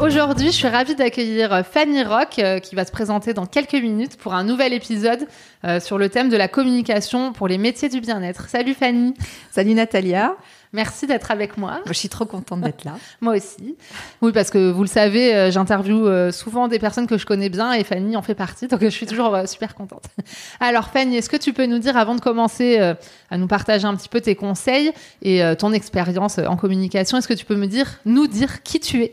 Aujourd'hui, 0.00 0.46
je 0.46 0.56
suis 0.56 0.66
ravie 0.66 0.94
d'accueillir 0.94 1.62
Fanny 1.62 2.02
Rock 2.02 2.38
euh, 2.38 2.58
qui 2.58 2.74
va 2.74 2.86
se 2.86 2.90
présenter 2.90 3.34
dans 3.34 3.44
quelques 3.44 3.74
minutes 3.74 4.16
pour 4.16 4.32
un 4.32 4.44
nouvel 4.44 4.72
épisode 4.72 5.28
euh, 5.64 5.78
sur 5.78 5.98
le 5.98 6.08
thème 6.08 6.30
de 6.30 6.38
la 6.38 6.48
communication 6.48 7.34
pour 7.34 7.48
les 7.48 7.58
métiers 7.58 7.90
du 7.90 8.00
bien-être. 8.00 8.48
Salut 8.48 8.72
Fanny. 8.72 9.12
Salut 9.50 9.74
Natalia. 9.74 10.36
Merci 10.72 11.06
d'être 11.06 11.30
avec 11.30 11.58
moi. 11.58 11.80
Je 11.84 11.92
suis 11.92 12.08
trop 12.08 12.24
contente 12.24 12.62
d'être 12.62 12.84
là. 12.84 12.94
moi 13.20 13.36
aussi. 13.36 13.76
Oui, 14.22 14.32
parce 14.32 14.48
que 14.48 14.70
vous 14.70 14.80
le 14.80 14.88
savez, 14.88 15.34
euh, 15.34 15.50
j'interviewe 15.50 16.30
souvent 16.30 16.66
des 16.66 16.78
personnes 16.78 17.06
que 17.06 17.18
je 17.18 17.26
connais 17.26 17.50
bien 17.50 17.74
et 17.74 17.84
Fanny 17.84 18.16
en 18.16 18.22
fait 18.22 18.34
partie, 18.34 18.68
donc 18.68 18.80
je 18.80 18.88
suis 18.88 19.06
toujours 19.06 19.36
super 19.46 19.74
contente. 19.74 20.04
Alors 20.60 20.88
Fanny, 20.88 21.18
est-ce 21.18 21.28
que 21.28 21.36
tu 21.36 21.52
peux 21.52 21.66
nous 21.66 21.78
dire, 21.78 21.98
avant 21.98 22.14
de 22.14 22.22
commencer 22.22 22.78
à 22.78 23.36
nous 23.36 23.48
partager 23.48 23.84
un 23.84 23.94
petit 23.96 24.08
peu 24.08 24.22
tes 24.22 24.34
conseils 24.34 24.92
et 25.20 25.42
ton 25.58 25.74
expérience 25.74 26.38
en 26.38 26.56
communication, 26.56 27.18
est-ce 27.18 27.28
que 27.28 27.34
tu 27.34 27.44
peux 27.44 27.56
me 27.56 27.66
dire, 27.66 28.00
nous 28.06 28.26
dire 28.26 28.62
qui 28.62 28.80
tu 28.80 29.02
es? 29.02 29.10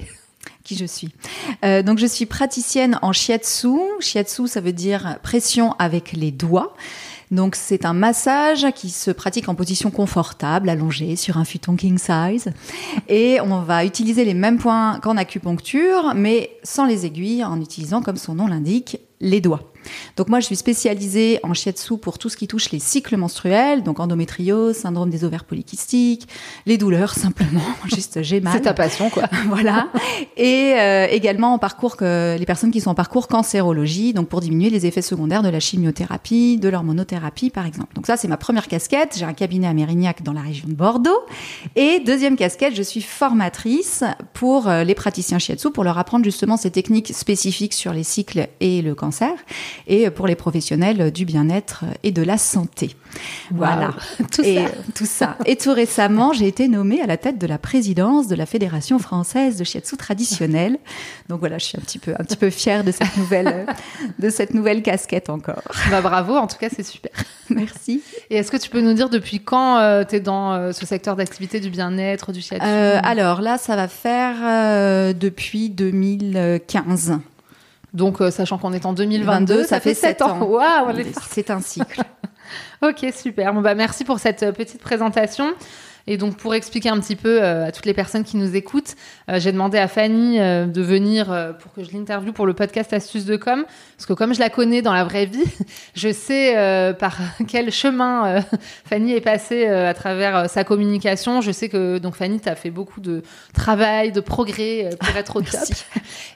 Je 0.75 0.85
suis. 0.85 1.09
Euh, 1.63 1.83
donc 1.83 1.97
je 1.99 2.05
suis 2.05 2.25
praticienne 2.25 2.99
en 3.01 3.13
shiatsu. 3.13 3.77
Shiatsu, 3.99 4.47
ça 4.47 4.61
veut 4.61 4.73
dire 4.73 5.17
pression 5.23 5.73
avec 5.79 6.13
les 6.13 6.31
doigts. 6.31 6.75
Donc 7.31 7.55
c'est 7.55 7.85
un 7.85 7.93
massage 7.93 8.67
qui 8.73 8.89
se 8.89 9.11
pratique 9.11 9.49
en 9.49 9.55
position 9.55 9.91
confortable, 9.91 10.69
allongée 10.69 11.15
sur 11.15 11.37
un 11.37 11.45
futon 11.45 11.75
king 11.75 11.97
size. 11.97 12.51
Et 13.09 13.39
on 13.41 13.61
va 13.61 13.83
utiliser 13.85 14.23
les 14.23 14.33
mêmes 14.33 14.57
points 14.57 14.99
qu'en 15.01 15.17
acupuncture, 15.17 16.13
mais 16.15 16.51
sans 16.63 16.85
les 16.85 17.05
aiguilles, 17.05 17.43
en 17.43 17.59
utilisant, 17.59 18.01
comme 18.01 18.17
son 18.17 18.35
nom 18.35 18.47
l'indique, 18.47 18.99
les 19.19 19.41
doigts. 19.41 19.71
Donc 20.15 20.29
moi, 20.29 20.39
je 20.39 20.45
suis 20.45 20.55
spécialisée 20.55 21.39
en 21.43 21.53
shiatsu 21.53 21.97
pour 21.97 22.17
tout 22.17 22.29
ce 22.29 22.37
qui 22.37 22.47
touche 22.47 22.71
les 22.71 22.79
cycles 22.79 23.17
menstruels, 23.17 23.83
donc 23.83 23.99
endométriose, 23.99 24.75
syndrome 24.75 25.09
des 25.09 25.23
ovaires 25.23 25.45
polykystiques, 25.45 26.27
les 26.65 26.77
douleurs 26.77 27.13
simplement, 27.13 27.61
juste 27.85 28.21
j'ai 28.21 28.41
mal. 28.41 28.53
C'est 28.53 28.61
ta 28.61 28.73
passion, 28.73 29.09
quoi. 29.09 29.23
voilà. 29.47 29.87
Et 30.35 30.73
euh, 30.77 31.07
également 31.09 31.53
en 31.53 31.59
parcours 31.59 31.97
que 31.97 32.35
les 32.37 32.45
personnes 32.45 32.71
qui 32.71 32.81
sont 32.81 32.91
en 32.91 32.95
parcours 32.95 33.27
cancérologie, 33.27 34.13
donc 34.13 34.27
pour 34.27 34.41
diminuer 34.41 34.69
les 34.69 34.85
effets 34.85 35.01
secondaires 35.01 35.43
de 35.43 35.49
la 35.49 35.59
chimiothérapie, 35.59 36.57
de 36.57 36.69
l'hormonothérapie, 36.69 37.49
par 37.49 37.65
exemple. 37.65 37.93
Donc 37.95 38.07
ça, 38.07 38.17
c'est 38.17 38.27
ma 38.27 38.37
première 38.37 38.67
casquette. 38.67 39.15
J'ai 39.17 39.25
un 39.25 39.33
cabinet 39.33 39.67
à 39.67 39.73
Mérignac 39.73 40.23
dans 40.23 40.33
la 40.33 40.41
région 40.41 40.67
de 40.67 40.73
Bordeaux. 40.73 41.21
Et 41.75 41.99
deuxième 42.05 42.35
casquette, 42.35 42.75
je 42.75 42.83
suis 42.83 43.01
formatrice 43.01 44.03
pour 44.33 44.67
euh, 44.67 44.83
les 44.83 44.95
praticiens 44.95 45.39
shiatsu 45.39 45.71
pour 45.71 45.83
leur 45.83 45.97
apprendre 45.97 46.25
justement 46.25 46.57
ces 46.57 46.71
techniques 46.71 47.13
spécifiques 47.13 47.73
sur 47.73 47.93
les 47.93 48.03
cycles 48.03 48.49
et 48.59 48.81
le 48.81 48.95
cancer 48.95 49.06
et 49.87 50.09
pour 50.09 50.27
les 50.27 50.35
professionnels 50.35 51.11
du 51.11 51.25
bien-être 51.25 51.85
et 52.03 52.11
de 52.11 52.21
la 52.21 52.37
santé. 52.37 52.95
Voilà, 53.51 53.93
tout, 54.31 54.41
et, 54.43 54.55
ça. 54.55 54.71
tout 54.95 55.05
ça. 55.05 55.37
Et 55.45 55.55
tout 55.55 55.73
récemment, 55.73 56.33
j'ai 56.33 56.47
été 56.47 56.67
nommée 56.67 57.01
à 57.01 57.07
la 57.07 57.17
tête 57.17 57.37
de 57.37 57.47
la 57.47 57.57
présidence 57.57 58.27
de 58.27 58.35
la 58.35 58.45
Fédération 58.45 58.99
française 58.99 59.57
de 59.57 59.63
shiatsu 59.63 59.97
traditionnel. 59.97 60.77
Donc 61.29 61.39
voilà, 61.39 61.57
je 61.57 61.65
suis 61.65 61.77
un 61.77 61.81
petit 61.81 61.99
peu, 61.99 62.13
un 62.17 62.23
petit 62.23 62.37
peu 62.37 62.49
fière 62.49 62.83
de 62.83 62.91
cette 62.91 63.17
nouvelle, 63.17 63.65
de 64.19 64.29
cette 64.29 64.53
nouvelle 64.53 64.83
casquette 64.83 65.29
encore. 65.29 65.61
Bah 65.89 66.01
bravo, 66.01 66.35
en 66.35 66.47
tout 66.47 66.57
cas, 66.57 66.69
c'est 66.69 66.85
super. 66.85 67.11
Merci. 67.49 68.01
Et 68.29 68.35
est-ce 68.37 68.51
que 68.51 68.57
tu 68.57 68.69
peux 68.69 68.81
nous 68.81 68.93
dire 68.93 69.09
depuis 69.09 69.39
quand 69.39 69.77
euh, 69.77 70.03
tu 70.03 70.15
es 70.15 70.19
dans 70.19 70.53
euh, 70.53 70.71
ce 70.71 70.85
secteur 70.85 71.15
d'activité 71.15 71.59
du 71.59 71.69
bien-être, 71.69 72.31
du 72.31 72.41
shiatsu? 72.41 72.65
Euh, 72.65 72.99
Alors 73.03 73.41
là, 73.41 73.57
ça 73.57 73.75
va 73.75 73.87
faire 73.87 75.13
depuis 75.13 75.69
2015. 75.69 77.19
Donc, 77.97 78.21
euh, 78.21 78.29
sachant 78.29 78.59
qu'on 78.59 78.73
est 78.73 78.85
en 78.85 78.93
2022, 78.93 79.63
ça, 79.63 79.79
fait 79.79 79.95
7 79.95 80.21
ans. 80.21 80.39
Waouh, 80.43 80.93
c'est 81.31 81.49
un 81.49 81.59
cycle. 81.61 82.03
ok, 82.83 83.07
super. 83.11 83.55
Bon, 83.55 83.61
bah, 83.61 83.73
merci 83.73 84.05
pour 84.05 84.19
cette 84.19 84.43
euh, 84.43 84.51
petite 84.51 84.79
présentation. 84.79 85.55
Et 86.09 86.15
donc, 86.15 86.37
pour 86.37 86.55
expliquer 86.55 86.87
un 86.87 86.99
petit 86.99 87.17
peu 87.17 87.43
euh, 87.43 87.67
à 87.67 87.71
toutes 87.73 87.85
les 87.85 87.93
personnes 87.93 88.23
qui 88.23 88.37
nous 88.37 88.55
écoutent, 88.55 88.95
euh, 89.29 89.41
j'ai 89.41 89.51
demandé 89.51 89.77
à 89.77 89.89
Fanny 89.89 90.39
euh, 90.39 90.65
de 90.65 90.81
venir 90.81 91.25
pour 91.59 91.73
que 91.73 91.83
je 91.83 91.91
l'interviewe 91.91 92.31
pour 92.31 92.45
le 92.45 92.53
podcast 92.53 92.93
Astuces 92.93 93.25
de 93.25 93.35
com. 93.35 93.65
Parce 93.97 94.05
que 94.05 94.13
comme 94.13 94.33
je 94.33 94.39
la 94.39 94.49
connais 94.49 94.81
dans 94.81 94.93
la 94.93 95.03
vraie 95.03 95.25
vie, 95.25 95.43
je 95.95 96.11
sais 96.13 96.95
par 96.97 97.17
quel 97.47 97.71
chemin 97.71 98.41
Fanny 98.85 99.13
est 99.13 99.21
passée 99.21 99.67
à 99.67 99.93
travers 99.93 100.49
sa 100.49 100.63
communication. 100.63 101.41
Je 101.41 101.51
sais 101.51 101.67
que 101.67 101.97
donc 101.97 102.15
Fanny, 102.15 102.39
tu 102.39 102.47
as 102.47 102.55
fait 102.55 102.71
beaucoup 102.71 103.01
de 103.01 103.21
travail, 103.53 104.13
de 104.13 104.21
progrès 104.21 104.89
pour 104.99 105.15
être 105.17 105.35
au 105.35 105.41
top. 105.41 105.59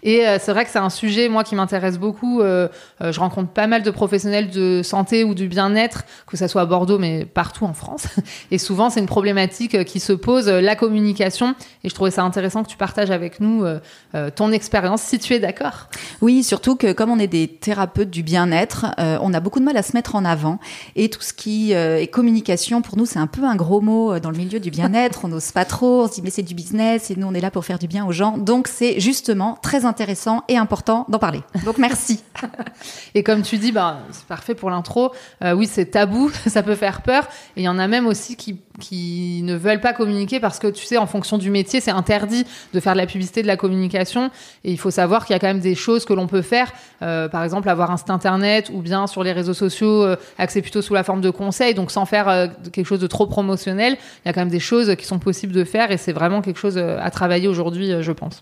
Et 0.04 0.26
c'est 0.40 0.52
vrai 0.52 0.66
que 0.66 0.72
c'est 0.72 0.80
un 0.80 0.90
sujet, 0.90 1.30
moi, 1.30 1.46
qui 1.46 1.56
m'intéresse 1.56 1.98
beaucoup. 1.98 2.42
je 2.42 3.20
rencontre 3.20 3.52
pas 3.52 3.68
mal 3.68 3.84
de 3.84 3.92
professionnels 3.92 4.50
de 4.50 4.82
santé 4.84 5.24
ou 5.24 5.34
du 5.34 5.48
bien-être, 5.48 6.04
que 6.28 6.36
ça 6.36 6.48
soit 6.48 6.64
à 6.64 6.66
Bordeaux, 6.66 6.98
mais 6.98 7.26
partout 7.26 7.66
en 7.66 7.74
France. 7.74 8.08
Et 8.52 8.58
souvent, 8.58 8.90
c'est 8.90 9.00
une 9.00 9.06
problématique 9.06 9.61
euh, 9.74 9.84
qui 9.84 10.00
se 10.00 10.14
pose, 10.14 10.48
euh, 10.48 10.62
la 10.62 10.76
communication. 10.76 11.56
Et 11.84 11.90
je 11.90 11.96
trouvais 11.96 12.12
ça 12.12 12.24
intéressant 12.24 12.64
que 12.64 12.70
tu 12.70 12.78
partages 12.78 13.12
avec 13.12 13.40
nous 13.40 13.64
euh, 13.64 14.30
ton 14.36 14.52
expérience, 14.52 15.02
si 15.02 15.20
tu 15.20 15.34
es 15.34 15.40
d'accord. 15.40 15.88
Oui, 16.22 16.44
surtout 16.44 16.76
que 16.76 16.92
comme 16.92 17.10
on 17.10 17.20
est 17.20 17.28
des 17.28 17.48
thérapeutes 17.48 18.10
du 18.10 18.24
bien-être, 18.24 18.88
on 18.98 19.34
a 19.34 19.40
beaucoup 19.40 19.60
de 19.60 19.66
mal 19.66 19.78
à 19.78 19.84
se 19.84 19.94
mettre 19.94 20.16
en 20.16 20.26
avant. 20.26 20.60
Et 20.96 21.10
tout 21.10 21.22
ce 21.22 21.34
qui 21.34 21.72
est 21.72 22.12
communication, 22.12 22.82
pour 22.82 22.98
nous, 22.98 23.06
c'est 23.06 23.20
un 23.20 23.28
peu 23.28 23.44
un 23.44 23.56
gros 23.56 23.82
mot 23.82 24.20
dans 24.20 24.30
le 24.30 24.38
milieu 24.38 24.60
du 24.60 24.70
bien-être. 24.70 25.26
on 25.26 25.28
n'ose 25.30 25.52
pas 25.52 25.66
trop, 25.66 26.04
on 26.04 26.08
se 26.08 26.16
dit 26.16 26.22
mais 26.22 26.30
c'est 26.30 26.44
du 26.44 26.54
business 26.54 27.10
et 27.10 27.16
nous, 27.16 27.28
on 27.28 27.34
est 27.34 27.42
là 27.42 27.52
pour 27.52 27.66
faire 27.66 27.80
du 27.80 27.88
bien 27.88 28.06
aux 28.06 28.12
gens. 28.12 28.38
Donc 28.38 28.68
c'est 28.68 29.00
justement 29.00 29.58
très 29.62 29.86
intéressant 29.86 30.44
et 30.48 30.58
important 30.58 31.06
d'en 31.10 31.20
parler. 31.20 31.42
Donc 31.66 31.78
merci. 31.78 32.24
et 33.16 33.24
comme 33.24 33.42
tu 33.42 33.58
dis, 33.58 33.72
bah, 33.72 34.00
c'est 34.12 34.26
parfait 34.26 34.56
pour 34.56 34.70
l'intro. 34.70 35.12
oui, 35.44 35.68
c'est 35.72 35.86
tabou, 35.86 36.32
ça 36.48 36.64
peut 36.64 36.76
faire 36.76 37.02
peur. 37.02 37.28
Et 37.56 37.62
il 37.62 37.64
y 37.64 37.70
en 37.70 37.80
a 37.80 37.88
même 37.88 38.08
aussi 38.08 38.36
qui, 38.36 38.60
qui 38.80 39.42
ne 39.44 39.51
ne 39.52 39.58
veulent 39.58 39.82
pas 39.82 39.94
communiquer 39.94 40.40
parce 40.40 40.60
que 40.60 40.68
tu 40.68 40.86
sais, 40.86 40.98
en 40.98 41.08
fonction 41.08 41.38
du 41.38 41.50
métier, 41.50 41.82
c'est 41.82 41.92
interdit 41.92 42.46
de 42.74 42.80
faire 42.80 42.94
de 42.94 42.98
la 42.98 43.06
publicité, 43.06 43.42
de 43.42 43.48
la 43.48 43.58
communication. 43.58 44.32
Et 44.64 44.72
il 44.72 44.78
faut 44.78 44.92
savoir 44.92 45.26
qu'il 45.26 45.34
y 45.34 45.38
a 45.38 45.40
quand 45.40 45.48
même 45.48 45.60
des 45.60 45.76
choses 45.76 46.06
que 46.06 46.14
l'on 46.14 46.28
peut 46.28 46.42
faire. 46.42 46.72
Euh, 47.02 47.28
par 47.28 47.44
exemple, 47.44 47.70
avoir 47.70 47.92
un 47.92 47.98
site 47.98 48.10
internet 48.10 48.72
ou 48.74 48.82
bien 48.82 49.08
sur 49.08 49.24
les 49.24 49.32
réseaux 49.32 49.54
sociaux, 49.54 50.04
euh, 50.04 50.16
accès 50.38 50.62
plutôt 50.62 50.82
sous 50.82 50.94
la 50.94 51.04
forme 51.04 51.22
de 51.22 51.30
conseils. 51.30 51.74
Donc, 51.74 51.92
sans 51.92 52.06
faire 52.06 52.30
euh, 52.30 52.48
quelque 52.72 52.86
chose 52.86 53.00
de 53.00 53.08
trop 53.08 53.28
promotionnel, 53.28 53.98
il 54.24 54.28
y 54.28 54.30
a 54.30 54.34
quand 54.34 54.42
même 54.42 54.50
des 54.50 54.60
choses 54.60 54.96
qui 54.96 55.06
sont 55.06 55.20
possibles 55.20 55.54
de 55.54 55.64
faire 55.64 55.92
et 55.92 55.98
c'est 55.98 56.14
vraiment 56.14 56.42
quelque 56.42 56.60
chose 56.60 56.78
à 56.78 57.10
travailler 57.12 57.48
aujourd'hui, 57.48 57.92
je 58.02 58.12
pense. 58.12 58.42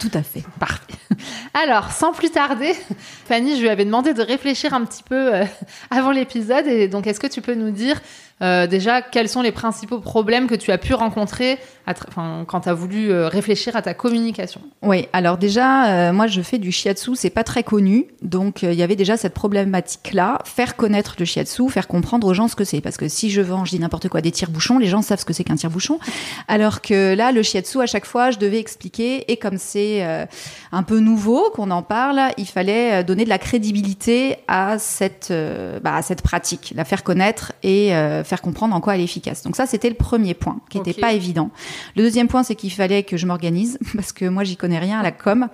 Tout 0.00 0.10
à 0.14 0.22
fait. 0.22 0.44
Parfait. 0.60 0.94
Alors, 1.54 1.90
sans 1.90 2.12
plus 2.12 2.30
tarder, 2.30 2.72
Fanny, 3.26 3.56
je 3.56 3.62
lui 3.62 3.68
avais 3.68 3.84
demandé 3.84 4.14
de 4.14 4.22
réfléchir 4.22 4.72
un 4.72 4.84
petit 4.84 5.02
peu 5.02 5.32
avant 5.90 6.12
l'épisode. 6.12 6.66
Et 6.66 6.86
donc, 6.86 7.06
est-ce 7.06 7.18
que 7.18 7.26
tu 7.26 7.40
peux 7.40 7.54
nous 7.54 7.70
dire 7.70 8.00
euh, 8.40 8.66
déjà, 8.66 9.02
quels 9.02 9.28
sont 9.28 9.42
les 9.42 9.52
principaux 9.52 9.98
problèmes 9.98 10.46
que 10.46 10.54
tu 10.54 10.70
as 10.70 10.78
pu 10.78 10.94
rencontrer 10.94 11.58
quand 12.46 12.60
tu 12.60 12.68
as 12.68 12.74
voulu 12.74 13.10
euh, 13.10 13.28
réfléchir 13.28 13.74
à 13.74 13.82
ta 13.82 13.94
communication? 13.94 14.60
Oui, 14.82 15.08
alors 15.12 15.38
déjà, 15.38 15.86
euh, 15.86 16.12
moi 16.12 16.26
je 16.26 16.42
fais 16.42 16.58
du 16.58 16.70
shiatsu, 16.70 17.16
c'est 17.16 17.30
pas 17.30 17.44
très 17.44 17.62
connu, 17.62 18.06
donc 18.22 18.62
il 18.62 18.74
y 18.74 18.82
avait 18.82 18.96
déjà 18.96 19.16
cette 19.16 19.34
problématique-là, 19.34 20.38
faire 20.44 20.76
connaître 20.76 21.16
le 21.18 21.24
shiatsu, 21.24 21.70
faire 21.70 21.88
comprendre 21.88 22.26
aux 22.26 22.34
gens 22.34 22.46
ce 22.46 22.56
que 22.56 22.64
c'est, 22.64 22.80
parce 22.80 22.96
que 22.98 23.08
si 23.08 23.30
je 23.30 23.40
vends, 23.40 23.64
je 23.64 23.70
dis 23.70 23.78
n'importe 23.78 24.08
quoi, 24.08 24.20
des 24.20 24.30
tire-bouchons, 24.30 24.78
les 24.78 24.86
gens 24.86 25.02
savent 25.02 25.20
ce 25.20 25.24
que 25.24 25.32
c'est 25.32 25.44
qu'un 25.44 25.56
tire-bouchon, 25.56 25.98
alors 26.46 26.82
que 26.82 27.14
là, 27.14 27.32
le 27.32 27.42
shiatsu, 27.42 27.80
à 27.80 27.86
chaque 27.86 28.04
fois, 28.04 28.30
je 28.30 28.38
devais 28.38 28.58
expliquer, 28.58 29.30
et 29.32 29.38
comme 29.38 29.56
c'est 29.56 30.06
un 30.72 30.82
peu 30.82 31.00
nouveau 31.00 31.50
qu'on 31.54 31.70
en 31.70 31.82
parle, 31.82 32.20
il 32.36 32.46
fallait 32.46 33.02
donner 33.02 33.24
de 33.24 33.30
la 33.30 33.38
crédibilité 33.38 34.36
à 34.46 34.78
cette, 34.78 35.32
bah, 35.82 35.96
à 35.96 36.02
cette 36.02 36.22
pratique, 36.22 36.72
la 36.76 36.84
faire 36.84 37.02
connaître 37.02 37.52
et 37.62 37.92
faire 38.28 38.42
comprendre 38.42 38.74
en 38.74 38.80
quoi 38.80 38.94
elle 38.94 39.00
est 39.00 39.04
efficace. 39.04 39.42
Donc 39.42 39.56
ça, 39.56 39.66
c'était 39.66 39.88
le 39.88 39.94
premier 39.94 40.34
point 40.34 40.60
qui 40.70 40.78
n'était 40.78 40.98
pas 40.98 41.12
évident. 41.12 41.50
Le 41.96 42.02
deuxième 42.02 42.28
point, 42.28 42.42
c'est 42.42 42.54
qu'il 42.54 42.72
fallait 42.72 43.02
que 43.02 43.16
je 43.16 43.26
m'organise 43.26 43.78
parce 43.94 44.12
que 44.12 44.26
moi, 44.26 44.44
j'y 44.44 44.56
connais 44.56 44.78
rien 44.78 45.00
à 45.00 45.02
la 45.02 45.12
com. 45.12 45.48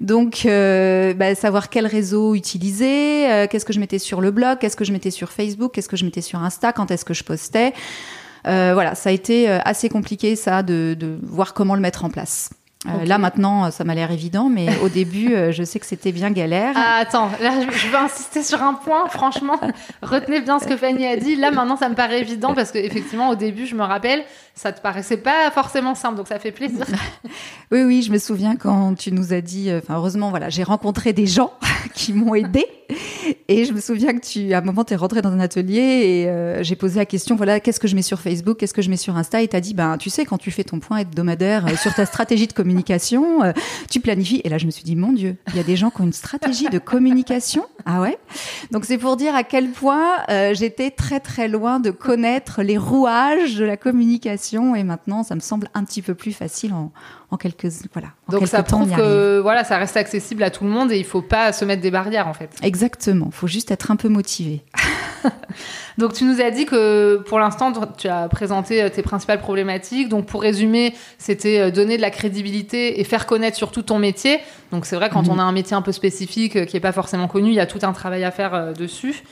Donc, 0.00 0.44
euh, 0.44 1.14
bah, 1.14 1.34
savoir 1.34 1.68
quel 1.68 1.86
réseau 1.86 2.34
utiliser, 2.34 3.30
euh, 3.30 3.46
qu'est-ce 3.48 3.64
que 3.64 3.72
je 3.72 3.80
mettais 3.80 3.98
sur 3.98 4.20
le 4.20 4.30
blog, 4.30 4.58
qu'est-ce 4.58 4.76
que 4.76 4.84
je 4.84 4.92
mettais 4.92 5.10
sur 5.10 5.30
Facebook, 5.30 5.72
qu'est-ce 5.72 5.88
que 5.88 5.96
je 5.96 6.04
mettais 6.04 6.20
sur 6.20 6.40
Insta, 6.40 6.72
quand 6.72 6.90
est-ce 6.90 7.04
que 7.04 7.14
je 7.14 7.24
postais. 7.24 7.72
Euh, 8.46 8.72
voilà, 8.74 8.94
ça 8.94 9.10
a 9.10 9.12
été 9.12 9.48
assez 9.48 9.88
compliqué 9.88 10.36
ça 10.36 10.62
de, 10.62 10.94
de 10.98 11.18
voir 11.22 11.54
comment 11.54 11.74
le 11.74 11.80
mettre 11.80 12.04
en 12.04 12.10
place. 12.10 12.50
Euh, 12.88 13.04
là 13.04 13.18
maintenant, 13.18 13.70
ça 13.70 13.84
m'a 13.84 13.94
l'air 13.94 14.10
évident, 14.10 14.48
mais 14.48 14.68
au 14.82 14.88
début, 14.88 15.34
euh, 15.34 15.52
je 15.52 15.62
sais 15.62 15.78
que 15.78 15.86
c'était 15.86 16.12
bien 16.12 16.30
galère. 16.30 16.74
Ah, 16.76 16.98
attends, 17.00 17.30
là, 17.40 17.52
je 17.60 17.88
veux 17.88 17.96
insister 17.96 18.42
sur 18.42 18.62
un 18.62 18.74
point. 18.74 19.08
Franchement, 19.08 19.58
retenez 20.02 20.40
bien 20.40 20.58
ce 20.58 20.66
que 20.66 20.76
Fanny 20.76 21.06
a 21.06 21.16
dit. 21.16 21.36
Là, 21.36 21.50
maintenant, 21.50 21.76
ça 21.76 21.88
me 21.88 21.94
paraît 21.94 22.20
évident 22.20 22.54
parce 22.54 22.70
qu'effectivement, 22.70 23.30
au 23.30 23.34
début, 23.34 23.66
je 23.66 23.74
me 23.74 23.82
rappelle, 23.82 24.24
ça 24.54 24.72
te 24.72 24.80
paraissait 24.80 25.16
pas 25.16 25.50
forcément 25.50 25.94
simple, 25.94 26.16
donc 26.16 26.28
ça 26.28 26.38
fait 26.38 26.52
plaisir. 26.52 26.86
oui, 27.72 27.82
oui, 27.82 28.02
je 28.02 28.12
me 28.12 28.18
souviens 28.18 28.56
quand 28.56 28.94
tu 28.94 29.12
nous 29.12 29.32
as 29.32 29.40
dit. 29.40 29.70
Enfin, 29.72 29.96
heureusement, 29.96 30.30
voilà, 30.30 30.48
j'ai 30.48 30.62
rencontré 30.62 31.12
des 31.12 31.26
gens 31.26 31.52
qui 31.94 32.12
m'ont 32.12 32.34
aidé. 32.34 32.66
Et 33.48 33.64
je 33.64 33.72
me 33.72 33.80
souviens 33.80 34.12
que 34.18 34.26
tu, 34.26 34.52
à 34.52 34.58
un 34.58 34.60
moment, 34.60 34.82
tu 34.82 34.92
es 34.92 34.96
rentré 34.96 35.22
dans 35.22 35.30
un 35.30 35.38
atelier 35.38 35.80
et 35.80 36.28
euh, 36.28 36.62
j'ai 36.64 36.74
posé 36.74 36.98
la 36.98 37.06
question, 37.06 37.36
voilà, 37.36 37.60
qu'est-ce 37.60 37.78
que 37.78 37.86
je 37.86 37.94
mets 37.94 38.02
sur 38.02 38.20
Facebook, 38.20 38.58
qu'est-ce 38.58 38.74
que 38.74 38.82
je 38.82 38.90
mets 38.90 38.96
sur 38.96 39.16
Insta? 39.16 39.40
Et 39.40 39.48
tu 39.48 39.54
as 39.54 39.60
dit, 39.60 39.72
ben, 39.72 39.98
tu 39.98 40.10
sais, 40.10 40.24
quand 40.24 40.38
tu 40.38 40.50
fais 40.50 40.64
ton 40.64 40.80
point 40.80 40.98
hebdomadaire 40.98 41.78
sur 41.78 41.94
ta 41.94 42.06
stratégie 42.06 42.48
de 42.48 42.52
communication, 42.52 43.44
euh, 43.44 43.52
tu 43.88 44.00
planifies. 44.00 44.40
Et 44.42 44.48
là, 44.48 44.58
je 44.58 44.66
me 44.66 44.72
suis 44.72 44.82
dit, 44.82 44.96
mon 44.96 45.12
Dieu, 45.12 45.36
il 45.48 45.56
y 45.56 45.60
a 45.60 45.62
des 45.62 45.76
gens 45.76 45.90
qui 45.90 46.00
ont 46.00 46.04
une 46.04 46.12
stratégie 46.12 46.68
de 46.68 46.78
communication? 46.78 47.64
Ah 47.84 48.00
ouais? 48.00 48.18
Donc 48.72 48.84
c'est 48.84 48.98
pour 48.98 49.16
dire 49.16 49.36
à 49.36 49.44
quel 49.44 49.68
point 49.68 50.24
euh, 50.28 50.52
j'étais 50.54 50.90
très 50.90 51.20
très 51.20 51.46
loin 51.46 51.78
de 51.78 51.92
connaître 51.92 52.62
les 52.62 52.76
rouages 52.76 53.54
de 53.54 53.64
la 53.64 53.76
communication. 53.76 54.74
Et 54.74 54.82
maintenant, 54.82 55.22
ça 55.22 55.36
me 55.36 55.40
semble 55.40 55.68
un 55.74 55.84
petit 55.84 56.02
peu 56.02 56.14
plus 56.14 56.32
facile 56.32 56.72
en, 56.72 56.90
en 57.30 57.36
quelques 57.36 57.68
voilà. 57.92 58.08
Donc 58.28 58.46
ça 58.48 58.62
prouve 58.62 58.90
que 58.90 59.38
voilà, 59.40 59.64
ça 59.64 59.78
reste 59.78 59.96
accessible 59.96 60.42
à 60.42 60.50
tout 60.50 60.64
le 60.64 60.70
monde 60.70 60.92
et 60.92 60.98
il 60.98 61.04
faut 61.04 61.22
pas 61.22 61.52
se 61.52 61.64
mettre 61.64 61.82
des 61.82 61.90
barrières 61.90 62.28
en 62.28 62.34
fait. 62.34 62.50
Exactement, 62.62 63.30
faut 63.36 63.46
juste 63.46 63.70
être 63.70 63.90
un 63.90 63.96
peu 63.96 64.08
motivé. 64.08 64.62
donc 65.98 66.14
tu 66.14 66.24
nous 66.24 66.40
as 66.40 66.50
dit 66.50 66.66
que 66.66 67.22
pour 67.28 67.38
l'instant 67.38 67.72
tu 67.96 68.08
as 68.08 68.28
présenté 68.28 68.82
euh, 68.82 68.88
tes 68.88 69.02
principales 69.02 69.40
problématiques. 69.40 70.08
Donc 70.08 70.26
pour 70.26 70.42
résumer, 70.42 70.94
c'était 71.18 71.60
euh, 71.60 71.70
donner 71.70 71.96
de 71.96 72.02
la 72.02 72.10
crédibilité 72.10 73.00
et 73.00 73.04
faire 73.04 73.26
connaître 73.26 73.56
surtout 73.56 73.82
ton 73.82 73.98
métier. 73.98 74.40
Donc 74.72 74.86
c'est 74.86 74.96
vrai 74.96 75.10
quand 75.10 75.22
mhm. 75.22 75.30
on 75.30 75.38
a 75.38 75.42
un 75.42 75.52
métier 75.52 75.76
un 75.76 75.82
peu 75.82 75.92
spécifique 75.92 76.56
euh, 76.56 76.64
qui 76.64 76.76
est 76.76 76.80
pas 76.80 76.92
forcément 76.92 77.28
connu, 77.28 77.50
il 77.50 77.54
y 77.54 77.60
a 77.60 77.66
tout 77.66 77.80
un 77.82 77.92
travail 77.92 78.24
à 78.24 78.30
faire 78.30 78.72
dessus. 78.72 79.22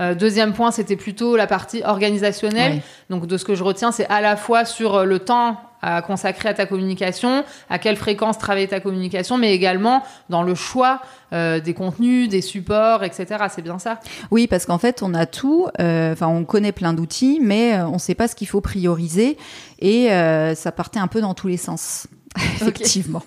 deuxième 0.00 0.52
point, 0.52 0.72
c'était 0.72 0.96
plutôt 0.96 1.36
la 1.36 1.46
partie 1.46 1.82
organisationnelle. 1.84 2.80
Donc, 3.08 3.26
de 3.26 3.36
ce 3.36 3.44
que 3.44 3.54
je 3.54 3.62
retiens, 3.62 3.92
c'est 3.92 4.06
à 4.06 4.20
la 4.20 4.36
fois 4.36 4.64
sur 4.64 5.04
le 5.04 5.18
temps 5.20 5.60
à 5.82 6.00
consacrer 6.00 6.48
à 6.48 6.54
ta 6.54 6.64
communication, 6.64 7.44
à 7.68 7.78
quelle 7.78 7.96
fréquence 7.96 8.38
travailler 8.38 8.68
ta 8.68 8.80
communication, 8.80 9.36
mais 9.36 9.52
également 9.52 10.02
dans 10.30 10.42
le 10.42 10.54
choix 10.54 11.02
euh, 11.32 11.60
des 11.60 11.74
contenus, 11.74 12.28
des 12.28 12.40
supports, 12.40 13.02
etc. 13.02 13.44
C'est 13.52 13.62
bien 13.62 13.78
ça? 13.78 13.98
Oui, 14.30 14.46
parce 14.46 14.64
qu'en 14.64 14.78
fait, 14.78 15.02
on 15.02 15.12
a 15.12 15.26
tout. 15.26 15.66
Euh, 15.80 16.12
enfin, 16.12 16.28
on 16.28 16.44
connaît 16.44 16.72
plein 16.72 16.92
d'outils, 16.92 17.40
mais 17.42 17.74
euh, 17.74 17.86
on 17.86 17.94
ne 17.94 17.98
sait 17.98 18.14
pas 18.14 18.28
ce 18.28 18.36
qu'il 18.36 18.48
faut 18.48 18.60
prioriser, 18.60 19.36
et 19.80 20.08
ça 20.54 20.72
partait 20.72 21.00
un 21.00 21.08
peu 21.08 21.20
dans 21.20 21.34
tous 21.34 21.48
les 21.48 21.56
sens, 21.56 22.06
effectivement. 22.36 23.22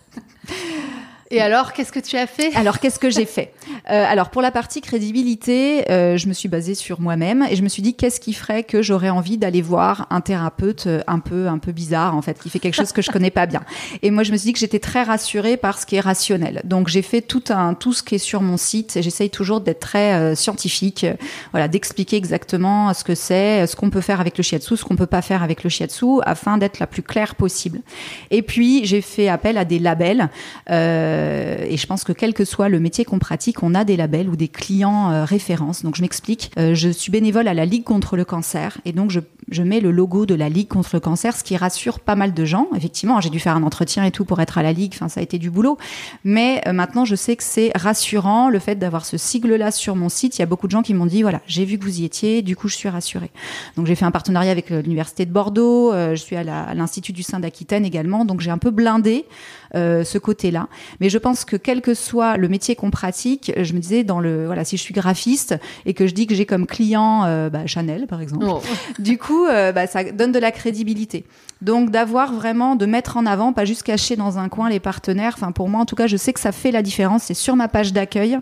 Et 1.31 1.41
alors, 1.41 1.73
qu'est-ce 1.73 1.91
que 1.91 1.99
tu 1.99 2.17
as 2.17 2.27
fait? 2.27 2.55
Alors, 2.55 2.79
qu'est-ce 2.79 2.99
que 2.99 3.09
j'ai 3.09 3.25
fait? 3.25 3.51
Euh, 3.89 4.05
Alors, 4.07 4.29
pour 4.29 4.43
la 4.43 4.51
partie 4.51 4.79
crédibilité, 4.81 5.89
euh, 5.89 6.17
je 6.17 6.27
me 6.27 6.33
suis 6.33 6.47
basée 6.47 6.75
sur 6.75 7.01
moi-même 7.01 7.43
et 7.49 7.55
je 7.55 7.63
me 7.63 7.67
suis 7.67 7.81
dit 7.81 7.95
qu'est-ce 7.95 8.19
qui 8.19 8.31
ferait 8.33 8.63
que 8.63 8.83
j'aurais 8.83 9.09
envie 9.09 9.39
d'aller 9.39 9.63
voir 9.63 10.05
un 10.11 10.21
thérapeute 10.21 10.85
euh, 10.85 11.01
un 11.07 11.17
peu 11.17 11.47
un 11.47 11.57
peu 11.57 11.71
bizarre 11.71 12.15
en 12.15 12.21
fait, 12.21 12.39
qui 12.39 12.51
fait 12.51 12.59
quelque 12.59 12.75
chose 12.75 12.91
que 12.91 13.01
je 13.01 13.09
connais 13.09 13.31
pas 13.31 13.47
bien? 13.47 13.63
Et 14.03 14.11
moi, 14.11 14.21
je 14.21 14.31
me 14.31 14.37
suis 14.37 14.45
dit 14.47 14.53
que 14.53 14.59
j'étais 14.59 14.77
très 14.77 15.01
rassurée 15.01 15.57
par 15.57 15.79
ce 15.79 15.87
qui 15.87 15.95
est 15.95 15.99
rationnel. 15.99 16.61
Donc, 16.63 16.89
j'ai 16.89 17.01
fait 17.01 17.21
tout 17.21 17.43
un 17.49 17.73
tout 17.73 17.93
ce 17.93 18.03
qui 18.03 18.15
est 18.15 18.19
sur 18.19 18.43
mon 18.43 18.57
site. 18.57 18.99
J'essaye 19.01 19.31
toujours 19.31 19.61
d'être 19.61 19.79
très 19.79 20.35
scientifique, 20.35 21.07
voilà, 21.51 21.67
d'expliquer 21.67 22.17
exactement 22.17 22.93
ce 22.93 23.03
que 23.03 23.15
c'est, 23.15 23.65
ce 23.65 23.75
qu'on 23.75 23.89
peut 23.89 24.01
faire 24.01 24.21
avec 24.21 24.37
le 24.37 24.43
shiatsu, 24.43 24.77
ce 24.77 24.83
qu'on 24.83 24.95
peut 24.95 25.07
pas 25.07 25.23
faire 25.23 25.41
avec 25.41 25.63
le 25.63 25.71
shiatsu, 25.71 26.21
afin 26.23 26.59
d'être 26.59 26.79
la 26.79 26.87
plus 26.87 27.01
claire 27.01 27.33
possible. 27.33 27.81
Et 28.29 28.43
puis, 28.43 28.85
j'ai 28.85 29.01
fait 29.01 29.27
appel 29.27 29.57
à 29.57 29.65
des 29.65 29.79
labels. 29.79 30.29
Euh, 30.69 31.14
euh, 31.15 31.65
et 31.67 31.77
je 31.77 31.87
pense 31.87 32.03
que 32.03 32.11
quel 32.11 32.33
que 32.33 32.45
soit 32.45 32.69
le 32.69 32.79
métier 32.79 33.05
qu'on 33.05 33.19
pratique, 33.19 33.63
on 33.63 33.73
a 33.73 33.83
des 33.83 33.95
labels 33.95 34.29
ou 34.29 34.35
des 34.35 34.47
clients 34.47 35.11
euh, 35.11 35.25
références. 35.25 35.83
Donc 35.83 35.95
je 35.95 36.01
m'explique. 36.01 36.51
Euh, 36.57 36.75
je 36.75 36.89
suis 36.89 37.11
bénévole 37.11 37.47
à 37.47 37.53
la 37.53 37.65
Ligue 37.65 37.83
contre 37.83 38.17
le 38.17 38.25
cancer 38.25 38.77
et 38.85 38.91
donc 38.91 39.11
je, 39.11 39.19
mets 39.61 39.79
le 39.79 39.91
logo 39.91 40.25
de 40.25 40.35
la 40.35 40.49
Ligue 40.49 40.67
contre 40.67 40.89
le 40.93 40.99
cancer, 40.99 41.35
ce 41.35 41.43
qui 41.43 41.57
rassure 41.57 41.99
pas 41.99 42.15
mal 42.15 42.33
de 42.33 42.45
gens. 42.45 42.67
Effectivement, 42.75 43.19
j'ai 43.21 43.29
dû 43.29 43.39
faire 43.39 43.55
un 43.55 43.63
entretien 43.63 44.03
et 44.03 44.11
tout 44.11 44.25
pour 44.25 44.39
être 44.41 44.57
à 44.57 44.63
la 44.63 44.73
Ligue. 44.73 44.91
Enfin, 44.95 45.09
ça 45.09 45.21
a 45.21 45.23
été 45.23 45.39
du 45.39 45.49
boulot. 45.49 45.77
Mais 46.23 46.61
maintenant, 46.71 47.05
je 47.05 47.15
sais 47.15 47.35
que 47.35 47.43
c'est 47.43 47.71
rassurant 47.75 48.49
le 48.49 48.59
fait 48.59 48.75
d'avoir 48.75 49.05
ce 49.05 49.17
sigle-là 49.17 49.71
sur 49.71 49.95
mon 49.95 50.09
site. 50.09 50.37
Il 50.37 50.41
y 50.41 50.43
a 50.43 50.45
beaucoup 50.45 50.67
de 50.67 50.71
gens 50.71 50.81
qui 50.81 50.93
m'ont 50.93 51.05
dit 51.05 51.21
voilà, 51.21 51.41
j'ai 51.47 51.65
vu 51.65 51.77
que 51.77 51.83
vous 51.85 51.99
y 51.99 52.05
étiez, 52.05 52.41
du 52.41 52.55
coup, 52.55 52.67
je 52.67 52.75
suis 52.75 52.89
rassurée. 52.89 53.31
Donc 53.77 53.87
j'ai 53.87 53.95
fait 53.95 54.05
un 54.05 54.11
partenariat 54.11 54.51
avec 54.51 54.69
l'université 54.69 55.25
de 55.25 55.31
Bordeaux. 55.31 55.93
je 55.93 56.15
suis 56.15 56.35
à 56.35 56.73
l'Institut 56.73 57.13
du 57.13 57.23
Sein 57.23 57.39
d'Aquitaine 57.39 57.85
également. 57.85 58.25
Donc 58.25 58.41
j'ai 58.41 58.51
un 58.51 58.57
peu 58.57 58.71
blindé 58.71 59.25
ce 59.73 60.17
côté-là. 60.17 60.67
Je 61.09 61.17
pense 61.17 61.45
que 61.45 61.55
quel 61.55 61.81
que 61.81 61.93
soit 61.93 62.37
le 62.37 62.47
métier 62.47 62.75
qu'on 62.75 62.91
pratique, 62.91 63.51
je 63.57 63.73
me 63.73 63.79
disais 63.79 64.03
dans 64.03 64.19
le 64.19 64.45
voilà, 64.45 64.63
si 64.63 64.77
je 64.77 64.81
suis 64.81 64.93
graphiste 64.93 65.55
et 65.85 65.93
que 65.93 66.07
je 66.07 66.13
dis 66.13 66.27
que 66.27 66.35
j'ai 66.35 66.45
comme 66.45 66.65
client 66.65 67.25
euh, 67.25 67.49
bah, 67.49 67.65
Chanel 67.65 68.07
par 68.07 68.21
exemple, 68.21 68.45
oh. 68.47 68.61
du 68.99 69.17
coup, 69.17 69.45
euh, 69.45 69.71
bah, 69.71 69.87
ça 69.87 70.03
donne 70.03 70.31
de 70.31 70.39
la 70.39 70.51
crédibilité. 70.51 71.25
Donc 71.61 71.89
d'avoir 71.89 72.33
vraiment 72.33 72.75
de 72.75 72.85
mettre 72.85 73.17
en 73.17 73.25
avant, 73.25 73.53
pas 73.53 73.65
juste 73.65 73.83
cacher 73.83 74.15
dans 74.15 74.37
un 74.37 74.49
coin 74.49 74.69
les 74.69 74.79
partenaires. 74.79 75.33
Enfin 75.35 75.51
pour 75.51 75.69
moi 75.69 75.81
en 75.81 75.85
tout 75.85 75.95
cas, 75.95 76.07
je 76.07 76.17
sais 76.17 76.33
que 76.33 76.39
ça 76.39 76.51
fait 76.51 76.71
la 76.71 76.81
différence. 76.81 77.23
C'est 77.23 77.33
sur 77.33 77.55
ma 77.55 77.67
page 77.67 77.93
d'accueil 77.93 78.37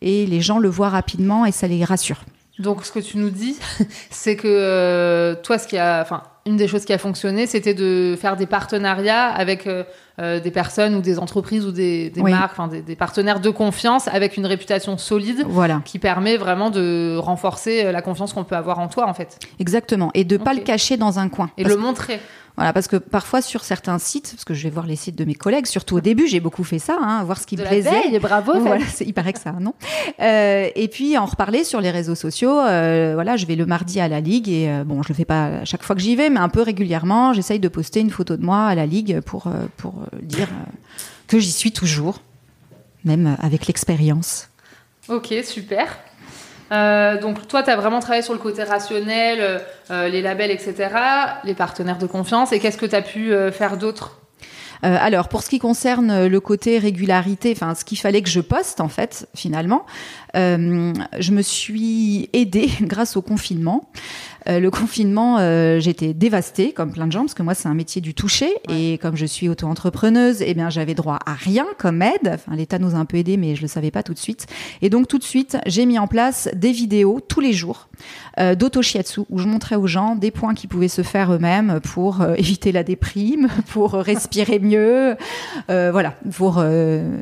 et 0.00 0.26
les 0.26 0.40
gens 0.40 0.58
le 0.58 0.68
voient 0.68 0.90
rapidement 0.90 1.46
et 1.46 1.52
ça 1.52 1.66
les 1.66 1.84
rassure. 1.84 2.24
Donc 2.58 2.84
ce 2.84 2.90
que 2.90 2.98
tu 2.98 3.18
nous 3.18 3.30
dis, 3.30 3.56
c'est 4.10 4.36
que 4.36 4.48
euh, 4.48 5.34
toi, 5.42 5.58
ce 5.58 5.68
qui 5.68 5.78
a, 5.78 6.02
enfin, 6.02 6.22
une 6.48 6.56
des 6.56 6.66
choses 6.66 6.84
qui 6.84 6.92
a 6.92 6.98
fonctionné, 6.98 7.46
c'était 7.46 7.74
de 7.74 8.16
faire 8.20 8.36
des 8.36 8.46
partenariats 8.46 9.26
avec 9.26 9.66
euh, 9.66 9.84
euh, 10.18 10.40
des 10.40 10.50
personnes 10.50 10.94
ou 10.94 11.00
des 11.00 11.18
entreprises 11.18 11.64
ou 11.66 11.72
des, 11.72 12.10
marques, 12.16 12.52
enfin 12.52 12.68
des, 12.68 12.96
partenaires 12.96 13.40
de 13.40 13.50
confiance 13.50 14.08
avec 14.08 14.36
une 14.36 14.46
réputation 14.46 14.98
solide, 14.98 15.44
voilà. 15.48 15.82
qui 15.84 15.98
permet 15.98 16.36
vraiment 16.36 16.70
de 16.70 17.16
renforcer 17.18 17.92
la 17.92 18.02
confiance 18.02 18.32
qu'on 18.32 18.44
peut 18.44 18.56
avoir 18.56 18.78
en 18.78 18.88
toi, 18.88 19.06
en 19.06 19.14
fait. 19.14 19.38
Exactement, 19.60 20.10
et 20.14 20.24
de 20.24 20.36
ne 20.36 20.42
pas 20.42 20.54
le 20.54 20.60
cacher 20.60 20.96
dans 20.96 21.18
un 21.18 21.28
coin. 21.28 21.50
Et 21.56 21.64
le 21.64 21.76
montrer. 21.76 22.18
Voilà, 22.58 22.72
parce 22.72 22.88
que 22.88 22.96
parfois 22.96 23.40
sur 23.40 23.62
certains 23.62 24.00
sites, 24.00 24.32
parce 24.32 24.44
que 24.44 24.52
je 24.52 24.64
vais 24.64 24.70
voir 24.70 24.84
les 24.84 24.96
sites 24.96 25.14
de 25.14 25.24
mes 25.24 25.36
collègues, 25.36 25.66
surtout 25.66 25.98
au 25.98 26.00
début, 26.00 26.26
j'ai 26.26 26.40
beaucoup 26.40 26.64
fait 26.64 26.80
ça, 26.80 26.98
hein, 27.00 27.22
voir 27.22 27.38
ce 27.38 27.46
qui 27.46 27.56
me 27.56 27.62
plaisait. 27.62 27.88
Veille, 27.88 28.18
bravo. 28.18 28.58
Voilà, 28.58 28.84
il 29.00 29.14
paraît 29.14 29.32
que 29.32 29.38
ça, 29.38 29.52
non 29.52 29.74
euh, 30.18 30.68
Et 30.74 30.88
puis 30.88 31.16
en 31.16 31.26
reparler 31.26 31.62
sur 31.62 31.80
les 31.80 31.92
réseaux 31.92 32.16
sociaux. 32.16 32.58
Euh, 32.58 33.12
voilà, 33.14 33.36
je 33.36 33.46
vais 33.46 33.54
le 33.54 33.64
mardi 33.64 34.00
à 34.00 34.08
la 34.08 34.18
ligue 34.18 34.48
et 34.48 34.68
euh, 34.68 34.82
bon, 34.82 35.04
je 35.04 35.08
le 35.10 35.14
fais 35.14 35.24
pas 35.24 35.60
à 35.60 35.64
chaque 35.64 35.84
fois 35.84 35.94
que 35.94 36.02
j'y 36.02 36.16
vais, 36.16 36.30
mais 36.30 36.40
un 36.40 36.48
peu 36.48 36.62
régulièrement, 36.62 37.32
j'essaye 37.32 37.60
de 37.60 37.68
poster 37.68 38.00
une 38.00 38.10
photo 38.10 38.36
de 38.36 38.44
moi 38.44 38.64
à 38.64 38.74
la 38.74 38.86
ligue 38.86 39.20
pour 39.20 39.46
pour 39.76 39.94
dire 40.20 40.48
que 41.28 41.38
j'y 41.38 41.52
suis 41.52 41.70
toujours, 41.70 42.22
même 43.04 43.36
avec 43.40 43.68
l'expérience. 43.68 44.48
Ok, 45.08 45.32
super. 45.44 45.96
Euh, 46.72 47.20
donc 47.20 47.46
toi, 47.48 47.62
tu 47.62 47.70
as 47.70 47.76
vraiment 47.76 48.00
travaillé 48.00 48.22
sur 48.22 48.34
le 48.34 48.38
côté 48.38 48.62
rationnel, 48.62 49.38
euh, 49.40 49.58
euh, 49.90 50.08
les 50.08 50.22
labels, 50.22 50.50
etc., 50.50 50.90
les 51.44 51.54
partenaires 51.54 51.98
de 51.98 52.06
confiance. 52.06 52.52
Et 52.52 52.58
qu'est-ce 52.58 52.78
que 52.78 52.86
tu 52.86 52.94
as 52.94 53.02
pu 53.02 53.32
faire 53.52 53.76
d'autre? 53.76 54.20
Alors, 54.80 55.28
pour 55.28 55.42
ce 55.42 55.50
qui 55.50 55.58
concerne 55.58 56.26
le 56.26 56.40
côté 56.40 56.78
régularité, 56.78 57.52
enfin, 57.52 57.74
ce 57.74 57.84
qu'il 57.84 57.98
fallait 57.98 58.22
que 58.22 58.28
je 58.28 58.38
poste, 58.38 58.80
en 58.80 58.86
fait, 58.86 59.28
finalement, 59.34 59.84
je 60.34 61.32
me 61.32 61.42
suis 61.42 62.30
aidée 62.32 62.70
grâce 62.82 63.16
au 63.16 63.22
confinement. 63.22 63.90
Euh, 64.48 64.60
le 64.60 64.70
confinement, 64.70 65.38
euh, 65.38 65.78
j'étais 65.78 66.14
dévastée, 66.14 66.72
comme 66.72 66.92
plein 66.92 67.06
de 67.06 67.12
gens, 67.12 67.20
parce 67.20 67.34
que 67.34 67.42
moi, 67.42 67.54
c'est 67.54 67.68
un 67.68 67.74
métier 67.74 68.00
du 68.00 68.14
toucher. 68.14 68.50
Et 68.68 68.98
comme 68.98 69.16
je 69.16 69.26
suis 69.26 69.48
auto-entrepreneuse, 69.48 70.42
eh 70.42 70.54
bien, 70.54 70.70
j'avais 70.70 70.94
droit 70.94 71.18
à 71.26 71.34
rien 71.34 71.66
comme 71.76 72.00
aide. 72.00 72.32
Enfin, 72.34 72.56
l'État 72.56 72.78
nous 72.78 72.94
a 72.94 72.98
un 72.98 73.04
peu 73.04 73.18
aidés, 73.18 73.36
mais 73.36 73.54
je 73.56 73.62
le 73.62 73.68
savais 73.68 73.90
pas 73.90 74.02
tout 74.02 74.14
de 74.14 74.18
suite. 74.18 74.46
Et 74.80 74.88
donc, 74.90 75.08
tout 75.08 75.18
de 75.18 75.24
suite, 75.24 75.58
j'ai 75.66 75.84
mis 75.84 75.98
en 75.98 76.06
place 76.06 76.48
des 76.54 76.72
vidéos 76.72 77.20
tous 77.20 77.40
les 77.40 77.52
jours 77.52 77.88
euh, 78.38 78.54
d'auto-shiatsu, 78.54 79.22
où 79.28 79.38
je 79.38 79.46
montrais 79.46 79.76
aux 79.76 79.86
gens 79.86 80.16
des 80.16 80.30
points 80.30 80.54
qui 80.54 80.66
pouvaient 80.66 80.88
se 80.88 81.02
faire 81.02 81.32
eux-mêmes 81.32 81.80
pour 81.80 82.20
euh, 82.20 82.34
éviter 82.38 82.72
la 82.72 82.82
déprime, 82.82 83.48
pour 83.68 83.92
respirer 83.92 84.58
mieux, 84.58 85.16
voilà, 85.68 86.14
pour 86.30 86.62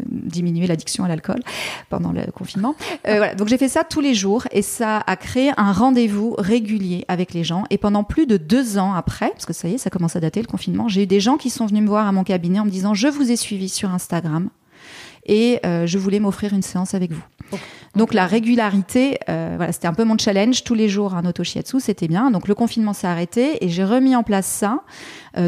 diminuer 0.06 0.66
l'addiction 0.66 1.04
à 1.04 1.08
l'alcool 1.08 1.40
pendant 1.88 2.12
le 2.12 2.30
confinement. 2.32 2.74
voilà. 3.04 3.34
Donc, 3.34 3.48
j'ai 3.48 3.58
fait 3.58 3.68
ça 3.68 3.84
tous 3.84 4.00
les 4.00 4.14
jours 4.14 4.44
et 4.52 4.62
ça 4.62 5.02
a 5.06 5.16
créé 5.16 5.52
un 5.56 5.72
rendez-vous 5.72 6.34
régulier 6.38 7.04
avec 7.08 7.34
les 7.34 7.44
gens. 7.44 7.64
Et 7.70 7.78
pendant 7.78 8.04
plus 8.04 8.26
de 8.26 8.36
deux 8.36 8.78
ans 8.78 8.94
après, 8.94 9.30
parce 9.30 9.46
que 9.46 9.52
ça 9.52 9.68
y 9.68 9.74
est, 9.74 9.78
ça 9.78 9.90
commence 9.90 10.16
à 10.16 10.20
dater 10.20 10.40
le 10.40 10.46
confinement, 10.46 10.88
j'ai 10.88 11.04
eu 11.04 11.06
des 11.06 11.20
gens 11.20 11.36
qui 11.36 11.50
sont 11.50 11.66
venus 11.66 11.82
me 11.82 11.88
voir 11.88 12.06
à 12.06 12.12
mon 12.12 12.24
cabinet 12.24 12.60
en 12.60 12.64
me 12.64 12.70
disant 12.70 12.94
Je 12.94 13.08
vous 13.08 13.30
ai 13.30 13.36
suivi 13.36 13.68
sur 13.68 13.90
Instagram 13.90 14.50
et 15.26 15.60
je 15.64 15.98
voulais 15.98 16.20
m'offrir 16.20 16.52
une 16.52 16.62
séance 16.62 16.94
avec 16.94 17.12
vous. 17.12 17.22
Donc 17.94 18.12
la 18.12 18.26
régularité, 18.26 19.18
voilà, 19.26 19.72
c'était 19.72 19.88
un 19.88 19.94
peu 19.94 20.04
mon 20.04 20.18
challenge. 20.18 20.64
Tous 20.64 20.74
les 20.74 20.88
jours 20.88 21.14
un 21.14 21.24
auto 21.24 21.44
shiatsu, 21.44 21.80
c'était 21.80 22.08
bien. 22.08 22.30
Donc 22.30 22.48
le 22.48 22.54
confinement 22.54 22.92
s'est 22.92 23.06
arrêté 23.06 23.64
et 23.64 23.68
j'ai 23.68 23.84
remis 23.84 24.14
en 24.14 24.22
place 24.22 24.46
ça 24.46 24.82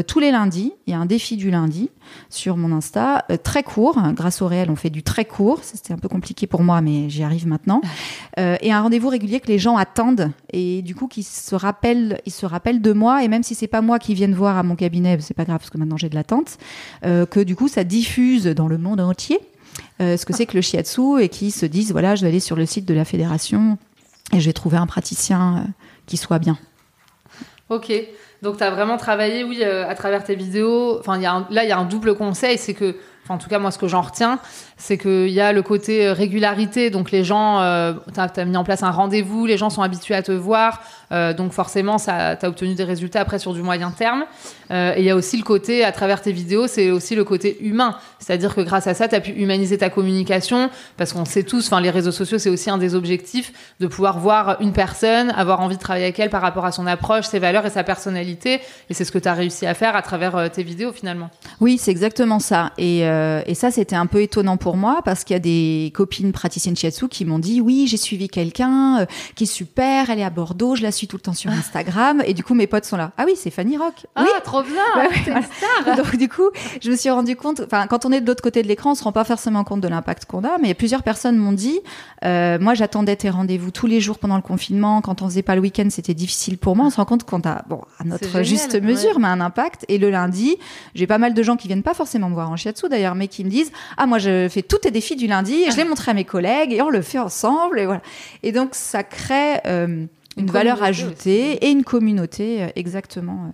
tous 0.07 0.19
les 0.19 0.31
lundis. 0.31 0.73
Il 0.87 0.91
y 0.91 0.93
a 0.95 0.99
un 0.99 1.05
défi 1.05 1.35
du 1.35 1.51
lundi 1.51 1.89
sur 2.29 2.57
mon 2.57 2.75
Insta, 2.75 3.25
très 3.43 3.63
court. 3.63 3.99
Grâce 4.13 4.41
au 4.41 4.47
réel, 4.47 4.69
on 4.71 4.75
fait 4.75 4.89
du 4.89 5.03
très 5.03 5.25
court. 5.25 5.59
C'était 5.63 5.93
un 5.93 5.97
peu 5.97 6.07
compliqué 6.07 6.47
pour 6.47 6.63
moi, 6.63 6.81
mais 6.81 7.09
j'y 7.09 7.23
arrive 7.23 7.47
maintenant. 7.47 7.81
et 8.37 8.71
un 8.71 8.81
rendez-vous 8.81 9.09
régulier 9.09 9.39
que 9.39 9.47
les 9.47 9.59
gens 9.59 9.77
attendent 9.77 10.31
et 10.51 10.81
du 10.81 10.95
coup 10.95 11.07
qui 11.07 11.23
se 11.23 11.55
rappellent, 11.55 12.19
ils 12.25 12.31
se 12.31 12.45
rappellent 12.45 12.81
de 12.81 12.93
moi. 12.93 13.23
Et 13.23 13.27
même 13.27 13.43
si 13.43 13.55
c'est 13.55 13.67
pas 13.67 13.81
moi 13.81 13.99
qui 13.99 14.13
viennent 14.13 14.33
voir 14.33 14.57
à 14.57 14.63
mon 14.63 14.75
cabinet, 14.75 15.17
c'est 15.21 15.33
pas 15.33 15.45
grave 15.45 15.59
parce 15.59 15.69
que 15.69 15.77
maintenant 15.77 15.97
j'ai 15.97 16.09
de 16.09 16.15
l'attente, 16.15 16.57
euh, 17.05 17.25
que 17.25 17.39
du 17.39 17.55
coup 17.55 17.67
ça 17.67 17.83
diffuse 17.83 18.45
dans 18.45 18.67
le 18.67 18.77
monde 18.77 18.99
entier 18.99 19.39
euh, 20.01 20.17
ce 20.17 20.25
que 20.25 20.33
c'est 20.33 20.45
que 20.45 20.55
le 20.55 20.61
shiatsu 20.61 21.21
et 21.21 21.29
qui 21.29 21.51
se 21.51 21.65
disent 21.65 21.91
voilà, 21.91 22.15
je 22.15 22.21
vais 22.21 22.29
aller 22.29 22.39
sur 22.39 22.55
le 22.55 22.65
site 22.65 22.85
de 22.85 22.93
la 22.93 23.05
fédération 23.05 23.77
et 24.33 24.39
je 24.39 24.45
vais 24.45 24.53
trouver 24.53 24.77
un 24.77 24.87
praticien 24.87 25.57
euh, 25.57 25.69
qui 26.05 26.17
soit 26.17 26.39
bien. 26.39 26.57
Ok. 27.69 27.91
Donc, 28.41 28.57
tu 28.57 28.63
as 28.63 28.71
vraiment 28.71 28.97
travaillé, 28.97 29.43
oui, 29.43 29.63
à 29.63 29.93
travers 29.95 30.23
tes 30.23 30.35
vidéos. 30.35 30.97
Enfin, 30.97 31.19
là, 31.19 31.63
il 31.63 31.69
y 31.69 31.71
a 31.71 31.77
un 31.77 31.85
double 31.85 32.15
conseil 32.15 32.57
c'est 32.57 32.73
que 32.73 32.95
en 33.29 33.37
tout 33.37 33.47
cas 33.47 33.59
moi 33.59 33.71
ce 33.71 33.77
que 33.77 33.87
j'en 33.87 34.01
retiens, 34.01 34.39
c'est 34.77 34.97
qu'il 34.97 35.29
y 35.29 35.41
a 35.41 35.53
le 35.53 35.61
côté 35.61 36.07
euh, 36.07 36.13
régularité, 36.13 36.89
donc 36.89 37.11
les 37.11 37.23
gens, 37.23 37.61
euh, 37.61 37.93
tu 38.13 38.19
as, 38.19 38.45
mis 38.45 38.57
en 38.57 38.63
place 38.63 38.81
un 38.81 38.91
rendez-vous, 38.91 39.45
les 39.45 39.57
gens 39.57 39.69
sont 39.69 39.81
habitués 39.81 40.15
à 40.15 40.23
te 40.23 40.31
voir, 40.31 40.81
euh, 41.11 41.33
donc 41.33 41.51
forcément 41.51 41.97
tu 41.97 42.09
as 42.09 42.37
obtenu 42.43 42.75
des 42.75 42.83
résultats 42.83 43.21
après 43.21 43.39
sur 43.39 43.53
du 43.53 43.61
moyen 43.61 43.91
terme. 43.91 44.25
et 44.71 44.95
il 44.97 45.03
y 45.03 45.09
a 45.09 45.15
aussi 45.15 45.37
le 45.37 45.43
côté, 45.43 45.83
à 45.83 45.91
travers 45.91 46.21
tes 46.21 46.31
vidéos, 46.31 46.67
c'est 46.67 46.91
aussi 46.91 47.15
le 47.15 47.23
côté 47.23 47.57
humain, 47.61 47.97
c'est-à-dire 48.19 48.55
que 48.55 48.61
grâce 48.61 48.87
à 48.87 48.93
ça, 48.93 49.07
tu 49.07 49.15
as 49.15 49.21
pu 49.21 49.31
humaniser 49.31 49.77
ta 49.77 49.89
communication, 49.89 50.69
parce 50.97 51.13
qu'on 51.13 51.25
sait 51.25 51.43
tous, 51.43 51.71
les 51.81 51.89
réseaux 51.89 52.11
sociaux, 52.11 52.37
c'est 52.37 52.49
aussi 52.49 52.69
un 52.69 52.77
des 52.77 52.95
objectifs, 52.95 53.51
de 53.79 53.87
pouvoir 53.87 54.19
voir 54.19 54.57
une 54.61 54.73
personne, 54.73 55.31
avoir 55.31 55.61
envie 55.61 55.75
de 55.75 55.81
travailler 55.81 56.05
avec 56.05 56.19
elle 56.19 56.29
par 56.29 56.41
rapport 56.41 56.65
à 56.65 56.71
son 56.71 56.87
approche, 56.87 57.25
ses 57.25 57.39
valeurs 57.39 57.65
et 57.65 57.69
sa 57.69 57.83
personnalité, 57.83 58.61
et 58.89 58.93
c'est 58.93 59.05
ce 59.05 59.11
que 59.11 59.19
tu 59.19 59.27
as 59.27 59.33
réussi 59.33 59.65
à 59.65 59.73
faire 59.73 59.95
à 59.95 60.01
travers 60.01 60.49
tes 60.51 60.63
vidéos 60.63 60.93
finalement. 60.93 61.29
Oui, 61.59 61.77
c'est 61.77 61.91
exactement 61.91 62.39
ça. 62.39 62.71
Et 62.77 63.03
euh, 63.19 63.41
et 63.45 63.53
ça, 63.53 63.71
c'était 63.71 63.95
un 63.95 64.05
peu 64.05 64.21
étonnant 64.21 64.57
pour 64.57 64.77
moi 64.77 65.01
parce 65.03 65.23
qu'il 65.23 65.33
y 65.33 65.37
a 65.37 65.39
des 65.39 65.91
copines 65.93 66.31
praticiennes 66.31 66.75
shiatsu 66.75 67.07
qui 67.07 67.25
m'ont 67.25 67.39
dit 67.39 67.61
oui, 67.61 67.85
j'ai 67.87 67.97
suivi 67.97 68.29
quelqu'un 68.29 69.01
euh, 69.01 69.05
qui 69.35 69.43
est 69.43 69.47
super, 69.47 70.09
elle 70.09 70.19
est 70.19 70.23
à 70.23 70.29
Bordeaux, 70.29 70.75
je 70.75 70.83
la 70.83 70.91
suis 70.91 71.07
tout 71.07 71.17
le 71.17 71.21
temps 71.21 71.33
sur 71.33 71.51
Instagram. 71.51 72.23
Et 72.25 72.33
du 72.33 72.43
coup, 72.43 72.53
mes 72.53 72.67
potes 72.67 72.85
sont 72.85 72.97
là. 72.97 73.11
Ah 73.17 73.23
oui, 73.25 73.33
c'est 73.35 73.49
Fanny 73.49 73.77
Rock. 73.77 74.05
Ah, 74.15 74.23
oui, 74.23 74.29
trop 74.43 74.63
bien. 74.63 75.41
star. 75.41 75.95
Donc 75.97 76.15
du 76.15 76.29
coup, 76.29 76.49
je 76.81 76.91
me 76.91 76.95
suis 76.95 77.09
rendu 77.09 77.35
compte. 77.35 77.61
Enfin, 77.65 77.87
quand 77.87 78.05
on 78.05 78.11
est 78.11 78.21
de 78.21 78.27
l'autre 78.27 78.43
côté 78.43 78.63
de 78.63 78.67
l'écran, 78.67 78.91
on 78.91 78.95
se 78.95 79.03
rend 79.03 79.11
pas 79.11 79.23
forcément 79.23 79.63
compte 79.63 79.81
de 79.81 79.87
l'impact 79.87 80.25
qu'on 80.25 80.43
a. 80.43 80.57
Mais 80.61 80.73
plusieurs 80.73 81.03
personnes 81.03 81.37
m'ont 81.37 81.51
dit. 81.51 81.79
Euh, 82.25 82.57
moi, 82.59 82.73
j'attendais 82.73 83.15
tes 83.15 83.29
rendez-vous 83.29 83.71
tous 83.71 83.87
les 83.87 84.01
jours 84.01 84.19
pendant 84.19 84.35
le 84.35 84.41
confinement. 84.41 85.01
Quand 85.01 85.21
on 85.21 85.25
faisait 85.25 85.41
pas 85.41 85.55
le 85.55 85.61
week-end, 85.61 85.87
c'était 85.89 86.13
difficile 86.13 86.57
pour 86.57 86.75
moi. 86.75 86.85
On 86.85 86.89
se 86.89 86.97
rend 86.97 87.05
compte 87.05 87.23
qu'on 87.23 87.41
a, 87.41 87.63
bon, 87.67 87.81
à 87.99 88.03
notre 88.03 88.43
juste 88.43 88.81
mesure, 88.81 89.19
mais 89.19 89.27
un 89.27 89.41
impact. 89.41 89.85
Et 89.87 89.97
le 89.97 90.09
lundi, 90.09 90.57
j'ai 90.95 91.07
pas 91.07 91.17
mal 91.17 91.33
de 91.33 91.43
gens 91.43 91.55
qui 91.55 91.67
viennent 91.67 91.83
pas 91.83 91.93
forcément 91.93 92.29
me 92.29 92.33
voir 92.33 92.49
en 92.49 92.55
shiatsu 92.55 92.89
d'ailleurs, 92.89 93.08
mais 93.15 93.27
qui 93.27 93.43
me 93.43 93.49
disent 93.49 93.71
ah 93.97 94.05
moi 94.05 94.17
je 94.17 94.47
fais 94.49 94.61
tous 94.61 94.79
tes 94.79 94.91
défis 94.91 95.15
du 95.15 95.27
lundi 95.27 95.63
et 95.63 95.71
je 95.71 95.77
l'ai 95.77 95.83
montré 95.83 96.11
à 96.11 96.13
mes 96.13 96.25
collègues 96.25 96.73
et 96.73 96.81
on 96.81 96.89
le 96.89 97.01
fait 97.01 97.19
ensemble 97.19 97.79
et 97.79 97.85
voilà. 97.85 98.01
Et 98.43 98.51
donc 98.51 98.69
ça 98.73 99.03
crée 99.03 99.59
euh, 99.65 100.05
une, 100.37 100.45
valeur 100.45 100.83
ajoutée 100.83 101.65
et 101.65 101.69
une 101.69 101.83
communauté 101.83 102.63
euh, 102.63 102.67
exactement 102.75 103.53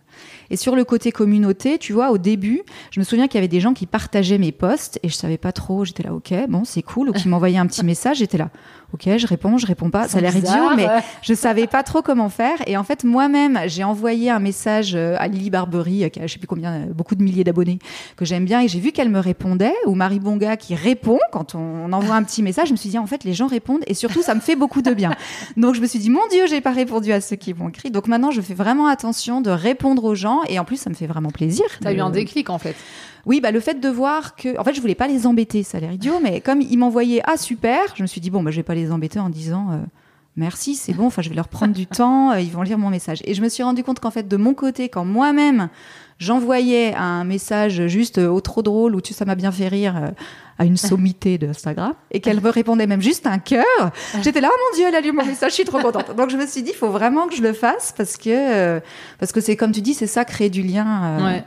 et 0.49 0.57
sur 0.57 0.75
le 0.75 0.83
côté 0.83 1.11
communauté 1.11 1.77
tu 1.77 1.93
vois 1.93 2.11
au 2.11 2.17
début 2.17 2.61
je 2.91 2.99
me 2.99 3.05
souviens 3.05 3.27
qu'il 3.27 3.35
y 3.35 3.39
avait 3.39 3.47
des 3.47 3.59
gens 3.59 3.73
qui 3.73 3.85
partageaient 3.85 4.37
mes 4.37 4.51
posts 4.51 4.99
et 5.03 5.09
je 5.09 5.15
savais 5.15 5.37
pas 5.37 5.51
trop 5.51 5.85
j'étais 5.85 6.03
là 6.03 6.13
ok 6.13 6.33
bon 6.49 6.63
c'est 6.63 6.81
cool 6.81 7.09
ou 7.09 7.13
qui 7.13 7.27
m'envoyaient 7.27 7.57
un 7.57 7.67
petit 7.67 7.85
message 7.85 8.17
j'étais 8.17 8.37
là 8.37 8.49
ok, 8.95 9.17
je 9.17 9.27
réponds, 9.27 9.57
je 9.57 9.67
réponds 9.67 9.89
pas. 9.89 10.07
Ça 10.07 10.17
a 10.17 10.21
l'air 10.21 10.35
idiot, 10.35 10.75
mais 10.75 10.87
je 11.21 11.33
savais 11.33 11.67
pas 11.67 11.83
trop 11.83 12.01
comment 12.01 12.29
faire. 12.29 12.57
Et 12.65 12.77
en 12.77 12.83
fait, 12.83 13.03
moi-même, 13.03 13.59
j'ai 13.67 13.83
envoyé 13.83 14.29
un 14.29 14.39
message 14.39 14.95
euh, 14.95 15.15
à 15.19 15.27
Lily 15.27 15.49
Barbery, 15.49 16.03
euh, 16.03 16.09
qui 16.09 16.19
a 16.19 16.27
je 16.27 16.33
sais 16.33 16.39
plus 16.39 16.47
combien, 16.47 16.73
euh, 16.73 16.85
beaucoup 16.93 17.15
de 17.15 17.23
milliers 17.23 17.43
d'abonnés, 17.43 17.79
que 18.15 18.25
j'aime 18.25 18.45
bien, 18.45 18.61
et 18.61 18.67
j'ai 18.67 18.79
vu 18.79 18.91
qu'elle 18.91 19.09
me 19.09 19.19
répondait, 19.19 19.73
ou 19.85 19.95
Marie 19.95 20.19
Bonga 20.19 20.55
qui 20.57 20.75
répond 20.75 21.19
quand 21.31 21.55
on 21.55 21.91
envoie 21.91 22.15
un 22.15 22.23
petit 22.23 22.41
message. 22.41 22.69
Je 22.69 22.73
me 22.73 22.77
suis 22.77 22.89
dit, 22.89 22.97
en 22.97 23.05
fait, 23.05 23.23
les 23.23 23.33
gens 23.33 23.47
répondent, 23.47 23.83
et 23.87 23.93
surtout, 23.93 24.21
ça 24.21 24.33
me 24.33 24.39
fait 24.39 24.55
beaucoup 24.55 24.81
de 24.81 24.93
bien. 24.93 25.11
Donc, 25.57 25.75
je 25.75 25.81
me 25.81 25.87
suis 25.87 25.99
dit, 25.99 26.09
mon 26.09 26.25
Dieu, 26.31 26.47
j'ai 26.47 26.61
pas 26.61 26.71
répondu 26.71 27.11
à 27.11 27.21
ceux 27.21 27.35
qui 27.35 27.53
m'ont 27.53 27.69
écrit. 27.69 27.91
Donc 27.91 28.07
maintenant, 28.07 28.31
je 28.31 28.41
fais 28.41 28.53
vraiment 28.53 28.87
attention 28.87 29.41
de 29.41 29.49
répondre 29.49 30.03
aux 30.05 30.15
gens, 30.15 30.34
et 30.47 30.59
en 30.59 30.65
plus, 30.65 30.77
ça 30.77 30.89
me 30.89 30.95
fait 30.95 31.07
vraiment 31.07 31.31
plaisir. 31.31 31.65
T'as 31.81 31.93
eu 31.93 31.99
un 31.99 32.09
déclic, 32.09 32.49
en 32.49 32.59
fait. 32.59 32.75
Oui, 33.25 33.41
bah, 33.41 33.51
le 33.51 33.59
fait 33.59 33.79
de 33.79 33.89
voir 33.89 34.35
que. 34.35 34.57
En 34.59 34.63
fait, 34.63 34.73
je 34.73 34.81
voulais 34.81 34.95
pas 34.95 35.07
les 35.07 35.25
embêter, 35.25 35.63
ça 35.63 35.77
a 35.77 35.81
l'air 35.81 35.91
idiot, 35.91 36.19
mais 36.21 36.41
comme 36.41 36.61
ils 36.61 36.77
m'envoyaient 36.77 37.21
Ah, 37.25 37.37
super, 37.37 37.95
je 37.95 38.01
me 38.01 38.07
suis 38.07 38.21
dit 38.21 38.29
Bon, 38.29 38.43
bah, 38.43 38.51
je 38.51 38.57
vais 38.57 38.63
pas 38.63 38.75
les 38.75 38.91
embêter 38.91 39.19
en 39.19 39.29
disant. 39.29 39.71
Euh, 39.71 39.77
merci, 40.35 40.75
c'est 40.75 40.93
bon, 40.93 41.07
enfin 41.07 41.21
je 41.21 41.29
vais 41.29 41.35
leur 41.35 41.47
prendre 41.47 41.73
du 41.73 41.87
temps, 41.87 42.31
euh, 42.31 42.39
ils 42.39 42.51
vont 42.51 42.61
lire 42.61 42.77
mon 42.77 42.89
message. 42.89 43.19
Et 43.25 43.33
je 43.33 43.41
me 43.41 43.49
suis 43.49 43.63
rendu 43.63 43.83
compte 43.83 43.99
qu'en 43.99 44.11
fait, 44.11 44.27
de 44.27 44.37
mon 44.37 44.53
côté, 44.53 44.89
quand 44.89 45.05
moi-même 45.05 45.69
j'envoyais 46.17 46.95
un 46.95 47.25
message 47.25 47.87
juste 47.87 48.19
au 48.19 48.39
trop 48.39 48.61
drôle 48.61 48.95
ou 48.95 49.01
tu 49.01 49.13
ça 49.13 49.25
m'a 49.25 49.35
bien 49.35 49.51
fait 49.51 49.67
rire 49.67 50.13
à 50.57 50.63
une 50.63 50.77
sommité 50.77 51.37
d'Instagram 51.37 51.93
et 52.11 52.21
qu'elle 52.21 52.39
me 52.39 52.49
répondait 52.49 52.87
même 52.87 53.01
juste 53.01 53.27
un 53.27 53.37
cœur, 53.37 53.65
j'étais 54.23 54.39
là, 54.39 54.49
oh 54.49 54.57
mon 54.57 54.77
Dieu, 54.77 54.85
elle 54.87 54.95
a 54.95 55.01
lu 55.01 55.11
mon 55.11 55.25
message, 55.25 55.51
je 55.51 55.55
suis 55.55 55.65
trop 55.65 55.79
contente. 55.79 56.15
Donc 56.15 56.29
je 56.29 56.37
me 56.37 56.47
suis 56.47 56.63
dit, 56.63 56.71
il 56.71 56.77
faut 56.77 56.89
vraiment 56.89 57.27
que 57.27 57.35
je 57.35 57.41
le 57.41 57.51
fasse 57.51 57.93
parce 57.97 58.15
que 58.15 58.29
euh, 58.29 58.79
parce 59.19 59.31
que 59.31 59.41
c'est 59.41 59.57
comme 59.57 59.73
tu 59.73 59.81
dis, 59.81 59.93
c'est 59.93 60.07
ça 60.07 60.23
créer 60.23 60.49
du 60.49 60.61
lien. 60.61 61.23
Ouais. 61.23 61.43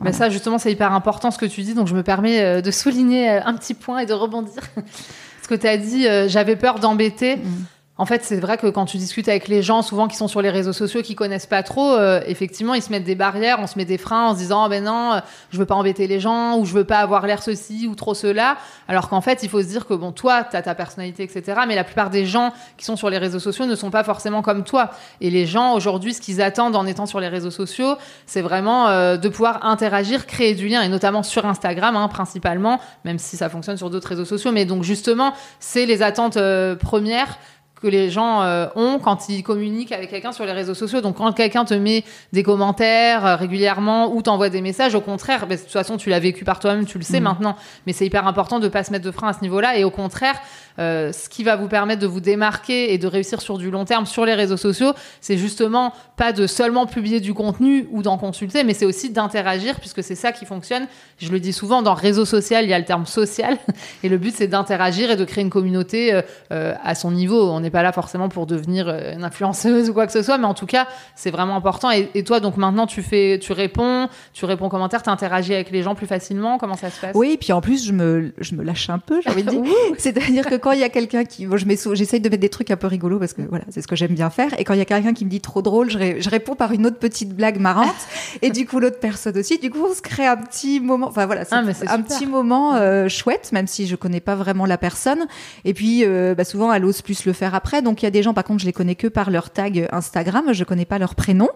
Mais 0.00 0.12
ça, 0.12 0.30
justement, 0.30 0.58
c'est 0.58 0.72
hyper 0.72 0.92
important 0.92 1.30
ce 1.30 1.38
que 1.38 1.46
tu 1.46 1.62
dis, 1.62 1.74
donc 1.74 1.86
je 1.86 1.94
me 1.94 2.02
permets 2.02 2.40
euh, 2.40 2.60
de 2.60 2.70
souligner 2.70 3.30
euh, 3.30 3.40
un 3.44 3.54
petit 3.54 3.74
point 3.74 3.98
et 3.98 4.06
de 4.06 4.14
rebondir. 4.14 4.62
ce 5.42 5.48
que 5.48 5.54
tu 5.54 5.66
as 5.66 5.76
dit, 5.76 6.06
euh, 6.06 6.28
j'avais 6.28 6.56
peur 6.56 6.78
d'embêter. 6.78 7.36
Mm. 7.36 7.64
En 7.98 8.06
fait, 8.06 8.24
c'est 8.24 8.40
vrai 8.40 8.56
que 8.56 8.68
quand 8.68 8.86
tu 8.86 8.96
discutes 8.96 9.28
avec 9.28 9.48
les 9.48 9.62
gens, 9.62 9.82
souvent 9.82 10.08
qui 10.08 10.16
sont 10.16 10.26
sur 10.26 10.40
les 10.40 10.48
réseaux 10.48 10.72
sociaux, 10.72 11.02
qui 11.02 11.14
connaissent 11.14 11.46
pas 11.46 11.62
trop, 11.62 11.92
euh, 11.92 12.22
effectivement, 12.26 12.72
ils 12.72 12.80
se 12.80 12.90
mettent 12.90 13.04
des 13.04 13.14
barrières, 13.14 13.58
on 13.60 13.66
se 13.66 13.76
met 13.76 13.84
des 13.84 13.98
freins 13.98 14.28
en 14.28 14.32
se 14.32 14.38
disant, 14.38 14.64
oh, 14.64 14.68
ben 14.70 14.82
non, 14.82 15.20
je 15.50 15.58
veux 15.58 15.66
pas 15.66 15.74
embêter 15.74 16.06
les 16.06 16.18
gens, 16.18 16.56
ou 16.56 16.64
je 16.64 16.72
veux 16.72 16.84
pas 16.84 17.00
avoir 17.00 17.26
l'air 17.26 17.42
ceci 17.42 17.86
ou 17.86 17.94
trop 17.94 18.14
cela. 18.14 18.56
Alors 18.88 19.10
qu'en 19.10 19.20
fait, 19.20 19.42
il 19.42 19.50
faut 19.50 19.60
se 19.60 19.66
dire 19.66 19.86
que 19.86 19.92
bon, 19.92 20.10
toi, 20.10 20.42
tu 20.42 20.56
as 20.56 20.62
ta 20.62 20.74
personnalité, 20.74 21.22
etc. 21.22 21.60
Mais 21.68 21.74
la 21.74 21.84
plupart 21.84 22.08
des 22.08 22.24
gens 22.24 22.54
qui 22.78 22.86
sont 22.86 22.96
sur 22.96 23.10
les 23.10 23.18
réseaux 23.18 23.40
sociaux 23.40 23.66
ne 23.66 23.74
sont 23.74 23.90
pas 23.90 24.04
forcément 24.04 24.40
comme 24.40 24.64
toi. 24.64 24.90
Et 25.20 25.28
les 25.28 25.44
gens, 25.44 25.74
aujourd'hui, 25.74 26.14
ce 26.14 26.22
qu'ils 26.22 26.40
attendent 26.40 26.76
en 26.76 26.86
étant 26.86 27.04
sur 27.04 27.20
les 27.20 27.28
réseaux 27.28 27.50
sociaux, 27.50 27.96
c'est 28.24 28.42
vraiment 28.42 28.88
euh, 28.88 29.18
de 29.18 29.28
pouvoir 29.28 29.66
interagir, 29.66 30.26
créer 30.26 30.54
du 30.54 30.66
lien, 30.66 30.80
et 30.80 30.88
notamment 30.88 31.22
sur 31.22 31.44
Instagram, 31.44 31.94
hein, 31.94 32.08
principalement, 32.08 32.80
même 33.04 33.18
si 33.18 33.36
ça 33.36 33.50
fonctionne 33.50 33.76
sur 33.76 33.90
d'autres 33.90 34.08
réseaux 34.08 34.24
sociaux. 34.24 34.50
Mais 34.50 34.64
donc, 34.64 34.82
justement, 34.82 35.34
c'est 35.60 35.84
les 35.84 36.00
attentes 36.00 36.38
euh, 36.38 36.74
premières 36.74 37.38
que 37.82 37.88
les 37.88 38.10
gens 38.10 38.42
euh, 38.42 38.66
ont 38.76 39.00
quand 39.00 39.28
ils 39.28 39.42
communiquent 39.42 39.92
avec 39.92 40.10
quelqu'un 40.10 40.32
sur 40.32 40.46
les 40.46 40.52
réseaux 40.52 40.74
sociaux. 40.74 41.00
Donc 41.00 41.16
quand 41.16 41.32
quelqu'un 41.32 41.64
te 41.64 41.74
met 41.74 42.04
des 42.32 42.44
commentaires 42.44 43.26
euh, 43.26 43.36
régulièrement 43.36 44.14
ou 44.14 44.22
t'envoie 44.22 44.50
des 44.50 44.60
messages, 44.60 44.94
au 44.94 45.00
contraire, 45.00 45.46
bah, 45.48 45.56
de 45.56 45.60
toute 45.60 45.70
façon 45.70 45.96
tu 45.96 46.08
l'as 46.08 46.20
vécu 46.20 46.44
par 46.44 46.60
toi-même, 46.60 46.86
tu 46.86 46.98
le 46.98 47.04
sais 47.04 47.20
mm. 47.20 47.24
maintenant, 47.24 47.56
mais 47.86 47.92
c'est 47.92 48.06
hyper 48.06 48.26
important 48.26 48.60
de 48.60 48.68
pas 48.68 48.84
se 48.84 48.92
mettre 48.92 49.04
de 49.04 49.10
frein 49.10 49.28
à 49.28 49.32
ce 49.32 49.40
niveau-là. 49.40 49.76
Et 49.76 49.84
au 49.84 49.90
contraire, 49.90 50.36
euh, 50.78 51.12
ce 51.12 51.28
qui 51.28 51.44
va 51.44 51.56
vous 51.56 51.68
permettre 51.68 52.00
de 52.00 52.06
vous 52.06 52.20
démarquer 52.20 52.92
et 52.92 52.98
de 52.98 53.06
réussir 53.06 53.40
sur 53.40 53.58
du 53.58 53.70
long 53.70 53.84
terme 53.84 54.06
sur 54.06 54.24
les 54.24 54.34
réseaux 54.34 54.56
sociaux, 54.56 54.92
c'est 55.20 55.36
justement 55.36 55.92
pas 56.16 56.32
de 56.32 56.46
seulement 56.46 56.86
publier 56.86 57.20
du 57.20 57.34
contenu 57.34 57.86
ou 57.90 58.02
d'en 58.02 58.18
consulter, 58.18 58.64
mais 58.64 58.74
c'est 58.74 58.86
aussi 58.86 59.10
d'interagir 59.10 59.78
puisque 59.80 60.02
c'est 60.02 60.14
ça 60.14 60.32
qui 60.32 60.46
fonctionne. 60.46 60.86
Je 61.18 61.30
le 61.30 61.40
dis 61.40 61.52
souvent, 61.52 61.82
dans 61.82 61.94
réseau 61.94 62.24
social, 62.24 62.64
il 62.64 62.70
y 62.70 62.74
a 62.74 62.78
le 62.78 62.84
terme 62.84 63.06
social 63.06 63.58
et 64.02 64.08
le 64.08 64.18
but 64.18 64.34
c'est 64.34 64.48
d'interagir 64.48 65.10
et 65.10 65.16
de 65.16 65.24
créer 65.24 65.42
une 65.42 65.50
communauté 65.50 66.20
à 66.50 66.94
son 66.94 67.10
niveau. 67.10 67.50
On 67.50 67.62
est 67.62 67.70
pas 67.70 67.82
là 67.82 67.92
forcément 67.92 68.28
pour 68.28 68.46
devenir 68.46 68.88
euh, 68.88 69.14
une 69.14 69.24
influenceuse 69.24 69.90
ou 69.90 69.94
quoi 69.94 70.06
que 70.06 70.12
ce 70.12 70.22
soit, 70.22 70.38
mais 70.38 70.46
en 70.46 70.54
tout 70.54 70.66
cas, 70.66 70.86
c'est 71.14 71.30
vraiment 71.30 71.56
important. 71.56 71.90
Et, 71.90 72.24
toi, 72.24 72.40
donc 72.40 72.56
maintenant, 72.56 72.86
tu 72.86 73.02
fais, 73.02 73.38
tu 73.40 73.52
réponds, 73.52 74.08
tu 74.32 74.44
réponds 74.44 74.66
aux 74.66 74.70
commentaires, 74.70 75.02
tu 75.02 75.10
interagis 75.10 75.54
avec 75.54 75.70
les 75.70 75.82
gens 75.82 75.94
plus 75.94 76.06
facilement. 76.06 76.58
Comment 76.58 76.76
ça 76.76 76.90
se 76.90 77.00
passe? 77.00 77.12
Oui, 77.14 77.36
puis 77.40 77.52
en 77.52 77.60
plus, 77.60 77.86
je 77.86 77.92
me, 77.92 78.32
je 78.38 78.54
me 78.54 78.62
lâche 78.62 78.88
un 78.90 78.98
peu, 78.98 79.20
j'ai 79.22 79.30
envie 79.30 79.42
de 79.42 79.50
dire. 79.50 79.62
C'est-à-dire 79.98 80.46
que 80.46 80.54
quand 80.62 80.72
il 80.72 80.80
y 80.80 80.84
a 80.84 80.88
quelqu'un 80.88 81.24
qui, 81.24 81.46
bon, 81.46 81.56
je 81.56 81.66
j'essaye 81.94 82.20
de 82.20 82.28
mettre 82.28 82.40
des 82.40 82.48
trucs 82.48 82.70
un 82.70 82.76
peu 82.76 82.86
rigolos 82.86 83.18
parce 83.18 83.32
que 83.32 83.42
voilà, 83.42 83.64
c'est 83.70 83.82
ce 83.82 83.88
que 83.88 83.96
j'aime 83.96 84.14
bien 84.14 84.30
faire. 84.30 84.58
Et 84.58 84.64
quand 84.64 84.74
il 84.74 84.78
y 84.78 84.82
a 84.82 84.84
quelqu'un 84.84 85.12
qui 85.12 85.24
me 85.24 85.30
dit 85.30 85.40
trop 85.40 85.60
drôle, 85.60 85.90
je, 85.90 86.20
je, 86.20 86.30
réponds 86.30 86.54
par 86.54 86.72
une 86.72 86.86
autre 86.86 86.98
petite 86.98 87.34
blague 87.34 87.58
marrante. 87.58 87.94
et 88.42 88.50
du 88.50 88.66
coup, 88.66 88.78
l'autre 88.78 89.00
personne 89.00 89.36
aussi. 89.36 89.58
Du 89.58 89.70
coup, 89.70 89.84
on 89.90 89.94
se 89.94 90.00
crée 90.00 90.26
un 90.26 90.36
petit 90.36 90.80
moment. 90.80 91.08
Enfin 91.08 91.26
voilà, 91.26 91.44
c'est 91.44 91.54
ah, 91.54 91.94
un 91.94 92.02
petit 92.02 92.26
moment 92.26 92.76
euh, 92.76 93.08
chouette, 93.08 93.50
même 93.52 93.66
si 93.66 93.86
je 93.86 93.96
connais 93.96 94.20
pas 94.20 94.36
vraiment 94.36 94.64
la 94.64 94.78
personne. 94.78 95.26
Et 95.64 95.74
puis, 95.74 96.04
euh, 96.04 96.34
bah, 96.34 96.44
souvent, 96.44 96.72
elle 96.72 96.84
ose 96.84 97.02
plus 97.02 97.24
le 97.24 97.32
faire 97.32 97.54
après. 97.54 97.82
Donc 97.82 98.02
il 98.02 98.06
y 98.06 98.08
a 98.08 98.12
des 98.12 98.22
gens, 98.22 98.32
par 98.32 98.44
contre, 98.44 98.60
je 98.60 98.66
les 98.66 98.72
connais 98.72 98.94
que 98.94 99.08
par 99.08 99.30
leur 99.30 99.50
tag 99.50 99.88
Instagram, 99.90 100.52
je 100.52 100.64
connais 100.64 100.84
pas 100.84 100.98
leur 100.98 101.14
prénom, 101.14 101.48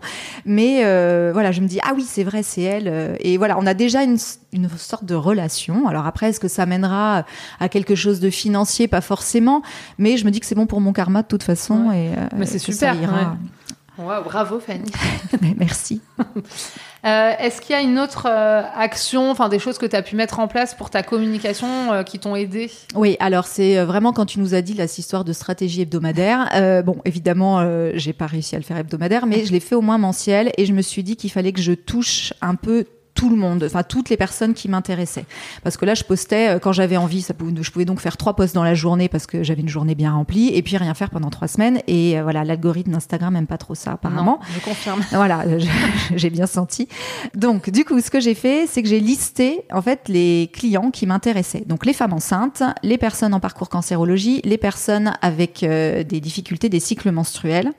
mais 0.45 0.85
euh, 0.85 1.31
voilà, 1.33 1.53
je 1.53 1.61
me 1.61 1.69
dis 1.69 1.79
ah 1.83 1.93
oui 1.95 2.05
c'est 2.07 2.25
vrai 2.25 2.43
c'est 2.43 2.63
elle, 2.63 3.17
et 3.21 3.37
voilà, 3.39 3.57
on 3.59 3.67
a 3.67 3.75
déjà 3.75 4.03
une, 4.03 4.19
une 4.53 4.69
sorte 4.77 5.05
de 5.05 5.15
relation. 5.15 5.87
Alors 5.89 6.07
après, 6.07 6.31
est-ce 6.31 6.41
que 6.41 6.49
ça 6.49 6.67
mènera 6.67 7.25
à 7.61 7.69
quelque 7.69 7.95
chose 7.95 8.21
de 8.21 8.31
financier? 8.31 8.89
Pas 8.97 9.03
forcément, 9.03 9.61
mais 9.99 10.17
je 10.17 10.25
me 10.25 10.31
dis 10.31 10.41
que 10.41 10.47
c'est 10.47 10.55
bon 10.55 10.65
pour 10.65 10.81
mon 10.81 10.95
karma 10.95 11.21
de 11.21 11.27
toute 11.27 11.43
façon, 11.43 11.93
et 11.93 12.13
euh, 12.17 12.29
mais 12.35 12.47
c'est 12.47 12.59
super. 12.59 12.97
bravo 14.25 14.59
Fanny. 14.59 14.91
Merci. 15.59 16.01
Euh, 17.05 17.31
est-ce 17.39 17.61
qu'il 17.61 17.71
y 17.71 17.79
a 17.79 17.83
une 17.83 18.01
autre 18.01 18.27
euh, 18.29 18.63
action, 18.75 19.31
enfin 19.31 19.49
des 19.49 19.61
choses 19.61 19.79
que 19.79 19.87
tu 19.87 19.95
as 19.95 20.03
pu 20.03 20.17
mettre 20.17 20.41
en 20.41 20.49
place 20.49 20.75
pour 20.75 20.91
ta 20.91 21.05
communication 21.05 21.93
euh, 21.93 22.03
qui 22.03 22.19
t'ont 22.19 22.35
aidé? 22.35 22.69
Oui, 22.97 23.17
alors 23.21 23.47
c'est 23.47 23.81
vraiment 23.85 24.13
quand 24.13 24.27
tu 24.27 24.41
nous 24.41 24.55
as 24.55 24.63
dit 24.63 24.75
là, 24.75 24.89
cette 24.89 24.99
histoire 24.99 25.23
de 25.23 25.33
stratégie 25.33 25.83
hebdomadaire. 25.83 26.83
bon, 26.85 26.97
évidemment, 27.05 27.65
j'ai 27.95 28.13
pas 28.13 28.27
réussi 28.27 28.57
à 28.57 28.59
le 28.59 28.65
faire 28.65 28.79
hebdomadaire, 28.79 29.27
mais 29.27 29.45
je 29.45 29.53
l'ai 29.53 29.61
fait 29.61 29.77
au 29.77 29.83
moins 29.83 29.99
mensuel 29.99 30.51
et 30.59 30.67
je 30.67 30.73
me 30.73 30.83
suis 30.83 31.05
dit 31.05 31.15
qu'il 31.15 31.31
fallait 31.31 31.53
que 31.53 31.61
je 31.61 31.75
touche 31.75 32.33
un 32.41 32.57
peu 32.57 32.87
tout 33.17 33.31
le 33.31 33.37
monde, 33.37 33.65
enfin 33.65 33.83
toutes 33.83 34.11
les 34.11 34.17
personnes 34.17 34.55
qui 34.55 34.69
m'intéressaient. 34.69 35.25
Parce 35.65 35.77
que 35.77 35.85
là, 35.85 35.95
je 35.95 36.05
postais 36.05 36.51
euh, 36.51 36.59
quand 36.61 36.73
j'avais 36.73 36.97
envie. 36.97 37.23
Ça 37.23 37.35
pouvait, 37.35 37.53
je 37.61 37.71
pouvais 37.73 37.85
donc 37.85 37.99
faire 37.99 38.17
trois 38.17 38.37
posts 38.37 38.55
dans 38.55 38.63
la 38.63 38.75
journée 38.75 39.09
parce 39.09 39.27
que 39.27 39.43
j'avais 39.43 39.63
une 39.63 39.69
journée 39.69 39.97
bien 39.97 40.13
remplie, 40.13 40.51
et 40.55 40.63
puis 40.63 40.77
rien 40.77 40.95
faire 40.95 41.11
pendant 41.11 41.31
trois 41.31 41.49
semaines. 41.49 41.81
Et 41.89 42.19
euh, 42.19 42.23
voilà, 42.23 42.45
l'algorithme 42.45 42.93
d'Instagram 42.93 43.35
n'aime 43.35 43.47
pas 43.47 43.59
trop 43.59 43.75
ça 43.75 43.93
apparemment. 43.93 44.39
je 44.55 44.61
confirme. 44.61 45.01
Voilà, 45.17 45.45
j'ai 46.15 46.31
bien 46.31 46.47
senti. 46.47 46.89
Donc 47.35 47.71
du 47.71 47.85
coup, 47.85 48.01
ce 48.01 48.11
que 48.11 48.21
j'ai 48.21 48.35
fait, 48.35 48.67
c'est 48.69 48.83
que 48.83 48.89
j'ai 48.89 49.01
listé 49.01 49.63
en 49.73 49.81
fait 49.81 50.09
les 50.09 50.51
clients 50.53 50.91
qui 50.91 51.07
m'intéressaient. 51.07 51.65
Donc 51.67 51.87
les 51.87 51.95
femmes 51.95 52.13
enceintes, 52.13 52.63
les 52.83 52.99
personnes 52.99 53.33
en 53.33 53.41
parcours 53.41 53.71
cancérologie, 53.71 54.43
les 54.45 54.59
personnes 54.59 55.15
avec 55.23 55.63
euh, 55.63 56.05
des 56.05 56.21
difficultés 56.21 56.69
des 56.69 56.81
cycles 56.81 57.11
menstruels. 57.11 57.73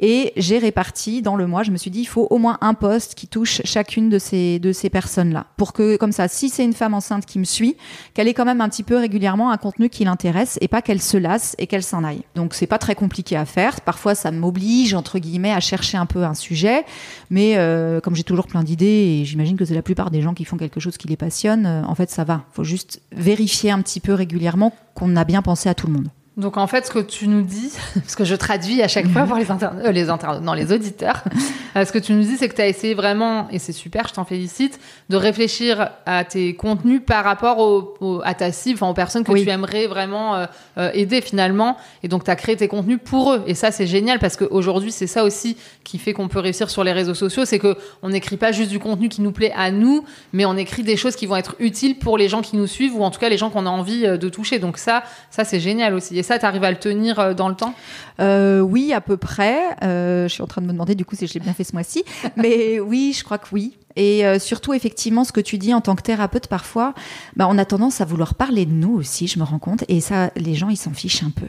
Et 0.00 0.32
j'ai 0.36 0.58
réparti 0.58 1.22
dans 1.22 1.36
le 1.36 1.46
mois, 1.46 1.62
je 1.62 1.70
me 1.70 1.76
suis 1.76 1.90
dit, 1.90 2.00
il 2.00 2.06
faut 2.06 2.26
au 2.30 2.38
moins 2.38 2.58
un 2.60 2.74
poste 2.74 3.14
qui 3.14 3.28
touche 3.28 3.62
chacune 3.64 4.08
de 4.08 4.18
ces, 4.18 4.58
de 4.58 4.72
ces 4.72 4.90
personnes-là. 4.90 5.46
Pour 5.56 5.72
que, 5.72 5.96
comme 5.96 6.12
ça, 6.12 6.28
si 6.28 6.48
c'est 6.48 6.64
une 6.64 6.72
femme 6.72 6.94
enceinte 6.94 7.26
qui 7.26 7.38
me 7.38 7.44
suit, 7.44 7.76
qu'elle 8.12 8.28
ait 8.28 8.34
quand 8.34 8.44
même 8.44 8.60
un 8.60 8.68
petit 8.68 8.82
peu 8.82 8.96
régulièrement 8.96 9.50
un 9.50 9.56
contenu 9.56 9.88
qui 9.88 10.04
l'intéresse 10.04 10.58
et 10.60 10.68
pas 10.68 10.82
qu'elle 10.82 11.00
se 11.00 11.16
lasse 11.16 11.54
et 11.58 11.66
qu'elle 11.66 11.82
s'en 11.82 12.02
aille. 12.02 12.22
Donc, 12.34 12.54
c'est 12.54 12.66
pas 12.66 12.78
très 12.78 12.94
compliqué 12.94 13.36
à 13.36 13.44
faire. 13.44 13.80
Parfois, 13.80 14.14
ça 14.14 14.30
m'oblige, 14.30 14.94
entre 14.94 15.18
guillemets, 15.18 15.52
à 15.52 15.60
chercher 15.60 15.96
un 15.96 16.06
peu 16.06 16.24
un 16.24 16.34
sujet. 16.34 16.84
Mais 17.30 17.54
euh, 17.56 18.00
comme 18.00 18.16
j'ai 18.16 18.24
toujours 18.24 18.46
plein 18.46 18.64
d'idées 18.64 19.20
et 19.20 19.24
j'imagine 19.24 19.56
que 19.56 19.64
c'est 19.64 19.74
la 19.74 19.82
plupart 19.82 20.10
des 20.10 20.22
gens 20.22 20.34
qui 20.34 20.44
font 20.44 20.56
quelque 20.56 20.80
chose 20.80 20.96
qui 20.96 21.08
les 21.08 21.16
passionne, 21.16 21.66
euh, 21.66 21.82
en 21.84 21.94
fait, 21.94 22.10
ça 22.10 22.24
va. 22.24 22.44
Faut 22.52 22.64
juste 22.64 23.00
vérifier 23.12 23.70
un 23.70 23.80
petit 23.80 24.00
peu 24.00 24.12
régulièrement 24.12 24.72
qu'on 24.94 25.16
a 25.16 25.24
bien 25.24 25.42
pensé 25.42 25.68
à 25.68 25.74
tout 25.74 25.86
le 25.86 25.92
monde. 25.92 26.08
Donc 26.36 26.56
en 26.56 26.66
fait, 26.66 26.86
ce 26.86 26.90
que 26.90 26.98
tu 26.98 27.28
nous 27.28 27.42
dis, 27.42 27.70
parce 27.94 28.16
que 28.16 28.24
je 28.24 28.34
traduis 28.34 28.82
à 28.82 28.88
chaque 28.88 29.06
fois 29.06 29.22
pour 29.22 29.36
les 29.36 29.52
internautes, 29.52 29.84
euh, 29.84 29.92
les 29.92 30.10
internautes, 30.10 30.42
non, 30.42 30.52
les 30.52 30.72
auditeurs, 30.72 31.22
euh, 31.76 31.84
ce 31.84 31.92
que 31.92 31.98
tu 31.98 32.12
nous 32.12 32.22
dis, 32.22 32.36
c'est 32.36 32.48
que 32.48 32.56
tu 32.56 32.60
as 32.60 32.66
essayé 32.66 32.94
vraiment, 32.94 33.48
et 33.50 33.60
c'est 33.60 33.72
super, 33.72 34.08
je 34.08 34.14
t'en 34.14 34.24
félicite, 34.24 34.80
de 35.10 35.16
réfléchir 35.16 35.90
à 36.06 36.24
tes 36.24 36.56
contenus 36.56 37.02
par 37.06 37.22
rapport 37.22 37.58
au, 37.60 38.20
à 38.24 38.34
ta 38.34 38.50
cible, 38.50 38.78
enfin 38.78 38.90
aux 38.90 38.94
personnes 38.94 39.22
que 39.22 39.32
tu 39.32 39.48
aimerais 39.48 39.86
vraiment 39.86 40.34
euh, 40.78 40.90
aider 40.92 41.20
finalement, 41.20 41.76
et 42.02 42.08
donc 42.08 42.24
tu 42.24 42.30
as 42.32 42.36
créé 42.36 42.56
tes 42.56 42.66
contenus 42.66 42.98
pour 43.02 43.32
eux. 43.32 43.44
Et 43.46 43.54
ça, 43.54 43.70
c'est 43.70 43.86
génial 43.86 44.18
parce 44.18 44.36
qu'aujourd'hui, 44.36 44.90
c'est 44.90 45.06
ça 45.06 45.22
aussi 45.22 45.56
qui 45.84 45.98
fait 45.98 46.14
qu'on 46.14 46.26
peut 46.26 46.40
réussir 46.40 46.68
sur 46.68 46.82
les 46.82 46.92
réseaux 46.92 47.14
sociaux, 47.14 47.44
c'est 47.44 47.60
que 47.60 47.76
on 48.02 48.08
n'écrit 48.08 48.38
pas 48.38 48.50
juste 48.50 48.70
du 48.70 48.80
contenu 48.80 49.08
qui 49.08 49.22
nous 49.22 49.32
plaît 49.32 49.52
à 49.56 49.70
nous, 49.70 50.04
mais 50.32 50.46
on 50.46 50.56
écrit 50.56 50.82
des 50.82 50.96
choses 50.96 51.14
qui 51.14 51.26
vont 51.26 51.36
être 51.36 51.54
utiles 51.60 51.96
pour 51.98 52.18
les 52.18 52.28
gens 52.28 52.42
qui 52.42 52.56
nous 52.56 52.66
suivent 52.66 52.96
ou 52.96 53.04
en 53.04 53.12
tout 53.12 53.20
cas 53.20 53.28
les 53.28 53.38
gens 53.38 53.50
qu'on 53.50 53.66
a 53.66 53.70
envie 53.70 54.02
de 54.02 54.28
toucher. 54.28 54.58
Donc 54.58 54.78
ça, 54.78 55.04
ça 55.30 55.44
c'est 55.44 55.60
génial 55.60 55.94
aussi 55.94 56.23
ça, 56.24 56.38
tu 56.38 56.44
arrives 56.44 56.64
à 56.64 56.70
le 56.70 56.76
tenir 56.76 57.20
euh, 57.20 57.34
dans 57.34 57.48
le 57.48 57.54
temps? 57.54 57.74
Euh, 58.20 58.60
Oui, 58.60 58.92
à 58.92 59.00
peu 59.00 59.16
près. 59.16 59.60
Euh, 59.82 60.26
je 60.26 60.32
suis 60.32 60.42
en 60.42 60.46
train 60.46 60.60
de 60.60 60.66
me 60.66 60.72
demander 60.72 60.96
du 60.96 61.04
coup 61.04 61.14
si 61.14 61.26
je 61.26 61.34
l'ai 61.34 61.40
bien 61.40 61.52
fait 61.52 61.64
ce 61.64 61.72
mois-ci. 61.72 62.04
Mais 62.36 62.80
oui, 62.80 63.14
je 63.16 63.22
crois 63.22 63.38
que 63.38 63.48
oui. 63.52 63.76
Et 63.96 64.24
surtout, 64.40 64.74
effectivement, 64.74 65.22
ce 65.22 65.30
que 65.30 65.40
tu 65.40 65.56
dis 65.56 65.72
en 65.72 65.80
tant 65.80 65.94
que 65.94 66.02
thérapeute, 66.02 66.48
parfois, 66.48 66.94
bah, 67.36 67.46
on 67.48 67.56
a 67.58 67.64
tendance 67.64 68.00
à 68.00 68.04
vouloir 68.04 68.34
parler 68.34 68.66
de 68.66 68.72
nous 68.72 68.92
aussi, 68.96 69.28
je 69.28 69.38
me 69.38 69.44
rends 69.44 69.60
compte. 69.60 69.84
Et 69.86 70.00
ça, 70.00 70.32
les 70.34 70.56
gens, 70.56 70.68
ils 70.68 70.76
s'en 70.76 70.90
fichent 70.90 71.22
un 71.22 71.30
peu. 71.30 71.46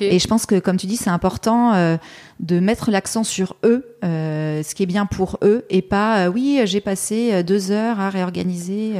Et 0.00 0.18
je 0.18 0.26
pense 0.26 0.46
que, 0.46 0.58
comme 0.58 0.78
tu 0.78 0.86
dis, 0.86 0.96
c'est 0.96 1.10
important 1.10 1.98
de 2.40 2.60
mettre 2.60 2.90
l'accent 2.90 3.24
sur 3.24 3.56
eux, 3.64 3.96
euh, 4.04 4.62
ce 4.62 4.74
qui 4.74 4.82
est 4.82 4.86
bien 4.86 5.06
pour 5.06 5.38
eux, 5.42 5.64
et 5.70 5.82
pas 5.82 6.18
euh, 6.18 6.28
oui, 6.28 6.60
j'ai 6.64 6.80
passé 6.80 7.42
deux 7.42 7.70
heures 7.70 8.00
à 8.00 8.10
réorganiser 8.10 8.94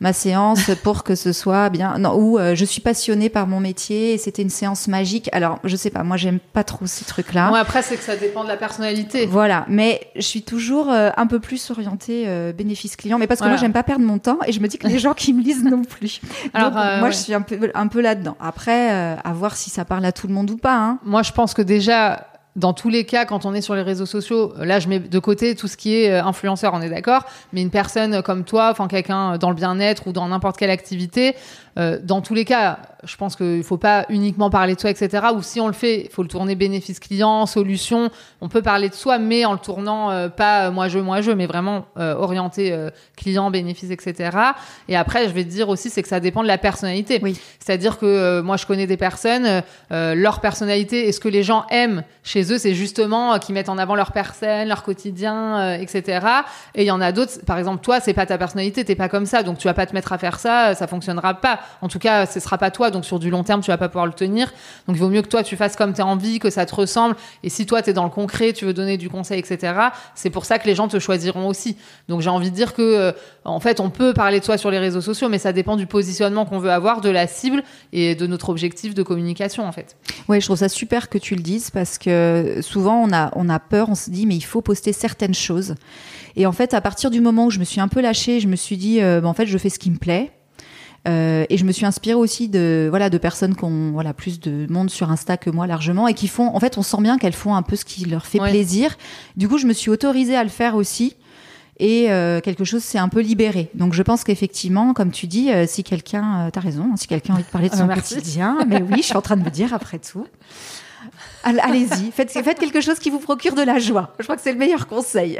ma 0.00 0.12
séance 0.12 0.70
pour 0.82 1.04
que 1.04 1.14
ce 1.14 1.32
soit 1.32 1.70
bien. 1.70 1.98
Non, 1.98 2.16
ou 2.16 2.38
je 2.54 2.64
suis 2.64 2.80
passionnée 2.80 3.28
par 3.28 3.46
mon 3.46 3.60
métier 3.60 4.14
et 4.14 4.18
c'était 4.18 4.42
une 4.42 4.50
séance 4.50 4.88
magique. 4.88 5.28
Alors, 5.32 5.58
je 5.64 5.76
sais 5.76 5.90
pas, 5.90 6.02
moi, 6.02 6.16
j'aime 6.16 6.38
pas 6.38 6.64
trop 6.64 6.86
ces 6.86 7.04
trucs-là. 7.04 7.48
Moi, 7.48 7.58
après, 7.58 7.82
c'est 7.82 7.96
que 7.96 8.02
ça 8.02 8.16
dépend 8.16 8.42
de 8.42 8.48
la 8.48 8.56
personnalité. 8.56 9.26
Voilà, 9.26 9.64
mais 9.68 10.00
je 10.16 10.22
suis 10.22 10.42
toujours 10.42 10.88
un 10.90 11.26
peu 11.26 11.40
plus 11.40 11.70
orientée 11.70 12.52
bénéfice 12.52 12.96
client, 12.96 13.18
mais 13.18 13.26
parce 13.26 13.40
que 13.40 13.48
moi, 13.48 13.56
j'aime 13.56 13.72
pas 13.72 13.82
perdre 13.82 14.04
mon 14.04 14.18
temps 14.18 14.38
et 14.46 14.52
je 14.52 14.60
me 14.60 14.68
dis 14.68 14.78
que 14.78 14.86
les 14.86 14.98
gens 14.98 15.14
qui 15.14 15.32
me 15.32 15.42
lisent 15.42 15.64
non 15.64 15.82
plus. 15.82 16.20
Alors, 16.54 16.72
moi, 16.72 17.10
je 17.10 17.16
suis 17.16 17.34
un 17.34 17.42
peu, 17.42 17.70
un 17.74 17.88
peu 17.88 18.00
là-dedans. 18.00 18.36
Après, 18.40 18.90
à 18.90 19.32
voir 19.32 19.56
si 19.56 19.70
ça 19.70 19.84
parle 19.84 20.04
à 20.04 20.12
tout 20.12 20.26
le 20.26 20.34
monde 20.34 20.50
ou 20.50 20.56
pas. 20.56 20.76
Hein. 20.76 20.98
Moi, 21.04 21.22
je 21.22 21.32
pense 21.32 21.54
que 21.54 21.62
déjà, 21.62 22.26
dans 22.54 22.74
tous 22.74 22.90
les 22.90 23.04
cas, 23.04 23.24
quand 23.24 23.46
on 23.46 23.54
est 23.54 23.62
sur 23.62 23.74
les 23.74 23.82
réseaux 23.82 24.06
sociaux, 24.06 24.52
là, 24.58 24.78
je 24.78 24.88
mets 24.88 24.98
de 24.98 25.18
côté 25.18 25.54
tout 25.54 25.68
ce 25.68 25.76
qui 25.76 25.94
est 25.94 26.10
euh, 26.10 26.24
influenceur, 26.24 26.74
on 26.74 26.82
est 26.82 26.90
d'accord, 26.90 27.24
mais 27.52 27.62
une 27.62 27.70
personne 27.70 28.22
comme 28.22 28.44
toi, 28.44 28.68
enfin 28.70 28.88
quelqu'un 28.88 29.38
dans 29.38 29.48
le 29.48 29.56
bien-être 29.56 30.06
ou 30.06 30.12
dans 30.12 30.28
n'importe 30.28 30.58
quelle 30.58 30.70
activité, 30.70 31.34
euh, 31.78 31.98
dans 32.02 32.20
tous 32.20 32.34
les 32.34 32.44
cas, 32.44 32.78
je 33.04 33.16
pense 33.16 33.34
qu'il 33.34 33.58
ne 33.58 33.62
faut 33.62 33.78
pas 33.78 34.04
uniquement 34.10 34.50
parler 34.50 34.74
de 34.74 34.80
soi, 34.80 34.90
etc. 34.90 35.26
Ou 35.34 35.42
si 35.42 35.60
on 35.60 35.66
le 35.66 35.72
fait, 35.72 36.02
il 36.02 36.10
faut 36.10 36.22
le 36.22 36.28
tourner 36.28 36.54
bénéfice 36.54 37.00
client, 37.00 37.46
solution. 37.46 38.10
On 38.40 38.48
peut 38.48 38.62
parler 38.62 38.88
de 38.88 38.94
soi, 38.94 39.18
mais 39.18 39.44
en 39.44 39.52
le 39.52 39.58
tournant 39.58 40.10
euh, 40.10 40.28
pas 40.28 40.70
moi 40.70 40.88
je, 40.88 40.98
moi 40.98 41.20
je, 41.20 41.30
mais 41.30 41.46
vraiment 41.46 41.86
euh, 41.96 42.14
orienté 42.14 42.76
client, 43.16 43.50
bénéfice, 43.50 43.90
etc. 43.90 44.36
Et 44.88 44.96
après, 44.96 45.28
je 45.28 45.32
vais 45.32 45.44
te 45.44 45.48
dire 45.48 45.68
aussi, 45.68 45.90
c'est 45.90 46.02
que 46.02 46.08
ça 46.08 46.20
dépend 46.20 46.42
de 46.42 46.48
la 46.48 46.58
personnalité. 46.58 47.20
Oui. 47.22 47.38
C'est-à-dire 47.58 47.98
que 47.98 48.40
moi, 48.40 48.56
je 48.56 48.66
connais 48.66 48.86
des 48.86 48.96
personnes, 48.96 49.62
leur 49.90 50.40
personnalité, 50.40 51.08
et 51.08 51.12
ce 51.12 51.20
que 51.20 51.28
les 51.28 51.42
gens 51.42 51.64
aiment 51.70 52.02
chez 52.22 52.52
eux, 52.52 52.58
c'est 52.58 52.74
justement 52.74 53.38
qu'ils 53.38 53.54
mettent 53.54 53.68
en 53.68 53.78
avant 53.78 53.94
leur 53.94 54.12
personne, 54.12 54.68
leur 54.68 54.82
quotidien, 54.82 55.74
etc. 55.74 56.26
Et 56.74 56.82
il 56.82 56.86
y 56.86 56.90
en 56.90 57.00
a 57.00 57.12
d'autres, 57.12 57.44
par 57.46 57.58
exemple, 57.58 57.82
toi, 57.82 58.00
c'est 58.00 58.14
pas 58.14 58.26
ta 58.26 58.38
personnalité, 58.38 58.84
t'es 58.84 58.94
pas 58.94 59.08
comme 59.08 59.26
ça, 59.26 59.42
donc 59.42 59.58
tu 59.58 59.68
vas 59.68 59.74
pas 59.74 59.86
te 59.86 59.94
mettre 59.94 60.12
à 60.12 60.18
faire 60.18 60.38
ça, 60.38 60.74
ça 60.74 60.86
fonctionnera 60.86 61.34
pas. 61.34 61.61
En 61.80 61.88
tout 61.88 61.98
cas, 61.98 62.26
ce 62.26 62.40
sera 62.40 62.58
pas 62.58 62.70
toi. 62.70 62.90
Donc 62.90 63.04
sur 63.04 63.18
du 63.18 63.30
long 63.30 63.44
terme, 63.44 63.60
tu 63.60 63.70
vas 63.70 63.78
pas 63.78 63.88
pouvoir 63.88 64.06
le 64.06 64.12
tenir. 64.12 64.52
Donc 64.86 64.96
il 64.96 64.98
vaut 64.98 65.08
mieux 65.08 65.22
que 65.22 65.28
toi, 65.28 65.42
tu 65.42 65.56
fasses 65.56 65.76
comme 65.76 65.92
tu 65.92 66.00
as 66.00 66.06
envie, 66.06 66.38
que 66.38 66.50
ça 66.50 66.66
te 66.66 66.74
ressemble. 66.74 67.16
Et 67.42 67.48
si 67.48 67.66
toi, 67.66 67.82
tu 67.82 67.90
es 67.90 67.92
dans 67.92 68.04
le 68.04 68.10
concret, 68.10 68.52
tu 68.52 68.64
veux 68.64 68.74
donner 68.74 68.96
du 68.96 69.08
conseil, 69.08 69.38
etc., 69.38 69.74
c'est 70.14 70.30
pour 70.30 70.44
ça 70.44 70.58
que 70.58 70.66
les 70.66 70.74
gens 70.74 70.88
te 70.88 70.98
choisiront 70.98 71.48
aussi. 71.48 71.76
Donc 72.08 72.20
j'ai 72.20 72.30
envie 72.30 72.50
de 72.50 72.56
dire 72.56 72.74
que, 72.74 72.82
euh, 72.82 73.12
en 73.44 73.60
fait, 73.60 73.80
on 73.80 73.90
peut 73.90 74.12
parler 74.12 74.40
de 74.40 74.44
toi 74.44 74.58
sur 74.58 74.70
les 74.70 74.78
réseaux 74.78 75.00
sociaux, 75.00 75.28
mais 75.28 75.38
ça 75.38 75.52
dépend 75.52 75.76
du 75.76 75.86
positionnement 75.86 76.44
qu'on 76.44 76.58
veut 76.58 76.70
avoir, 76.70 77.00
de 77.00 77.10
la 77.10 77.26
cible 77.26 77.62
et 77.92 78.14
de 78.14 78.26
notre 78.26 78.48
objectif 78.48 78.94
de 78.94 79.02
communication, 79.02 79.66
en 79.66 79.72
fait. 79.72 79.96
Oui, 80.28 80.40
je 80.40 80.46
trouve 80.46 80.58
ça 80.58 80.68
super 80.68 81.08
que 81.08 81.18
tu 81.18 81.34
le 81.34 81.42
dises 81.42 81.70
parce 81.70 81.98
que 81.98 82.58
souvent, 82.60 83.02
on 83.02 83.12
a, 83.12 83.30
on 83.34 83.48
a 83.48 83.58
peur, 83.58 83.88
on 83.88 83.94
se 83.94 84.10
dit, 84.10 84.26
mais 84.26 84.36
il 84.36 84.44
faut 84.44 84.60
poster 84.60 84.92
certaines 84.92 85.34
choses. 85.34 85.74
Et 86.36 86.46
en 86.46 86.52
fait, 86.52 86.74
à 86.74 86.80
partir 86.80 87.10
du 87.10 87.20
moment 87.20 87.46
où 87.46 87.50
je 87.50 87.58
me 87.58 87.64
suis 87.64 87.80
un 87.80 87.88
peu 87.88 88.00
lâchée, 88.00 88.40
je 88.40 88.48
me 88.48 88.56
suis 88.56 88.76
dit, 88.76 89.02
euh, 89.02 89.20
bah, 89.20 89.28
en 89.28 89.34
fait, 89.34 89.46
je 89.46 89.58
fais 89.58 89.68
ce 89.68 89.78
qui 89.78 89.90
me 89.90 89.98
plaît. 89.98 90.32
Euh, 91.08 91.44
et 91.48 91.56
je 91.56 91.64
me 91.64 91.72
suis 91.72 91.84
inspirée 91.84 92.14
aussi 92.14 92.48
de 92.48 92.86
voilà 92.88 93.10
de 93.10 93.18
personnes 93.18 93.56
qui 93.56 93.64
ont 93.64 93.90
voilà 93.90 94.14
plus 94.14 94.38
de 94.38 94.66
monde 94.70 94.88
sur 94.88 95.10
Insta 95.10 95.36
que 95.36 95.50
moi 95.50 95.66
largement 95.66 96.06
et 96.06 96.14
qui 96.14 96.28
font 96.28 96.54
en 96.54 96.60
fait 96.60 96.78
on 96.78 96.82
sent 96.82 97.00
bien 97.00 97.18
qu'elles 97.18 97.32
font 97.32 97.56
un 97.56 97.62
peu 97.62 97.74
ce 97.74 97.84
qui 97.84 98.04
leur 98.04 98.24
fait 98.24 98.38
plaisir. 98.38 98.96
Du 99.36 99.48
coup 99.48 99.58
je 99.58 99.66
me 99.66 99.72
suis 99.72 99.90
autorisée 99.90 100.36
à 100.36 100.44
le 100.44 100.50
faire 100.50 100.76
aussi 100.76 101.16
et 101.80 102.12
euh, 102.12 102.40
quelque 102.40 102.62
chose 102.62 102.84
s'est 102.84 102.98
un 102.98 103.08
peu 103.08 103.20
libéré. 103.20 103.68
Donc 103.74 103.94
je 103.94 104.02
pense 104.02 104.22
qu'effectivement, 104.22 104.94
comme 104.94 105.10
tu 105.10 105.26
dis, 105.26 105.50
euh, 105.50 105.66
si 105.66 105.82
quelqu'un, 105.82 106.50
tu 106.52 106.58
as 106.58 106.62
raison, 106.62 106.90
hein, 106.92 106.96
si 106.96 107.08
quelqu'un 107.08 107.32
a 107.32 107.36
envie 107.36 107.44
de 107.44 107.48
parler 107.48 107.68
de 107.68 107.74
son 107.74 107.88
quotidien, 107.88 108.58
mais 108.68 108.80
oui, 108.80 108.98
je 108.98 109.06
suis 109.06 109.16
en 109.16 109.22
train 109.22 109.36
de 109.36 109.42
me 109.42 109.50
dire 109.50 109.74
après 109.74 109.98
tout. 109.98 110.26
Allez-y, 111.42 112.12
faites, 112.12 112.30
faites 112.30 112.58
quelque 112.58 112.80
chose 112.80 113.00
qui 113.00 113.10
vous 113.10 113.18
procure 113.18 113.54
de 113.54 113.62
la 113.62 113.80
joie. 113.80 114.14
Je 114.20 114.24
crois 114.24 114.36
que 114.36 114.42
c'est 114.42 114.52
le 114.52 114.58
meilleur 114.58 114.86
conseil. 114.86 115.38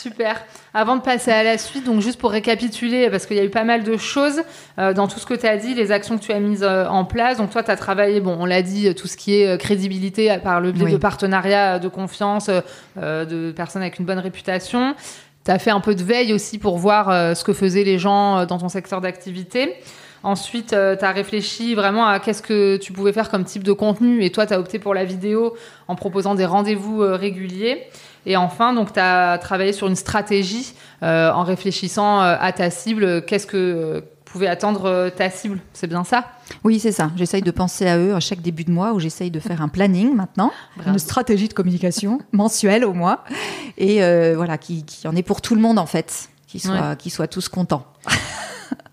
Super. 0.00 0.42
Avant 0.72 0.96
de 0.96 1.02
passer 1.02 1.30
à 1.30 1.42
la 1.42 1.58
suite, 1.58 1.84
donc 1.84 2.00
juste 2.00 2.18
pour 2.18 2.30
récapituler, 2.30 3.10
parce 3.10 3.26
qu'il 3.26 3.36
y 3.36 3.40
a 3.40 3.44
eu 3.44 3.50
pas 3.50 3.64
mal 3.64 3.82
de 3.82 3.98
choses 3.98 4.40
euh, 4.78 4.94
dans 4.94 5.08
tout 5.08 5.18
ce 5.18 5.26
que 5.26 5.34
tu 5.34 5.46
as 5.46 5.58
dit, 5.58 5.74
les 5.74 5.92
actions 5.92 6.16
que 6.16 6.22
tu 6.22 6.32
as 6.32 6.40
mises 6.40 6.62
euh, 6.62 6.86
en 6.86 7.04
place. 7.04 7.36
Donc 7.36 7.50
toi, 7.50 7.62
tu 7.62 7.70
as 7.70 7.76
travaillé, 7.76 8.20
bon, 8.20 8.34
on 8.40 8.46
l'a 8.46 8.62
dit, 8.62 8.94
tout 8.94 9.06
ce 9.06 9.18
qui 9.18 9.34
est 9.34 9.46
euh, 9.46 9.56
crédibilité 9.58 10.34
par 10.42 10.62
le 10.62 10.72
biais 10.72 10.90
de 10.90 10.96
partenariats 10.96 11.78
de 11.78 11.88
confiance, 11.88 12.48
de 12.96 13.52
personnes 13.52 13.82
avec 13.82 13.98
une 13.98 14.06
bonne 14.06 14.18
réputation. 14.18 14.94
Tu 15.44 15.50
as 15.50 15.58
fait 15.58 15.70
un 15.70 15.80
peu 15.80 15.94
de 15.94 16.02
veille 16.02 16.32
aussi 16.32 16.56
pour 16.56 16.78
voir 16.78 17.36
ce 17.36 17.44
que 17.44 17.52
faisaient 17.52 17.84
les 17.84 17.98
gens 17.98 18.46
dans 18.46 18.56
ton 18.56 18.68
secteur 18.70 19.02
d'activité. 19.02 19.74
Ensuite, 20.22 20.68
tu 20.68 20.74
as 21.04 21.12
réfléchi 21.12 21.74
vraiment 21.74 22.06
à 22.06 22.20
qu'est-ce 22.20 22.42
que 22.42 22.76
tu 22.78 22.92
pouvais 22.92 23.12
faire 23.12 23.30
comme 23.30 23.44
type 23.44 23.64
de 23.64 23.72
contenu. 23.72 24.22
Et 24.24 24.30
toi, 24.30 24.46
tu 24.46 24.54
as 24.54 24.60
opté 24.60 24.78
pour 24.78 24.94
la 24.94 25.04
vidéo 25.04 25.54
en 25.88 25.94
proposant 25.94 26.34
des 26.34 26.46
rendez-vous 26.46 27.00
réguliers. 27.00 27.86
Et 28.26 28.36
enfin, 28.36 28.72
donc, 28.72 28.92
tu 28.92 29.00
as 29.00 29.38
travaillé 29.38 29.72
sur 29.72 29.86
une 29.86 29.96
stratégie 29.96 30.74
euh, 31.02 31.32
en 31.32 31.42
réfléchissant 31.42 32.20
euh, 32.20 32.36
à 32.38 32.52
ta 32.52 32.70
cible. 32.70 33.24
Qu'est-ce 33.24 33.46
que 33.46 33.56
euh, 33.56 34.00
pouvait 34.24 34.46
attendre 34.46 35.10
ta 35.10 35.30
cible? 35.30 35.60
C'est 35.72 35.86
bien 35.86 36.04
ça? 36.04 36.26
Oui, 36.62 36.78
c'est 36.78 36.92
ça. 36.92 37.10
J'essaye 37.16 37.42
de 37.42 37.50
penser 37.50 37.86
à 37.86 37.98
eux 37.98 38.14
à 38.14 38.20
chaque 38.20 38.42
début 38.42 38.64
de 38.64 38.70
mois 38.70 38.92
où 38.92 39.00
j'essaye 39.00 39.30
de 39.30 39.40
faire 39.40 39.62
un 39.62 39.68
planning 39.68 40.14
maintenant, 40.14 40.52
une 40.86 40.98
stratégie 40.98 41.48
de 41.48 41.54
communication 41.54 42.20
mensuelle 42.32 42.84
au 42.84 42.92
mois. 42.92 43.24
Et 43.78 44.00
voilà, 44.34 44.58
qui, 44.58 44.84
en 45.04 45.16
est 45.16 45.22
pour 45.22 45.40
tout 45.40 45.54
le 45.54 45.60
monde 45.60 45.78
en 45.78 45.86
fait, 45.86 46.28
qui 46.46 46.60
soient, 46.60 46.96
soient 47.08 47.28
tous 47.28 47.48
contents. 47.48 47.86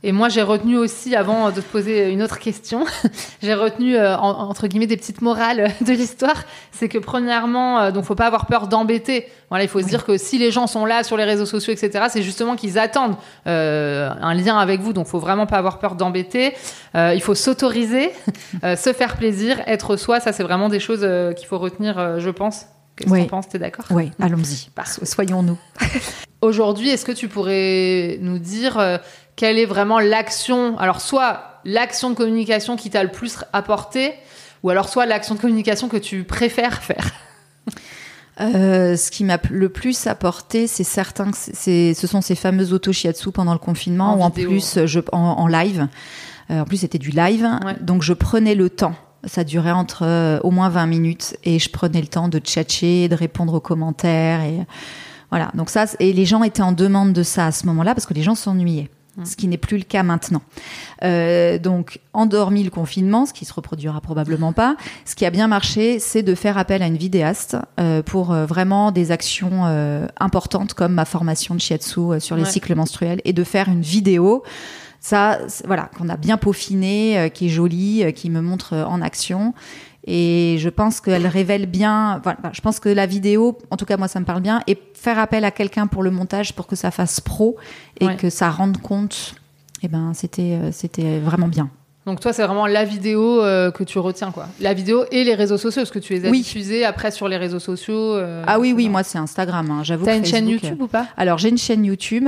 Et 0.03 0.11
moi, 0.11 0.29
j'ai 0.29 0.43
retenu 0.43 0.77
aussi, 0.77 1.15
avant 1.15 1.49
de 1.49 1.59
te 1.59 1.65
poser 1.65 2.11
une 2.11 2.21
autre 2.21 2.37
question, 2.37 2.85
j'ai 3.41 3.55
retenu, 3.55 3.97
euh, 3.97 4.15
entre 4.15 4.67
guillemets, 4.67 4.85
des 4.85 4.95
petites 4.95 5.21
morales 5.21 5.71
de 5.81 5.91
l'histoire. 5.91 6.43
C'est 6.71 6.87
que, 6.87 6.99
premièrement, 6.99 7.79
euh, 7.79 7.91
donc, 7.91 8.05
faut 8.05 8.13
pas 8.13 8.27
avoir 8.27 8.45
peur 8.45 8.67
d'embêter. 8.67 9.27
Voilà, 9.49 9.63
il 9.63 9.67
faut 9.67 9.81
se 9.81 9.87
dire 9.87 10.05
que 10.05 10.17
si 10.17 10.37
les 10.37 10.51
gens 10.51 10.67
sont 10.67 10.85
là 10.85 11.03
sur 11.03 11.17
les 11.17 11.23
réseaux 11.23 11.47
sociaux, 11.47 11.73
etc., 11.73 12.05
c'est 12.09 12.21
justement 12.21 12.55
qu'ils 12.55 12.77
attendent 12.77 13.15
euh, 13.47 14.11
un 14.21 14.35
lien 14.35 14.59
avec 14.59 14.81
vous. 14.81 14.93
Donc, 14.93 15.07
faut 15.07 15.19
vraiment 15.19 15.47
pas 15.47 15.57
avoir 15.57 15.79
peur 15.79 15.95
d'embêter. 15.95 16.53
Euh, 16.93 17.13
il 17.15 17.21
faut 17.21 17.35
s'autoriser, 17.35 18.11
se 18.63 18.93
faire 18.93 19.17
plaisir, 19.17 19.59
être 19.65 19.95
soi. 19.97 20.19
Ça, 20.19 20.31
c'est 20.31 20.43
vraiment 20.43 20.69
des 20.69 20.79
choses 20.79 21.07
qu'il 21.35 21.47
faut 21.47 21.57
retenir, 21.57 22.19
je 22.19 22.29
pense. 22.29 22.67
Qu'est-ce 22.95 23.09
que 23.09 23.13
Oui. 23.15 23.23
tu 23.23 23.29
penses? 23.29 23.47
T'es 23.49 23.59
d'accord? 23.59 23.85
Oui, 23.91 24.11
allons-y. 24.19 24.69
Soyons-nous. 25.05 25.57
Aujourd'hui, 26.41 26.89
est-ce 26.89 27.05
que 27.05 27.11
tu 27.11 27.27
pourrais 27.27 28.17
nous 28.21 28.37
dire 28.39 28.99
quelle 29.37 29.57
est 29.57 29.65
vraiment 29.65 29.99
l'action 29.99 30.77
Alors, 30.77 30.99
soit 30.99 31.61
l'action 31.63 32.09
de 32.09 32.15
communication 32.15 32.75
qui 32.75 32.89
t'a 32.89 33.03
le 33.03 33.11
plus 33.11 33.37
apporté, 33.53 34.13
ou 34.63 34.69
alors 34.69 34.89
soit 34.89 35.05
l'action 35.05 35.35
de 35.35 35.39
communication 35.39 35.87
que 35.87 35.97
tu 35.97 36.25
préfères 36.25 36.83
faire. 36.83 37.11
Euh, 38.39 38.95
ce 38.95 39.09
qui 39.09 39.23
m'a 39.23 39.39
le 39.49 39.67
plus 39.69 40.05
apporté, 40.05 40.67
c'est 40.67 40.83
certain 40.83 41.31
que 41.31 41.37
c'est, 41.39 41.95
ce 41.95 42.05
sont 42.05 42.21
ces 42.21 42.35
fameuses 42.35 42.71
auto 42.71 42.93
shiatsu 42.93 43.31
pendant 43.31 43.53
le 43.53 43.57
confinement, 43.57 44.13
En 44.13 44.17
ou 44.17 44.21
en 44.21 44.29
plus 44.29 44.85
je, 44.85 44.99
en, 45.11 45.17
en 45.17 45.47
live. 45.47 45.87
Euh, 46.51 46.59
en 46.61 46.65
plus, 46.65 46.77
c'était 46.77 46.99
du 46.99 47.09
live, 47.09 47.47
Ouais. 47.65 47.75
donc 47.81 48.03
je 48.03 48.13
prenais 48.13 48.53
le 48.53 48.69
temps. 48.69 48.93
Ça 49.25 49.43
durait 49.43 49.71
entre 49.71 50.03
euh, 50.05 50.39
au 50.43 50.51
moins 50.51 50.69
20 50.69 50.85
minutes 50.85 51.35
et 51.45 51.57
je 51.57 51.71
prenais 51.71 51.99
le 51.99 52.05
temps 52.05 52.27
de 52.27 52.37
tchatcher, 52.37 53.07
de 53.07 53.15
répondre 53.15 53.55
aux 53.55 53.59
commentaires 53.59 54.41
et 54.43 54.59
voilà. 55.31 55.49
Donc 55.55 55.71
ça, 55.71 55.85
et 55.99 56.13
les 56.13 56.25
gens 56.27 56.43
étaient 56.43 56.61
en 56.61 56.73
demande 56.73 57.13
de 57.13 57.23
ça 57.23 57.47
à 57.47 57.51
ce 57.51 57.65
moment-là 57.65 57.95
parce 57.95 58.05
que 58.05 58.13
les 58.13 58.21
gens 58.21 58.35
s'ennuyaient. 58.35 58.91
Ce 59.23 59.35
qui 59.35 59.47
n'est 59.47 59.57
plus 59.57 59.77
le 59.77 59.83
cas 59.83 60.03
maintenant. 60.03 60.41
Euh, 61.03 61.57
donc, 61.57 61.99
endormi 62.13 62.63
le 62.63 62.69
confinement, 62.69 63.25
ce 63.25 63.33
qui 63.33 63.45
se 63.45 63.53
reproduira 63.53 63.99
probablement 64.01 64.53
pas. 64.53 64.75
Ce 65.05 65.15
qui 65.15 65.25
a 65.25 65.29
bien 65.31 65.47
marché, 65.47 65.99
c'est 65.99 66.23
de 66.23 66.35
faire 66.35 66.57
appel 66.57 66.83
à 66.83 66.87
une 66.87 66.97
vidéaste 66.97 67.57
euh, 67.79 68.03
pour 68.03 68.31
euh, 68.31 68.45
vraiment 68.45 68.91
des 68.91 69.11
actions 69.11 69.65
euh, 69.65 70.07
importantes 70.19 70.73
comme 70.75 70.93
ma 70.93 71.05
formation 71.05 71.55
de 71.55 71.59
shiatsu 71.61 71.99
euh, 71.99 72.19
sur 72.19 72.35
les 72.35 72.43
Ouais. 72.43 72.49
cycles 72.49 72.75
menstruels 72.75 73.21
et 73.25 73.33
de 73.33 73.43
faire 73.43 73.69
une 73.69 73.81
vidéo. 73.81 74.43
Ça, 74.99 75.39
voilà, 75.65 75.89
qu'on 75.97 76.09
a 76.09 76.17
bien 76.17 76.37
peaufiné, 76.37 77.17
euh, 77.19 77.29
qui 77.29 77.47
est 77.47 77.49
jolie, 77.49 78.03
euh, 78.03 78.11
qui 78.11 78.29
me 78.29 78.41
montre 78.41 78.75
en 78.75 79.01
action. 79.01 79.53
Et 80.09 80.55
je 80.59 80.69
pense 80.69 81.01
qu'elle 81.01 81.27
révèle 81.27 81.65
bien. 81.65 82.21
Voilà, 82.23 82.39
je 82.53 82.61
pense 82.61 82.79
que 82.79 82.87
la 82.87 83.05
vidéo, 83.05 83.57
en 83.71 83.75
tout 83.77 83.85
cas 83.85 83.97
moi, 83.97 84.07
ça 84.07 84.19
me 84.21 84.25
parle 84.25 84.41
bien. 84.41 84.61
Et 84.65 84.77
faire 84.93 85.19
appel 85.19 85.43
à 85.43 85.51
quelqu'un 85.51 85.85
pour 85.87 86.01
le 86.01 86.11
montage, 86.11 86.53
pour 86.53 86.65
que 86.65 86.77
ça 86.77 86.91
fasse 86.91 87.19
pro 87.19 87.57
et 87.99 88.05
Ouais. 88.07 88.15
que 88.15 88.29
ça 88.29 88.49
rende 88.49 88.77
compte. 88.81 89.35
Eh 89.83 89.89
ben, 89.89 90.13
c'était, 90.15 90.53
euh, 90.61 90.71
c'était 90.71 91.19
vraiment 91.19 91.47
bien. 91.49 91.69
Donc, 92.05 92.21
toi, 92.21 92.31
c'est 92.31 92.41
vraiment 92.45 92.67
la 92.67 92.85
vidéo 92.85 93.43
euh, 93.43 93.69
que 93.69 93.83
tu 93.83 93.99
retiens, 93.99 94.31
quoi. 94.31 94.47
La 94.61 94.73
vidéo 94.73 95.03
et 95.11 95.25
les 95.25 95.35
réseaux 95.35 95.57
sociaux, 95.57 95.81
parce 95.81 95.91
que 95.91 95.99
tu 95.99 96.13
les 96.13 96.25
as 96.25 96.29
Oui. 96.29 96.37
diffusés 96.39 96.85
après 96.85 97.11
sur 97.11 97.27
les 97.27 97.35
réseaux 97.35 97.59
sociaux. 97.59 98.15
euh, 98.15 98.45
Ah 98.47 98.59
oui, 98.59 98.71
oui, 98.73 98.87
moi 98.87 99.03
c'est 99.03 99.17
Instagram. 99.17 99.69
Hein. 99.69 99.83
J'avoue. 99.83 100.05
T'as 100.05 100.15
une 100.15 100.25
chaîne 100.25 100.47
YouTube 100.47 100.77
euh, 100.79 100.85
ou 100.85 100.87
pas? 100.87 101.07
Alors 101.17 101.37
j'ai 101.37 101.49
une 101.49 101.57
chaîne 101.57 101.83
YouTube, 101.83 102.25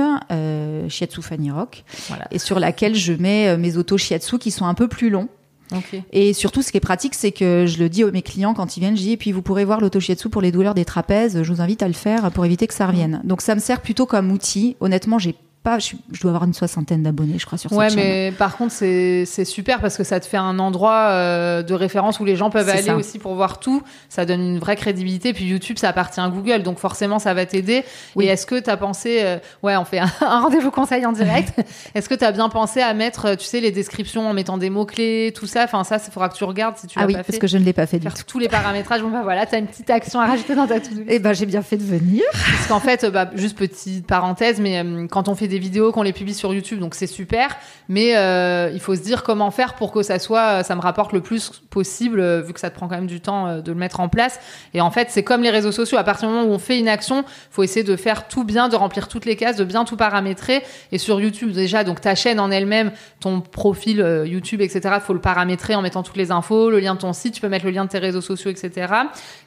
Shiatsu 0.88 1.22
Fanny 1.22 1.50
Rock, 1.50 1.82
Voilà. 2.08 2.26
et 2.30 2.38
sur 2.38 2.60
laquelle 2.60 2.94
je 2.94 3.14
mets 3.14 3.56
mes 3.56 3.78
autos 3.78 3.96
shiatsu 3.96 4.38
qui 4.38 4.50
sont 4.50 4.66
un 4.66 4.74
peu 4.74 4.86
plus 4.86 5.08
longs. 5.08 5.28
Ok. 5.72 6.00
Et 6.12 6.32
surtout, 6.32 6.62
ce 6.62 6.70
qui 6.70 6.76
est 6.76 6.80
pratique, 6.80 7.14
c'est 7.14 7.32
que 7.32 7.66
je 7.66 7.78
le 7.78 7.88
dis 7.88 8.02
à 8.02 8.10
mes 8.10 8.22
clients 8.22 8.54
quand 8.54 8.76
ils 8.76 8.80
viennent, 8.80 8.96
je 8.96 9.02
dis, 9.02 9.12
et 9.12 9.16
puis 9.16 9.32
vous 9.32 9.42
pourrez 9.42 9.64
voir 9.64 9.80
l'auto-shiatsu 9.80 10.28
pour 10.28 10.42
les 10.42 10.52
douleurs 10.52 10.74
des 10.74 10.84
trapèzes, 10.84 11.42
je 11.42 11.52
vous 11.52 11.60
invite 11.60 11.82
à 11.82 11.88
le 11.88 11.94
faire 11.94 12.30
pour 12.32 12.44
éviter 12.44 12.66
que 12.66 12.74
ça 12.74 12.86
revienne. 12.86 13.20
Donc 13.24 13.40
ça 13.40 13.54
me 13.54 13.60
sert 13.60 13.80
plutôt 13.80 14.06
comme 14.06 14.30
outil. 14.32 14.76
Honnêtement, 14.80 15.18
j'ai 15.18 15.34
pas, 15.62 15.78
je, 15.78 15.92
dois 16.22 16.30
avoir 16.30 16.44
une 16.44 16.54
soixantaine 16.54 17.02
d'abonnés, 17.02 17.38
je 17.38 17.44
crois, 17.44 17.58
sur 17.58 17.70
Ouais, 17.72 17.90
cette 17.90 17.98
chaîne. 17.98 18.08
mais 18.08 18.32
par 18.32 18.56
contre, 18.56 18.72
c'est 18.72 19.24
super 19.44 19.80
parce 19.80 19.96
que 19.96 20.04
ça 20.04 20.18
te 20.18 20.26
fait 20.26 20.36
un 20.38 20.58
endroit 20.58 21.08
euh, 21.10 21.62
de 21.62 21.74
référence 21.74 22.18
où 22.18 22.24
les 22.24 22.34
gens 22.36 22.48
peuvent 22.50 22.68
aller 22.68 22.82
ça. 22.82 22.96
aussi 22.96 23.18
pour 23.18 23.34
voir 23.34 23.60
tout. 23.60 23.82
Ça 24.08 24.24
donne 24.24 24.40
une 24.40 24.58
vraie 24.58 24.76
crédibilité. 24.76 25.32
Puis 25.34 25.44
YouTube, 25.44 25.76
ça 25.78 25.90
appartient 25.90 26.20
à 26.20 26.28
Google, 26.28 26.62
donc 26.62 26.78
forcément, 26.78 27.18
ça 27.18 27.34
va 27.34 27.44
t'aider. 27.44 27.84
Oui. 28.16 28.24
Et 28.24 28.28
est-ce 28.28 28.46
que 28.46 28.58
tu 28.58 28.70
as 28.70 28.76
pensé. 28.78 29.18
euh, 29.22 29.36
ouais, 29.62 29.76
on 29.76 29.84
fait 29.84 29.98
un, 29.98 30.10
un 30.22 30.40
rendez-vous 30.40 30.70
conseil 30.70 31.04
en 31.04 31.12
direct. 31.12 31.52
est-ce 31.94 32.08
que 32.08 32.14
tu 32.14 32.24
as 32.24 32.32
bien 32.32 32.48
pensé 32.48 32.80
à 32.80 32.94
mettre, 32.94 33.34
tu 33.34 33.44
sais, 33.44 33.60
les 33.60 33.70
descriptions 33.70 34.28
en 34.28 34.32
mettant 34.32 34.56
des 34.56 34.70
mots-clés, 34.70 35.32
tout 35.36 35.46
ça? 35.46 35.64
Enfin, 35.64 35.84
ça, 35.84 35.98
il 36.04 36.10
faudra 36.10 36.30
que 36.30 36.36
tu 36.36 36.44
regardes 36.44 36.78
si 36.78 36.86
tu 36.86 36.98
l'as 36.98 37.04
Ah 37.04 37.06
oui, 37.06 37.12
pas 37.12 37.18
parce 37.22 37.32
fait. 37.34 37.38
que 37.38 37.46
je 37.46 37.58
ne 37.58 37.64
l'ai 37.64 37.72
pas 37.74 37.86
fait 37.86 37.98
du 37.98 38.04
Faire 38.04 38.14
tout. 38.14 38.24
tous 38.26 38.38
les 38.38 38.48
paramétrages. 38.48 39.02
Bon, 39.02 39.10
bah 39.10 39.20
voilà, 39.22 39.44
tu 39.44 39.54
as 39.54 39.58
une 39.58 39.66
petite 39.66 39.90
action 39.90 40.20
à 40.20 40.26
rajouter 40.26 40.54
dans 40.54 40.66
ta 40.66 40.80
to-do. 40.80 41.02
Eh 41.06 41.18
ben, 41.18 41.34
j'ai 41.34 41.46
bien 41.46 41.60
fait 41.62 41.76
de 41.76 41.84
venir. 41.84 42.22
Parce 42.32 42.66
qu'en 42.66 42.80
fait, 42.80 43.04
euh, 43.04 43.10
bah, 43.10 43.30
juste 43.34 43.58
petite 43.58 44.06
parenthèse, 44.06 44.58
mais 44.58 44.78
euh, 44.82 45.06
quand 45.06 45.28
on 45.28 45.34
fait 45.34 45.48
des 45.50 45.58
vidéos, 45.58 45.92
qu'on 45.92 46.02
les 46.02 46.14
publie 46.14 46.32
sur 46.32 46.54
YouTube, 46.54 46.78
donc 46.78 46.94
c'est 46.94 47.06
super, 47.06 47.56
mais 47.88 48.16
euh, 48.16 48.70
il 48.72 48.80
faut 48.80 48.94
se 48.94 49.02
dire 49.02 49.22
comment 49.22 49.50
faire 49.50 49.74
pour 49.74 49.92
que 49.92 50.02
ça 50.02 50.18
soit, 50.18 50.62
ça 50.62 50.74
me 50.74 50.80
rapporte 50.80 51.12
le 51.12 51.20
plus 51.20 51.60
possible, 51.68 52.20
euh, 52.20 52.40
vu 52.40 52.52
que 52.52 52.60
ça 52.60 52.70
te 52.70 52.74
prend 52.74 52.88
quand 52.88 52.94
même 52.94 53.06
du 53.06 53.20
temps 53.20 53.46
euh, 53.46 53.60
de 53.60 53.72
le 53.72 53.78
mettre 53.78 54.00
en 54.00 54.08
place. 54.08 54.40
Et 54.74 54.80
en 54.80 54.90
fait, 54.90 55.08
c'est 55.10 55.22
comme 55.22 55.42
les 55.42 55.50
réseaux 55.50 55.72
sociaux. 55.72 55.98
À 55.98 56.04
partir 56.04 56.28
du 56.28 56.34
moment 56.34 56.46
où 56.46 56.52
on 56.52 56.58
fait 56.58 56.78
une 56.78 56.88
action, 56.88 57.24
faut 57.50 57.62
essayer 57.62 57.84
de 57.84 57.96
faire 57.96 58.28
tout 58.28 58.44
bien, 58.44 58.68
de 58.68 58.76
remplir 58.76 59.08
toutes 59.08 59.24
les 59.24 59.36
cases, 59.36 59.56
de 59.56 59.64
bien 59.64 59.84
tout 59.84 59.96
paramétrer. 59.96 60.62
Et 60.92 60.98
sur 60.98 61.20
YouTube, 61.20 61.52
déjà, 61.52 61.84
donc 61.84 62.00
ta 62.00 62.14
chaîne 62.14 62.40
en 62.40 62.50
elle-même, 62.50 62.92
ton 63.20 63.40
profil 63.40 64.00
euh, 64.00 64.26
YouTube, 64.26 64.60
etc., 64.60 64.96
faut 65.00 65.14
le 65.14 65.20
paramétrer 65.20 65.74
en 65.74 65.82
mettant 65.82 66.02
toutes 66.02 66.16
les 66.16 66.30
infos, 66.30 66.70
le 66.70 66.80
lien 66.80 66.94
de 66.94 67.00
ton 67.00 67.12
site, 67.12 67.34
tu 67.34 67.40
peux 67.40 67.48
mettre 67.48 67.64
le 67.64 67.70
lien 67.70 67.84
de 67.84 67.90
tes 67.90 67.98
réseaux 67.98 68.20
sociaux, 68.20 68.50
etc. 68.50 68.92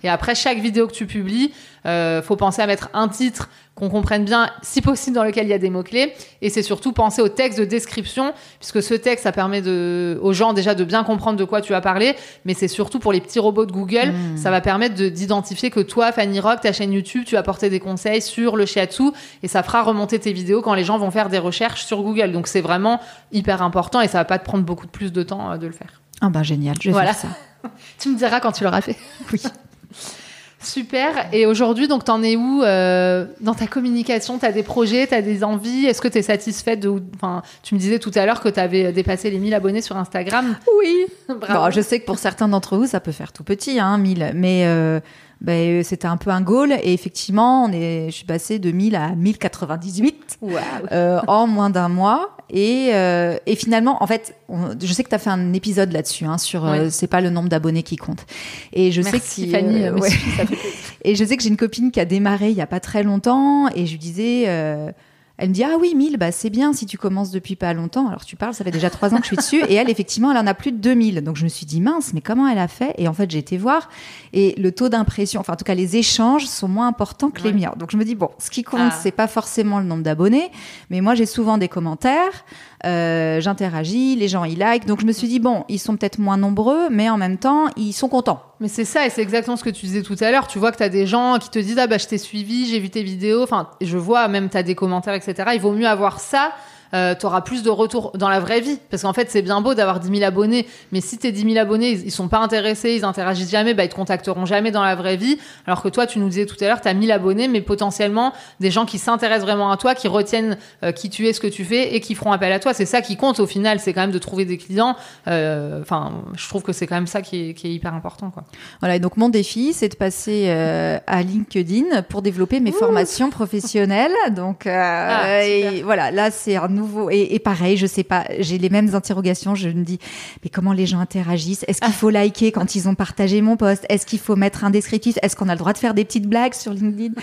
Et 0.03 0.09
après, 0.09 0.35
chaque 0.35 0.59
vidéo 0.59 0.87
que 0.87 0.93
tu 0.93 1.05
publies, 1.05 1.53
euh, 1.85 2.21
faut 2.21 2.35
penser 2.35 2.61
à 2.61 2.67
mettre 2.67 2.89
un 2.93 3.07
titre 3.07 3.49
qu'on 3.75 3.89
comprenne 3.89 4.23
bien, 4.23 4.51
si 4.61 4.81
possible, 4.81 5.15
dans 5.15 5.23
lequel 5.23 5.47
il 5.47 5.49
y 5.49 5.53
a 5.53 5.57
des 5.57 5.71
mots-clés. 5.71 6.13
Et 6.43 6.49
c'est 6.51 6.61
surtout 6.61 6.91
penser 6.93 7.23
au 7.23 7.27
texte 7.27 7.57
de 7.59 7.65
description, 7.65 8.31
puisque 8.59 8.83
ce 8.83 8.93
texte, 8.93 9.23
ça 9.23 9.31
permet 9.31 9.63
de, 9.63 10.19
aux 10.21 10.31
gens 10.31 10.53
déjà 10.53 10.75
de 10.75 10.83
bien 10.83 11.03
comprendre 11.03 11.39
de 11.39 11.43
quoi 11.43 11.59
tu 11.59 11.73
as 11.73 11.81
parlé, 11.81 12.15
mais 12.45 12.53
c'est 12.53 12.67
surtout 12.67 12.99
pour 12.99 13.11
les 13.11 13.19
petits 13.19 13.39
robots 13.39 13.65
de 13.65 13.71
Google, 13.71 14.11
Mmh. 14.13 14.37
ça 14.37 14.51
va 14.51 14.61
permettre 14.61 14.93
de- 14.93 15.09
d'identifier 15.09 15.71
que 15.71 15.79
toi, 15.79 16.11
Fanny 16.11 16.39
Rock, 16.39 16.61
ta 16.61 16.71
chaîne 16.71 16.93
YouTube, 16.93 17.23
tu 17.25 17.35
as 17.35 17.39
apporté 17.39 17.71
des 17.71 17.79
conseils 17.79 18.21
sur 18.21 18.55
le 18.57 18.65
shiatsu, 18.67 19.05
et 19.41 19.47
ça 19.47 19.63
fera 19.63 19.81
remonter 19.81 20.19
tes 20.19 20.33
vidéos 20.33 20.61
quand 20.61 20.75
les 20.75 20.83
gens 20.83 20.99
vont 20.99 21.09
faire 21.09 21.29
des 21.29 21.39
recherches 21.39 21.83
sur 21.85 22.03
Google. 22.03 22.31
Donc 22.31 22.47
c'est 22.47 22.61
vraiment 22.61 22.99
hyper 23.31 23.63
important, 23.63 24.01
et 24.01 24.07
ça 24.07 24.19
va 24.19 24.25
pas 24.25 24.37
te 24.37 24.45
prendre 24.45 24.63
beaucoup 24.63 24.85
de 24.85 24.91
plus 24.91 25.11
de 25.11 25.23
temps 25.23 25.51
euh, 25.51 25.57
de 25.57 25.65
le 25.65 25.73
faire. 25.73 26.01
Ah 26.21 26.29
ben 26.29 26.43
génial, 26.43 26.75
je 26.79 26.89
vais 26.89 26.93
Voilà. 26.93 27.13
faire 27.13 27.31
ça. 27.31 27.69
Tu 27.97 28.09
me 28.09 28.17
diras 28.17 28.39
quand 28.39 28.51
tu 28.51 28.63
l'auras 28.65 28.81
fait. 28.81 28.95
Oui. 29.31 29.41
Super. 30.63 31.27
Et 31.31 31.45
aujourd'hui, 31.45 31.87
donc, 31.87 32.05
t'en 32.05 32.23
es 32.23 32.35
où 32.35 32.63
euh, 32.63 33.25
dans 33.41 33.53
ta 33.53 33.67
communication? 33.67 34.37
T'as 34.37 34.51
des 34.51 34.63
projets, 34.63 35.07
t'as 35.07 35.21
des 35.21 35.43
envies? 35.43 35.85
Est-ce 35.85 36.01
que 36.01 36.07
t'es 36.07 36.21
satisfaite 36.21 36.79
de... 36.79 37.01
Enfin, 37.15 37.41
tu 37.61 37.75
me 37.75 37.79
disais 37.79 37.99
tout 37.99 38.11
à 38.15 38.25
l'heure 38.25 38.41
que 38.41 38.49
t'avais 38.49 38.91
dépassé 38.91 39.29
les 39.29 39.39
1000 39.39 39.53
abonnés 39.53 39.81
sur 39.81 39.97
Instagram. 39.97 40.55
Oui. 40.79 41.05
Bravo. 41.27 41.65
Bon, 41.65 41.71
je 41.71 41.81
sais 41.81 41.99
que 41.99 42.05
pour 42.05 42.17
certains 42.17 42.47
d'entre 42.47 42.77
vous, 42.77 42.87
ça 42.87 42.99
peut 42.99 43.11
faire 43.11 43.31
tout 43.31 43.43
petit, 43.43 43.79
hein, 43.79 43.97
1000. 43.97 44.31
Mais 44.35 44.63
euh, 44.65 44.99
ben, 45.43 45.83
c'était 45.83 46.07
un 46.07 46.17
peu 46.17 46.29
un 46.31 46.41
goal. 46.41 46.71
Et 46.83 46.93
effectivement, 46.93 47.65
on 47.65 47.71
est, 47.71 48.05
je 48.07 48.15
suis 48.15 48.25
passée 48.25 48.59
de 48.59 48.71
1000 48.71 48.95
à 48.95 49.09
1098 49.15 50.37
Waouh. 50.41 50.53
euh, 50.91 51.19
en 51.27 51.47
moins 51.47 51.69
d'un 51.69 51.89
mois. 51.89 52.29
Et, 52.49 52.89
euh, 52.93 53.37
et 53.45 53.55
finalement, 53.55 54.01
en 54.03 54.07
fait, 54.07 54.35
on- 54.47 54.71
je 54.79 54.93
sais 54.93 55.03
que 55.03 55.09
tu 55.09 55.15
as 55.15 55.19
fait 55.19 55.29
un 55.29 55.53
épisode 55.53 55.91
là-dessus, 55.91 56.25
hein, 56.25 56.37
sur 56.37 56.65
euh, 56.65 56.83
Ouais. 56.85 56.89
c'est 56.91 57.07
pas 57.07 57.19
le 57.21 57.29
nombre 57.29 57.49
d'abonnés 57.49 57.83
qui 57.83 57.95
compte. 57.95 58.25
Et 58.73 58.91
je 58.91 59.01
sais 59.01 59.19
que 59.19 59.55
euh, 59.55 59.91
euh, 59.91 59.97
ouais. 59.99 60.09
Et 61.03 61.15
je 61.15 61.23
sais 61.25 61.35
que 61.35 61.43
j'ai 61.43 61.49
une 61.49 61.57
copine 61.57 61.91
qui 61.91 61.99
a 61.99 62.05
démarré 62.05 62.49
il 62.49 62.55
y 62.55 62.61
a 62.61 62.67
pas 62.67 62.79
très 62.79 63.03
longtemps 63.03 63.67
et 63.75 63.85
je 63.85 63.91
lui 63.91 63.99
disais, 63.99 64.45
euh, 64.47 64.91
elle 65.37 65.49
me 65.49 65.53
dit 65.53 65.63
ah 65.63 65.77
oui 65.79 65.95
1000 65.95 66.17
bah 66.17 66.31
c'est 66.31 66.49
bien 66.51 66.73
si 66.73 66.85
tu 66.85 66.97
commences 66.97 67.31
depuis 67.31 67.55
pas 67.55 67.73
longtemps. 67.73 68.07
Alors 68.07 68.23
tu 68.23 68.35
parles, 68.35 68.53
ça 68.53 68.63
fait 68.63 68.71
déjà 68.71 68.89
trois 68.89 69.13
ans 69.13 69.17
que 69.17 69.23
je 69.23 69.27
suis 69.27 69.37
dessus 69.37 69.63
et 69.67 69.73
elle 69.73 69.89
effectivement 69.89 70.31
elle 70.31 70.37
en 70.37 70.45
a 70.45 70.53
plus 70.53 70.71
de 70.71 70.77
2000. 70.77 71.21
Donc 71.23 71.37
je 71.37 71.43
me 71.43 71.49
suis 71.49 71.65
dit 71.65 71.81
mince 71.81 72.13
mais 72.13 72.21
comment 72.21 72.47
elle 72.47 72.59
a 72.59 72.67
fait? 72.67 72.93
Et 72.99 73.07
en 73.07 73.13
fait 73.13 73.29
j'ai 73.31 73.39
été 73.39 73.57
voir 73.57 73.89
et 74.31 74.53
le 74.59 74.71
taux 74.71 74.89
d'impression, 74.89 75.39
enfin 75.41 75.53
en 75.53 75.55
tout 75.55 75.65
cas 75.65 75.73
les 75.75 75.97
échanges 75.97 76.45
sont 76.45 76.67
moins 76.67 76.87
importants 76.87 77.31
que 77.31 77.41
les 77.41 77.51
miens. 77.53 77.73
Donc 77.77 77.91
je 77.91 77.97
me 77.97 78.05
dis 78.05 78.15
bon 78.15 78.29
ce 78.37 78.51
qui 78.51 78.63
compte 78.63 78.79
Ah. 78.83 78.99
c'est 79.01 79.11
pas 79.11 79.27
forcément 79.27 79.79
le 79.79 79.85
nombre 79.85 80.03
d'abonnés, 80.03 80.51
mais 80.89 81.01
moi 81.01 81.15
j'ai 81.15 81.25
souvent 81.25 81.57
des 81.57 81.67
commentaires, 81.67 82.45
euh, 82.85 83.39
j'interagis, 83.39 84.15
les 84.15 84.27
gens 84.27 84.43
ils 84.43 84.57
like. 84.57 84.85
Donc 84.85 85.01
je 85.01 85.05
me 85.05 85.11
suis 85.11 85.27
dit 85.27 85.39
bon 85.39 85.63
ils 85.69 85.79
sont 85.79 85.95
peut-être 85.95 86.19
moins 86.19 86.37
nombreux 86.37 86.89
mais 86.89 87.09
en 87.09 87.17
même 87.17 87.37
temps 87.37 87.67
ils 87.77 87.93
sont 87.93 88.09
contents. 88.09 88.41
Mais 88.59 88.67
c'est 88.67 88.85
ça, 88.85 89.05
et 89.05 89.09
c'est 89.09 89.21
exactement 89.21 89.57
ce 89.57 89.63
que 89.63 89.69
tu 89.69 89.85
disais 89.85 90.03
tout 90.03 90.15
à 90.19 90.31
l'heure. 90.31 90.47
Tu 90.47 90.59
vois 90.59 90.71
que 90.71 90.77
tu 90.77 90.83
as 90.83 90.89
des 90.89 91.05
gens 91.05 91.37
qui 91.39 91.49
te 91.49 91.59
disent 91.59 91.79
Ah 91.79 91.87
bah 91.87 91.97
je 91.97 92.07
t'ai 92.07 92.17
suivi, 92.17 92.65
j'ai 92.65 92.79
vu 92.79 92.89
tes 92.89 93.03
vidéos. 93.03 93.43
Enfin, 93.43 93.69
je 93.81 93.97
vois 93.97 94.27
même 94.27 94.49
tu 94.49 94.57
as 94.57 94.63
des 94.63 94.75
commentaires, 94.75 95.13
etc. 95.13 95.51
Il 95.53 95.61
vaut 95.61 95.73
mieux 95.73 95.87
avoir 95.87 96.19
ça. 96.19 96.53
Euh, 96.93 97.15
tu 97.15 97.25
auras 97.25 97.41
plus 97.41 97.63
de 97.63 97.69
retours 97.69 98.11
dans 98.15 98.29
la 98.29 98.39
vraie 98.39 98.59
vie. 98.61 98.79
Parce 98.89 99.03
qu'en 99.03 99.13
fait, 99.13 99.29
c'est 99.31 99.41
bien 99.41 99.61
beau 99.61 99.73
d'avoir 99.73 99.99
10 99.99 100.09
000 100.09 100.23
abonnés, 100.23 100.67
mais 100.91 101.01
si 101.01 101.17
tes 101.17 101.31
10 101.31 101.53
000 101.53 101.57
abonnés, 101.57 101.91
ils, 101.91 102.05
ils 102.05 102.11
sont 102.11 102.27
pas 102.27 102.39
intéressés, 102.39 102.93
ils 102.95 103.05
interagissent 103.05 103.51
jamais, 103.51 103.73
bah, 103.73 103.83
ils 103.83 103.89
te 103.89 103.95
contacteront 103.95 104.45
jamais 104.45 104.71
dans 104.71 104.83
la 104.83 104.95
vraie 104.95 105.15
vie. 105.17 105.37
Alors 105.65 105.81
que 105.81 105.89
toi, 105.89 106.05
tu 106.05 106.19
nous 106.19 106.29
disais 106.29 106.45
tout 106.45 106.55
à 106.61 106.65
l'heure, 106.65 106.81
tu 106.81 106.87
as 106.87 106.93
1000 106.93 107.11
abonnés, 107.11 107.47
mais 107.47 107.61
potentiellement 107.61 108.33
des 108.59 108.71
gens 108.71 108.85
qui 108.85 108.97
s'intéressent 108.99 109.45
vraiment 109.45 109.71
à 109.71 109.77
toi, 109.77 109.95
qui 109.95 110.07
retiennent 110.07 110.57
euh, 110.83 110.91
qui 110.91 111.09
tu 111.09 111.27
es, 111.27 111.33
ce 111.33 111.39
que 111.39 111.47
tu 111.47 111.63
fais 111.63 111.95
et 111.95 111.99
qui 111.99 112.15
feront 112.15 112.31
appel 112.31 112.51
à 112.51 112.59
toi. 112.59 112.73
C'est 112.73 112.85
ça 112.85 113.01
qui 113.01 113.17
compte 113.17 113.39
au 113.39 113.47
final, 113.47 113.79
c'est 113.79 113.93
quand 113.93 114.01
même 114.01 114.11
de 114.11 114.19
trouver 114.19 114.45
des 114.45 114.57
clients. 114.57 114.95
Euh, 115.27 115.81
Enfin, 115.81 116.11
je 116.35 116.47
trouve 116.47 116.61
que 116.63 116.71
c'est 116.73 116.87
quand 116.87 116.95
même 116.95 117.07
ça 117.07 117.21
qui 117.21 117.49
est, 117.49 117.53
qui 117.53 117.67
est 117.67 117.73
hyper 117.73 117.93
important. 117.93 118.29
Quoi. 118.29 118.43
Voilà, 118.79 118.95
et 118.95 118.99
donc 118.99 119.17
mon 119.17 119.29
défi, 119.29 119.73
c'est 119.73 119.89
de 119.89 119.95
passer 119.95 120.45
euh, 120.47 120.97
à 121.07 121.21
LinkedIn 121.23 122.03
pour 122.03 122.21
développer 122.21 122.59
mes 122.59 122.71
formations 122.71 123.29
professionnelles. 123.29 124.11
Donc, 124.31 124.67
euh, 124.67 124.71
Ah, 124.73 125.43
et 125.45 125.81
voilà, 125.83 126.11
là, 126.11 126.31
c'est 126.31 126.55
un 126.55 126.67
nouveau. 126.67 126.82
Et, 127.11 127.39
pareil, 127.39 127.77
je 127.77 127.85
sais 127.85 128.03
pas, 128.03 128.25
j'ai 128.39 128.57
les 128.57 128.69
mêmes 128.69 128.93
interrogations. 128.95 129.55
Je 129.55 129.69
me 129.69 129.83
dis, 129.83 129.99
mais 130.43 130.49
comment 130.49 130.73
les 130.73 130.85
gens 130.85 130.99
interagissent? 130.99 131.65
Est-ce 131.67 131.81
qu'il 131.81 131.93
faut 131.93 132.09
liker 132.09 132.51
quand 132.51 132.75
ils 132.75 132.87
ont 132.87 132.95
partagé 132.95 133.41
mon 133.41 133.57
post? 133.57 133.85
Est-ce 133.89 134.05
qu'il 134.05 134.19
faut 134.19 134.35
mettre 134.35 134.63
un 134.63 134.69
descriptif? 134.69 135.17
Est-ce 135.21 135.35
qu'on 135.35 135.49
a 135.49 135.53
le 135.53 135.59
droit 135.59 135.73
de 135.73 135.77
faire 135.77 135.93
des 135.93 136.05
petites 136.05 136.27
blagues 136.27 136.53
sur 136.53 136.73
LinkedIn? 136.73 137.13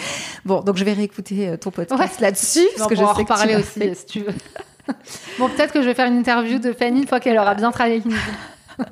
Bon, 0.45 0.61
donc 0.61 0.77
je 0.77 0.85
vais 0.85 0.93
réécouter 0.93 1.49
euh, 1.49 1.57
ton 1.57 1.71
podcast 1.71 2.21
là-dessus. 2.21 2.67
Parce 2.77 2.89
que 2.89 2.97
je 2.97 3.05
sais 3.17 3.25
parler 3.25 3.57
aussi, 3.57 3.95
si 3.95 4.07
tu 4.07 4.21
veux. 4.21 4.35
bon, 5.39 5.49
peut-être 5.49 5.73
que 5.73 5.83
je 5.83 5.87
vais 5.87 5.95
faire 5.95 6.07
une 6.07 6.19
interview 6.19 6.59
de 6.59 6.73
Fanny 6.73 7.01
une 7.01 7.09
fois 7.09 7.21
qu'elle 7.21 7.39
aura 7.39 7.55
bien 7.55 7.71
travaillé 7.71 7.97
LinkedIn. 7.97 8.17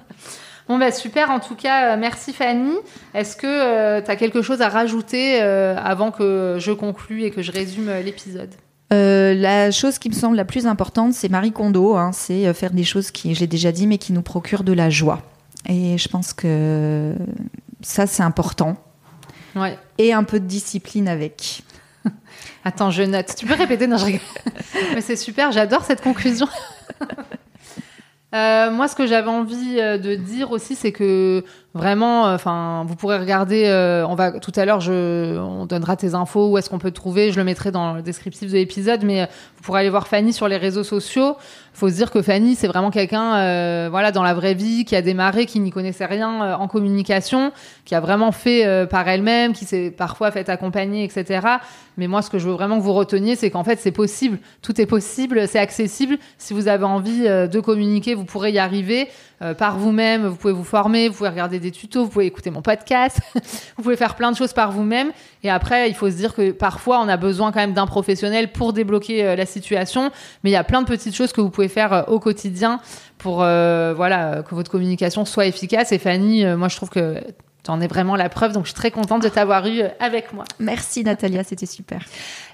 Bon, 0.68 0.76
bah 0.76 0.92
super, 0.92 1.30
en 1.30 1.40
tout 1.40 1.54
cas, 1.54 1.94
euh, 1.94 1.96
merci 1.98 2.34
Fanny. 2.34 2.76
Est-ce 3.14 3.36
que 3.36 3.46
euh, 3.46 4.02
tu 4.02 4.10
as 4.10 4.16
quelque 4.16 4.42
chose 4.42 4.60
à 4.60 4.68
rajouter 4.68 5.40
euh, 5.40 5.74
avant 5.82 6.10
que 6.10 6.56
je 6.58 6.72
conclue 6.72 7.22
et 7.22 7.30
que 7.30 7.40
je 7.40 7.50
résume 7.50 7.90
l'épisode? 8.04 8.50
La 8.90 9.70
chose 9.70 9.98
qui 9.98 10.08
me 10.08 10.14
semble 10.14 10.36
la 10.36 10.44
plus 10.44 10.66
importante, 10.66 11.12
c'est 11.12 11.28
Marie 11.28 11.52
Kondo. 11.52 11.96
Hein, 11.96 12.12
c'est 12.12 12.52
faire 12.54 12.72
des 12.72 12.84
choses 12.84 13.10
qui, 13.10 13.34
j'ai 13.34 13.46
déjà 13.46 13.72
dit, 13.72 13.86
mais 13.86 13.98
qui 13.98 14.12
nous 14.12 14.22
procurent 14.22 14.64
de 14.64 14.72
la 14.72 14.90
joie. 14.90 15.22
Et 15.66 15.98
je 15.98 16.08
pense 16.08 16.32
que 16.32 17.14
ça, 17.82 18.06
c'est 18.06 18.22
important. 18.22 18.76
Ouais. 19.54 19.78
Et 19.98 20.12
un 20.12 20.24
peu 20.24 20.40
de 20.40 20.46
discipline 20.46 21.08
avec. 21.08 21.62
Attends, 22.64 22.90
je 22.90 23.02
note. 23.02 23.34
Tu 23.36 23.46
peux 23.46 23.54
répéter? 23.54 23.86
Non, 23.86 23.96
je 23.96 24.04
rigole. 24.06 24.20
Mais 24.94 25.00
c'est 25.00 25.16
super, 25.16 25.52
j'adore 25.52 25.84
cette 25.84 26.02
conclusion. 26.02 26.48
Euh, 28.34 28.70
moi, 28.70 28.88
ce 28.88 28.94
que 28.94 29.06
j'avais 29.06 29.30
envie 29.30 29.80
euh, 29.80 29.96
de 29.96 30.14
dire 30.14 30.50
aussi, 30.50 30.74
c'est 30.74 30.92
que 30.92 31.42
vraiment, 31.74 32.26
euh, 32.26 32.34
enfin, 32.34 32.84
vous 32.86 32.96
pourrez 32.96 33.18
regarder. 33.18 33.64
on 34.08 34.14
va 34.14 34.32
tout 34.40 34.52
à 34.56 34.64
l'heure, 34.64 34.80
on 34.88 35.66
donnera 35.66 35.96
tes 35.96 36.14
infos 36.14 36.50
où 36.50 36.58
est-ce 36.58 36.70
qu'on 36.70 36.78
peut 36.78 36.90
te 36.90 36.96
trouver. 36.96 37.32
Je 37.32 37.38
le 37.38 37.44
mettrai 37.44 37.70
dans 37.70 37.94
le 37.94 38.02
descriptif 38.02 38.50
de 38.50 38.56
l'épisode, 38.56 39.04
mais 39.04 39.28
vous 39.56 39.62
pourrez 39.62 39.80
aller 39.80 39.90
voir 39.90 40.08
Fanny 40.08 40.32
sur 40.32 40.48
les 40.48 40.56
réseaux 40.56 40.84
sociaux 40.84 41.36
faut 41.78 41.88
se 41.88 41.94
dire 41.94 42.10
que 42.10 42.22
Fanny, 42.22 42.56
c'est 42.56 42.66
vraiment 42.66 42.90
quelqu'un, 42.90 43.36
euh, 43.36 43.88
voilà, 43.88 44.10
dans 44.10 44.24
la 44.24 44.34
vraie 44.34 44.54
vie, 44.54 44.84
qui 44.84 44.96
a 44.96 45.02
démarré, 45.02 45.46
qui 45.46 45.60
n'y 45.60 45.70
connaissait 45.70 46.06
rien 46.06 46.42
euh, 46.42 46.54
en 46.54 46.66
communication, 46.66 47.52
qui 47.84 47.94
a 47.94 48.00
vraiment 48.00 48.32
fait 48.32 48.66
euh, 48.66 48.84
par 48.84 49.08
elle-même, 49.08 49.52
qui 49.52 49.64
s'est 49.64 49.90
parfois 49.90 50.32
fait 50.32 50.48
accompagner, 50.48 51.04
etc. 51.04 51.46
Mais 51.96 52.08
moi, 52.08 52.20
ce 52.22 52.30
que 52.30 52.38
je 52.38 52.48
veux 52.48 52.54
vraiment 52.54 52.78
que 52.78 52.82
vous 52.82 52.92
reteniez, 52.92 53.36
c'est 53.36 53.50
qu'en 53.50 53.62
fait, 53.62 53.78
c'est 53.78 53.92
possible. 53.92 54.38
Tout 54.60 54.80
est 54.80 54.86
possible, 54.86 55.46
c'est 55.46 55.60
accessible. 55.60 56.18
Si 56.36 56.52
vous 56.52 56.66
avez 56.66 56.84
envie 56.84 57.22
de 57.22 57.60
communiquer, 57.60 58.14
vous 58.14 58.24
pourrez 58.24 58.52
y 58.52 58.58
arriver. 58.58 59.08
Euh, 59.40 59.54
par 59.54 59.78
vous-même, 59.78 60.26
vous 60.26 60.36
pouvez 60.36 60.52
vous 60.52 60.64
former, 60.64 61.08
vous 61.08 61.14
pouvez 61.14 61.28
regarder 61.28 61.60
des 61.60 61.70
tutos, 61.70 62.04
vous 62.04 62.10
pouvez 62.10 62.26
écouter 62.26 62.50
mon 62.50 62.60
podcast, 62.62 63.20
vous 63.76 63.82
pouvez 63.82 63.96
faire 63.96 64.16
plein 64.16 64.32
de 64.32 64.36
choses 64.36 64.52
par 64.52 64.72
vous-même. 64.72 65.12
Et 65.44 65.50
après, 65.50 65.88
il 65.88 65.94
faut 65.94 66.10
se 66.10 66.16
dire 66.16 66.34
que 66.34 66.50
parfois, 66.50 67.00
on 67.00 67.08
a 67.08 67.16
besoin 67.16 67.52
quand 67.52 67.60
même 67.60 67.72
d'un 67.72 67.86
professionnel 67.86 68.50
pour 68.50 68.72
débloquer 68.72 69.24
euh, 69.24 69.36
la 69.36 69.46
situation. 69.46 70.10
Mais 70.42 70.50
il 70.50 70.54
y 70.54 70.56
a 70.56 70.64
plein 70.64 70.82
de 70.82 70.86
petites 70.86 71.14
choses 71.14 71.32
que 71.32 71.40
vous 71.40 71.50
pouvez 71.50 71.68
faire 71.68 71.92
euh, 71.92 72.02
au 72.08 72.18
quotidien 72.18 72.80
pour 73.18 73.38
voilà 73.38 74.44
que 74.48 74.54
votre 74.54 74.70
communication 74.70 75.24
soit 75.24 75.46
efficace. 75.46 75.90
Et 75.90 75.98
Fanny, 75.98 76.44
moi, 76.54 76.68
je 76.68 76.76
trouve 76.76 76.88
que 76.88 77.20
tu 77.64 77.70
en 77.70 77.80
es 77.80 77.88
vraiment 77.88 78.14
la 78.14 78.28
preuve. 78.28 78.52
Donc, 78.52 78.64
je 78.64 78.68
suis 78.68 78.76
très 78.76 78.92
contente 78.92 79.24
de 79.24 79.28
t'avoir 79.28 79.66
eu 79.66 79.82
avec 79.98 80.32
moi. 80.32 80.44
Merci, 80.60 81.02
Natalia. 81.02 81.42
C'était 81.42 81.66
super. 81.66 82.00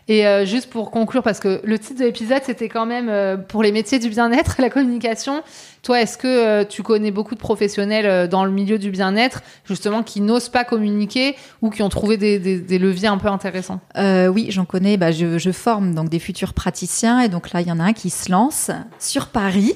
Et 0.06 0.26
euh, 0.26 0.44
juste 0.44 0.68
pour 0.68 0.90
conclure, 0.90 1.22
parce 1.22 1.40
que 1.40 1.60
le 1.64 1.78
titre 1.78 2.00
de 2.00 2.04
l'épisode, 2.04 2.42
c'était 2.44 2.68
quand 2.68 2.84
même 2.84 3.08
euh, 3.08 3.38
pour 3.38 3.62
les 3.62 3.72
métiers 3.72 3.98
du 3.98 4.10
bien-être, 4.10 4.56
la 4.60 4.68
communication. 4.68 5.42
Toi, 5.82 6.02
est-ce 6.02 6.18
que 6.18 6.26
euh, 6.26 6.64
tu 6.64 6.82
connais 6.82 7.10
beaucoup 7.10 7.34
de 7.34 7.40
professionnels 7.40 8.28
dans 8.28 8.44
le 8.44 8.50
milieu 8.50 8.78
du 8.78 8.90
bien-être, 8.90 9.42
justement, 9.64 10.02
qui 10.02 10.20
n'osent 10.20 10.50
pas 10.50 10.64
communiquer 10.64 11.36
ou 11.62 11.70
qui 11.70 11.82
ont 11.82 11.88
trouvé 11.88 12.16
des, 12.16 12.78
leviers 12.78 13.08
un 13.08 13.18
peu 13.18 13.28
intéressants? 13.28 13.80
Oui, 13.96 14.46
j'en 14.50 14.64
connais. 14.64 14.96
Bah, 14.96 15.10
je, 15.10 15.52
forme 15.52 15.94
donc 15.94 16.08
des 16.08 16.18
futurs 16.18 16.52
praticiens. 16.52 17.20
Et 17.20 17.28
donc 17.28 17.52
là, 17.52 17.60
il 17.60 17.68
y 17.68 17.72
en 17.72 17.80
a 17.80 17.84
un 17.84 17.92
qui 17.92 18.10
se 18.10 18.30
lance 18.30 18.70
sur 18.98 19.28
Paris 19.28 19.74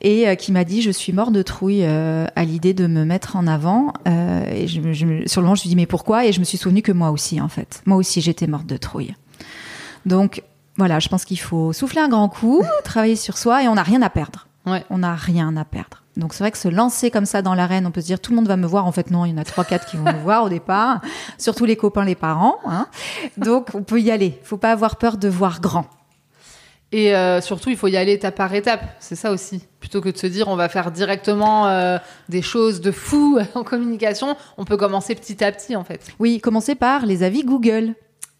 et 0.00 0.34
qui 0.36 0.50
m'a 0.50 0.64
dit 0.64 0.82
Je 0.82 0.90
suis 0.90 1.12
mort 1.12 1.30
de 1.30 1.42
trouille 1.42 1.84
à 1.84 2.44
l'idée 2.44 2.72
de 2.72 2.86
me 2.86 3.04
mettre 3.04 3.36
en 3.36 3.46
avant. 3.46 3.92
et 4.06 4.66
sur 4.66 4.80
le 4.82 5.42
moment, 5.42 5.54
je 5.54 5.56
me 5.56 5.56
suis 5.56 5.68
dit 5.68 5.76
Mais 5.76 5.86
pourquoi? 5.86 6.24
Et 6.24 6.32
je 6.32 6.40
me 6.40 6.44
suis 6.44 6.58
souvenu 6.58 6.80
que 6.80 6.92
moi 6.92 7.10
aussi, 7.10 7.40
en 7.40 7.48
fait. 7.48 7.82
Moi 7.84 7.98
aussi, 7.98 8.22
j'étais 8.22 8.46
morte 8.46 8.66
de 8.66 8.78
trouille. 8.78 9.14
Donc 10.06 10.42
voilà, 10.76 10.98
je 10.98 11.08
pense 11.08 11.24
qu'il 11.24 11.38
faut 11.38 11.72
souffler 11.72 12.00
un 12.00 12.08
grand 12.08 12.28
coup, 12.28 12.62
travailler 12.84 13.16
sur 13.16 13.38
soi 13.38 13.62
et 13.62 13.68
on 13.68 13.74
n'a 13.74 13.82
rien 13.82 14.02
à 14.02 14.10
perdre. 14.10 14.48
Ouais. 14.66 14.84
On 14.90 14.98
n'a 14.98 15.14
rien 15.14 15.56
à 15.56 15.64
perdre. 15.64 16.02
Donc 16.16 16.32
c'est 16.32 16.44
vrai 16.44 16.50
que 16.50 16.58
se 16.58 16.68
lancer 16.68 17.10
comme 17.10 17.26
ça 17.26 17.42
dans 17.42 17.54
l'arène, 17.54 17.86
on 17.86 17.90
peut 17.90 18.00
se 18.00 18.06
dire 18.06 18.20
tout 18.20 18.30
le 18.30 18.36
monde 18.36 18.46
va 18.46 18.56
me 18.56 18.66
voir. 18.66 18.86
En 18.86 18.92
fait 18.92 19.10
non, 19.10 19.24
il 19.24 19.32
y 19.32 19.34
en 19.34 19.38
a 19.38 19.44
trois 19.44 19.64
quatre 19.64 19.86
qui 19.86 19.96
vont 19.96 20.04
me 20.04 20.18
voir 20.22 20.44
au 20.44 20.48
départ, 20.48 21.00
surtout 21.38 21.64
les 21.64 21.76
copains, 21.76 22.04
les 22.04 22.14
parents. 22.14 22.58
Hein. 22.66 22.86
Donc 23.36 23.68
on 23.74 23.82
peut 23.82 24.00
y 24.00 24.10
aller. 24.10 24.38
Il 24.40 24.46
Faut 24.46 24.56
pas 24.56 24.72
avoir 24.72 24.96
peur 24.96 25.16
de 25.16 25.28
voir 25.28 25.60
grand. 25.60 25.86
Et 26.92 27.16
euh, 27.16 27.40
surtout, 27.40 27.70
il 27.70 27.76
faut 27.76 27.88
y 27.88 27.96
aller 27.96 28.12
étape 28.12 28.36
par 28.36 28.54
étape. 28.54 28.82
C'est 29.00 29.16
ça 29.16 29.32
aussi. 29.32 29.66
Plutôt 29.80 30.00
que 30.00 30.10
de 30.10 30.16
se 30.16 30.28
dire 30.28 30.46
on 30.46 30.54
va 30.54 30.68
faire 30.68 30.92
directement 30.92 31.66
euh, 31.66 31.98
des 32.28 32.42
choses 32.42 32.80
de 32.80 32.92
fou 32.92 33.38
en 33.54 33.64
communication, 33.64 34.36
on 34.56 34.64
peut 34.64 34.76
commencer 34.76 35.16
petit 35.16 35.42
à 35.42 35.50
petit 35.50 35.74
en 35.74 35.82
fait. 35.82 36.12
Oui, 36.20 36.40
commencer 36.40 36.76
par 36.76 37.06
les 37.06 37.24
avis 37.24 37.42
Google. 37.42 37.94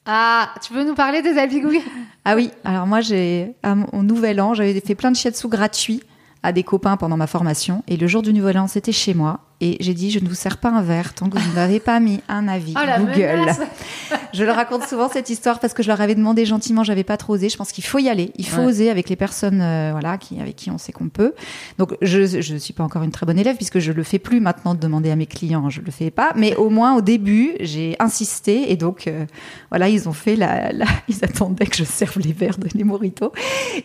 Ah, 0.06 0.54
tu 0.62 0.74
veux 0.74 0.84
nous 0.84 0.94
parler 0.94 1.22
des 1.22 1.60
Google 1.60 1.78
Ah 2.24 2.34
oui, 2.34 2.50
alors 2.64 2.86
moi, 2.86 3.00
j'ai, 3.00 3.54
au 3.92 4.02
Nouvel 4.02 4.40
An, 4.40 4.54
j'avais 4.54 4.78
fait 4.80 4.94
plein 4.94 5.10
de 5.10 5.16
shiatsu 5.16 5.48
gratuits 5.48 6.02
à 6.42 6.52
des 6.52 6.62
copains 6.62 6.96
pendant 6.96 7.16
ma 7.16 7.26
formation. 7.26 7.82
Et 7.88 7.96
le 7.96 8.06
jour 8.06 8.20
du 8.20 8.32
Nouvel 8.34 8.58
An, 8.58 8.66
c'était 8.66 8.92
chez 8.92 9.14
moi. 9.14 9.40
Et 9.60 9.76
j'ai 9.80 9.94
dit, 9.94 10.10
je 10.10 10.18
ne 10.18 10.28
vous 10.28 10.34
sers 10.34 10.58
pas 10.58 10.70
un 10.70 10.82
verre 10.82 11.14
tant 11.14 11.28
que 11.28 11.38
vous 11.38 11.54
n'avez 11.54 11.80
pas 11.80 12.00
mis 12.00 12.20
un 12.28 12.48
avis 12.48 12.74
oh, 12.76 13.00
Google. 13.00 13.50
je 14.32 14.44
le 14.44 14.50
raconte 14.50 14.84
souvent 14.84 15.08
cette 15.08 15.30
histoire 15.30 15.60
parce 15.60 15.72
que 15.72 15.82
je 15.82 15.88
leur 15.88 16.00
avais 16.00 16.14
demandé 16.14 16.44
gentiment, 16.44 16.82
j'avais 16.82 17.04
pas 17.04 17.16
trop 17.16 17.34
osé. 17.34 17.48
Je 17.48 17.56
pense 17.56 17.72
qu'il 17.72 17.84
faut 17.84 17.98
y 17.98 18.08
aller, 18.08 18.32
il 18.36 18.46
faut 18.46 18.62
oser 18.62 18.90
avec 18.90 19.08
les 19.08 19.16
personnes, 19.16 19.60
euh, 19.62 19.90
voilà, 19.92 20.18
qui, 20.18 20.40
avec 20.40 20.56
qui 20.56 20.70
on 20.70 20.78
sait 20.78 20.92
qu'on 20.92 21.08
peut. 21.08 21.34
Donc 21.78 21.96
je 22.02 22.52
ne 22.52 22.58
suis 22.58 22.74
pas 22.74 22.84
encore 22.84 23.02
une 23.04 23.12
très 23.12 23.26
bonne 23.26 23.38
élève 23.38 23.56
puisque 23.56 23.78
je 23.78 23.92
le 23.92 24.02
fais 24.02 24.18
plus 24.18 24.40
maintenant 24.40 24.74
de 24.74 24.80
demander 24.80 25.10
à 25.10 25.16
mes 25.16 25.26
clients, 25.26 25.70
je 25.70 25.80
le 25.80 25.90
fais 25.90 26.10
pas. 26.10 26.32
Mais 26.34 26.56
au 26.56 26.68
moins 26.68 26.96
au 26.96 27.00
début, 27.00 27.52
j'ai 27.60 27.96
insisté 28.00 28.70
et 28.72 28.76
donc 28.76 29.06
euh, 29.06 29.24
voilà, 29.70 29.88
ils 29.88 30.08
ont 30.08 30.12
fait 30.12 30.36
la, 30.36 30.72
ils 31.08 31.24
attendaient 31.24 31.66
que 31.66 31.76
je 31.76 31.84
serve 31.84 32.18
les 32.18 32.32
verres 32.32 32.58
de 32.58 32.68
les 32.74 32.84
moritos. 32.84 33.32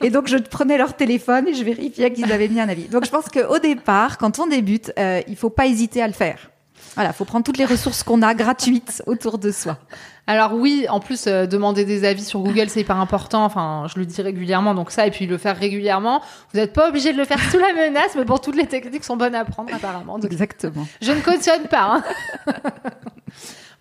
Et 0.03 0.09
donc 0.09 0.27
je 0.27 0.37
prenais 0.37 0.77
leur 0.77 0.95
téléphone 0.95 1.47
et 1.47 1.53
je 1.53 1.63
vérifiais 1.63 2.11
qu'ils 2.11 2.31
avaient 2.31 2.47
mis 2.47 2.59
un 2.59 2.69
avis. 2.69 2.87
Donc 2.89 3.05
je 3.05 3.11
pense 3.11 3.25
qu'au 3.29 3.59
départ, 3.59 4.17
quand 4.17 4.39
on 4.39 4.47
débute, 4.47 4.91
euh, 4.97 5.21
il 5.27 5.35
faut 5.35 5.49
pas 5.49 5.68
hésiter 5.69 6.01
à 6.01 6.07
le 6.07 6.13
faire. 6.13 6.49
Voilà, 6.95 7.13
faut 7.13 7.25
prendre 7.25 7.45
toutes 7.45 7.57
les 7.57 7.65
ressources 7.65 8.03
qu'on 8.03 8.21
a 8.21 8.33
gratuites 8.33 9.03
autour 9.07 9.37
de 9.37 9.51
soi. 9.51 9.77
Alors 10.27 10.53
oui, 10.53 10.85
en 10.89 10.99
plus 10.99 11.27
euh, 11.27 11.45
demander 11.45 11.85
des 11.85 12.03
avis 12.03 12.23
sur 12.23 12.39
Google 12.39 12.69
c'est 12.69 12.81
hyper 12.81 12.97
important. 12.97 13.45
Enfin, 13.45 13.85
je 13.93 13.99
le 13.99 14.05
dis 14.05 14.21
régulièrement, 14.21 14.75
donc 14.75 14.91
ça 14.91 15.07
et 15.07 15.11
puis 15.11 15.25
le 15.25 15.37
faire 15.37 15.57
régulièrement. 15.57 16.21
Vous 16.51 16.59
n'êtes 16.59 16.73
pas 16.73 16.89
obligé 16.89 17.13
de 17.13 17.17
le 17.17 17.25
faire 17.25 17.39
sous 17.51 17.57
la 17.57 17.73
menace, 17.73 18.15
mais 18.15 18.25
bon, 18.25 18.37
toutes 18.37 18.55
les 18.55 18.67
techniques 18.67 19.03
sont 19.03 19.17
bonnes 19.17 19.35
à 19.35 19.45
prendre 19.45 19.73
apparemment. 19.73 20.19
Exactement. 20.19 20.87
Je 21.01 21.11
ne 21.11 21.21
cautionne 21.21 21.67
pas. 21.67 22.03
Hein. 22.47 22.53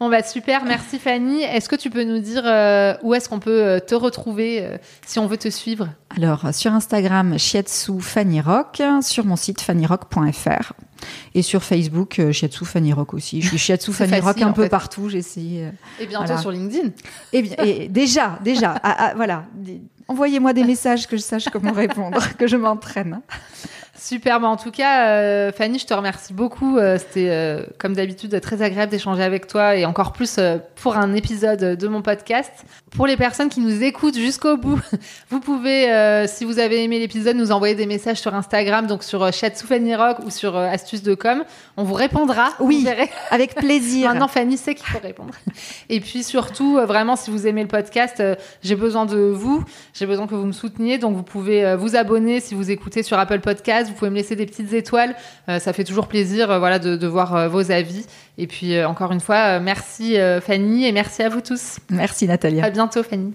Bon 0.00 0.08
bah 0.08 0.22
super, 0.22 0.64
merci 0.64 1.00
Fanny. 1.00 1.42
Est-ce 1.42 1.68
que 1.68 1.74
tu 1.74 1.90
peux 1.90 2.04
nous 2.04 2.20
dire 2.20 2.42
euh, 2.44 2.94
où 3.02 3.14
est-ce 3.14 3.28
qu'on 3.28 3.40
peut 3.40 3.64
euh, 3.64 3.80
te 3.80 3.96
retrouver 3.96 4.62
euh, 4.62 4.76
si 5.04 5.18
on 5.18 5.26
veut 5.26 5.36
te 5.36 5.48
suivre? 5.48 5.88
Alors 6.16 6.54
sur 6.54 6.72
Instagram 6.72 7.36
Shiatsu 7.36 8.00
Fanny 8.00 8.40
Rock, 8.40 8.80
sur 9.02 9.24
mon 9.24 9.34
site 9.34 9.60
fannyrock.fr 9.60 10.72
et 11.34 11.42
sur 11.42 11.64
Facebook 11.64 12.20
Shiatsu 12.30 12.64
Fanny 12.64 12.92
Rock 12.92 13.12
aussi. 13.12 13.42
Je 13.42 13.48
suis 13.48 13.58
Shiatsu 13.58 13.92
Fanny 13.94 14.20
Rock 14.20 14.40
un 14.40 14.52
peu 14.52 14.68
partout, 14.68 15.08
j'ai 15.08 15.18
essayé. 15.18 15.68
et 15.98 16.06
bientôt 16.06 16.36
sur 16.38 16.52
LinkedIn. 16.52 16.90
Et, 17.32 17.42
bien, 17.42 17.56
et 17.64 17.88
déjà, 17.88 18.38
déjà, 18.44 18.76
ah, 18.84 18.96
ah, 18.98 19.12
voilà. 19.16 19.46
Envoyez-moi 20.06 20.52
des 20.52 20.64
messages 20.64 21.08
que 21.08 21.16
je 21.16 21.22
sache 21.22 21.46
comment 21.52 21.72
répondre, 21.72 22.22
que 22.38 22.46
je 22.46 22.56
m'entraîne. 22.56 23.20
Super, 23.98 24.42
en 24.44 24.56
tout 24.56 24.70
cas, 24.70 25.08
euh, 25.08 25.50
Fanny, 25.50 25.78
je 25.80 25.86
te 25.86 25.92
remercie 25.92 26.32
beaucoup. 26.32 26.78
Euh, 26.78 26.98
c'était, 26.98 27.30
euh, 27.30 27.64
comme 27.78 27.94
d'habitude, 27.94 28.40
très 28.40 28.62
agréable 28.62 28.92
d'échanger 28.92 29.24
avec 29.24 29.48
toi 29.48 29.74
et 29.74 29.84
encore 29.84 30.12
plus 30.12 30.38
pour 30.76 30.96
un 30.96 31.14
épisode 31.14 31.76
de 31.76 31.88
mon 31.88 32.00
podcast. 32.00 32.52
Pour 32.92 33.08
les 33.08 33.16
personnes 33.16 33.48
qui 33.48 33.60
nous 33.60 33.82
écoutent 33.82 34.16
jusqu'au 34.16 34.56
bout, 34.56 34.78
vous 35.30 35.40
pouvez, 35.40 36.26
si 36.28 36.44
vous 36.44 36.60
avez 36.60 36.84
aimé 36.84 37.00
l'épisode, 37.00 37.36
nous 37.36 37.50
envoyer 37.50 37.74
des 37.74 37.86
messages 37.86 38.18
sur 38.18 38.34
Instagram, 38.34 38.86
donc 38.86 39.02
sur 39.02 39.28
Fanny 39.34 39.96
Rock 39.96 40.18
ou 40.24 40.30
sur 40.30 40.56
Astuce 40.56 41.02
de 41.02 41.14
Com. 41.14 41.44
On 41.76 41.82
vous 41.82 41.94
répondra. 41.94 42.50
Oui, 42.60 42.86
avec 43.30 43.56
plaisir. 43.56 44.08
Maintenant, 44.12 44.28
Fanny 44.28 44.56
sait 44.56 44.76
qu'il 44.76 44.86
faut 44.86 45.00
répondre. 45.00 45.34
Et 45.88 46.00
puis 46.00 46.22
surtout, 46.22 46.78
vraiment, 46.86 47.16
si 47.16 47.30
vous 47.30 47.46
aimez 47.48 47.62
le 47.62 47.68
podcast, 47.68 48.22
j'ai 48.62 48.76
besoin 48.76 49.06
de 49.06 49.18
vous. 49.18 49.64
J'ai 49.92 50.06
besoin 50.06 50.26
que 50.28 50.34
vous 50.36 50.46
me 50.46 50.52
souteniez. 50.52 50.98
Donc, 50.98 51.16
vous 51.16 51.22
pouvez 51.24 51.74
vous 51.76 51.96
abonner 51.96 52.38
si 52.40 52.54
vous 52.54 52.70
écoutez 52.70 53.02
sur 53.02 53.18
Apple 53.18 53.40
Podcast 53.40 53.87
vous 53.88 53.94
pouvez 53.94 54.10
me 54.10 54.16
laisser 54.16 54.36
des 54.36 54.46
petites 54.46 54.72
étoiles. 54.72 55.14
Euh, 55.48 55.58
ça 55.58 55.72
fait 55.72 55.84
toujours 55.84 56.06
plaisir 56.08 56.50
euh, 56.50 56.58
voilà, 56.58 56.78
de, 56.78 57.06
voir 57.06 57.34
euh, 57.34 57.48
vos 57.48 57.70
avis. 57.70 58.06
Et 58.36 58.46
puis, 58.46 58.82
encore 58.84 59.12
une 59.12 59.20
fois, 59.20 59.58
merci 59.58 60.16
Fanny 60.42 60.86
et 60.86 60.92
merci 60.92 61.22
à 61.22 61.28
vous 61.28 61.40
tous. 61.40 61.78
Merci 61.90 62.28
Nathalie. 62.28 62.60
À 62.60 62.70
bientôt 62.70 63.02
Fanny. 63.02 63.34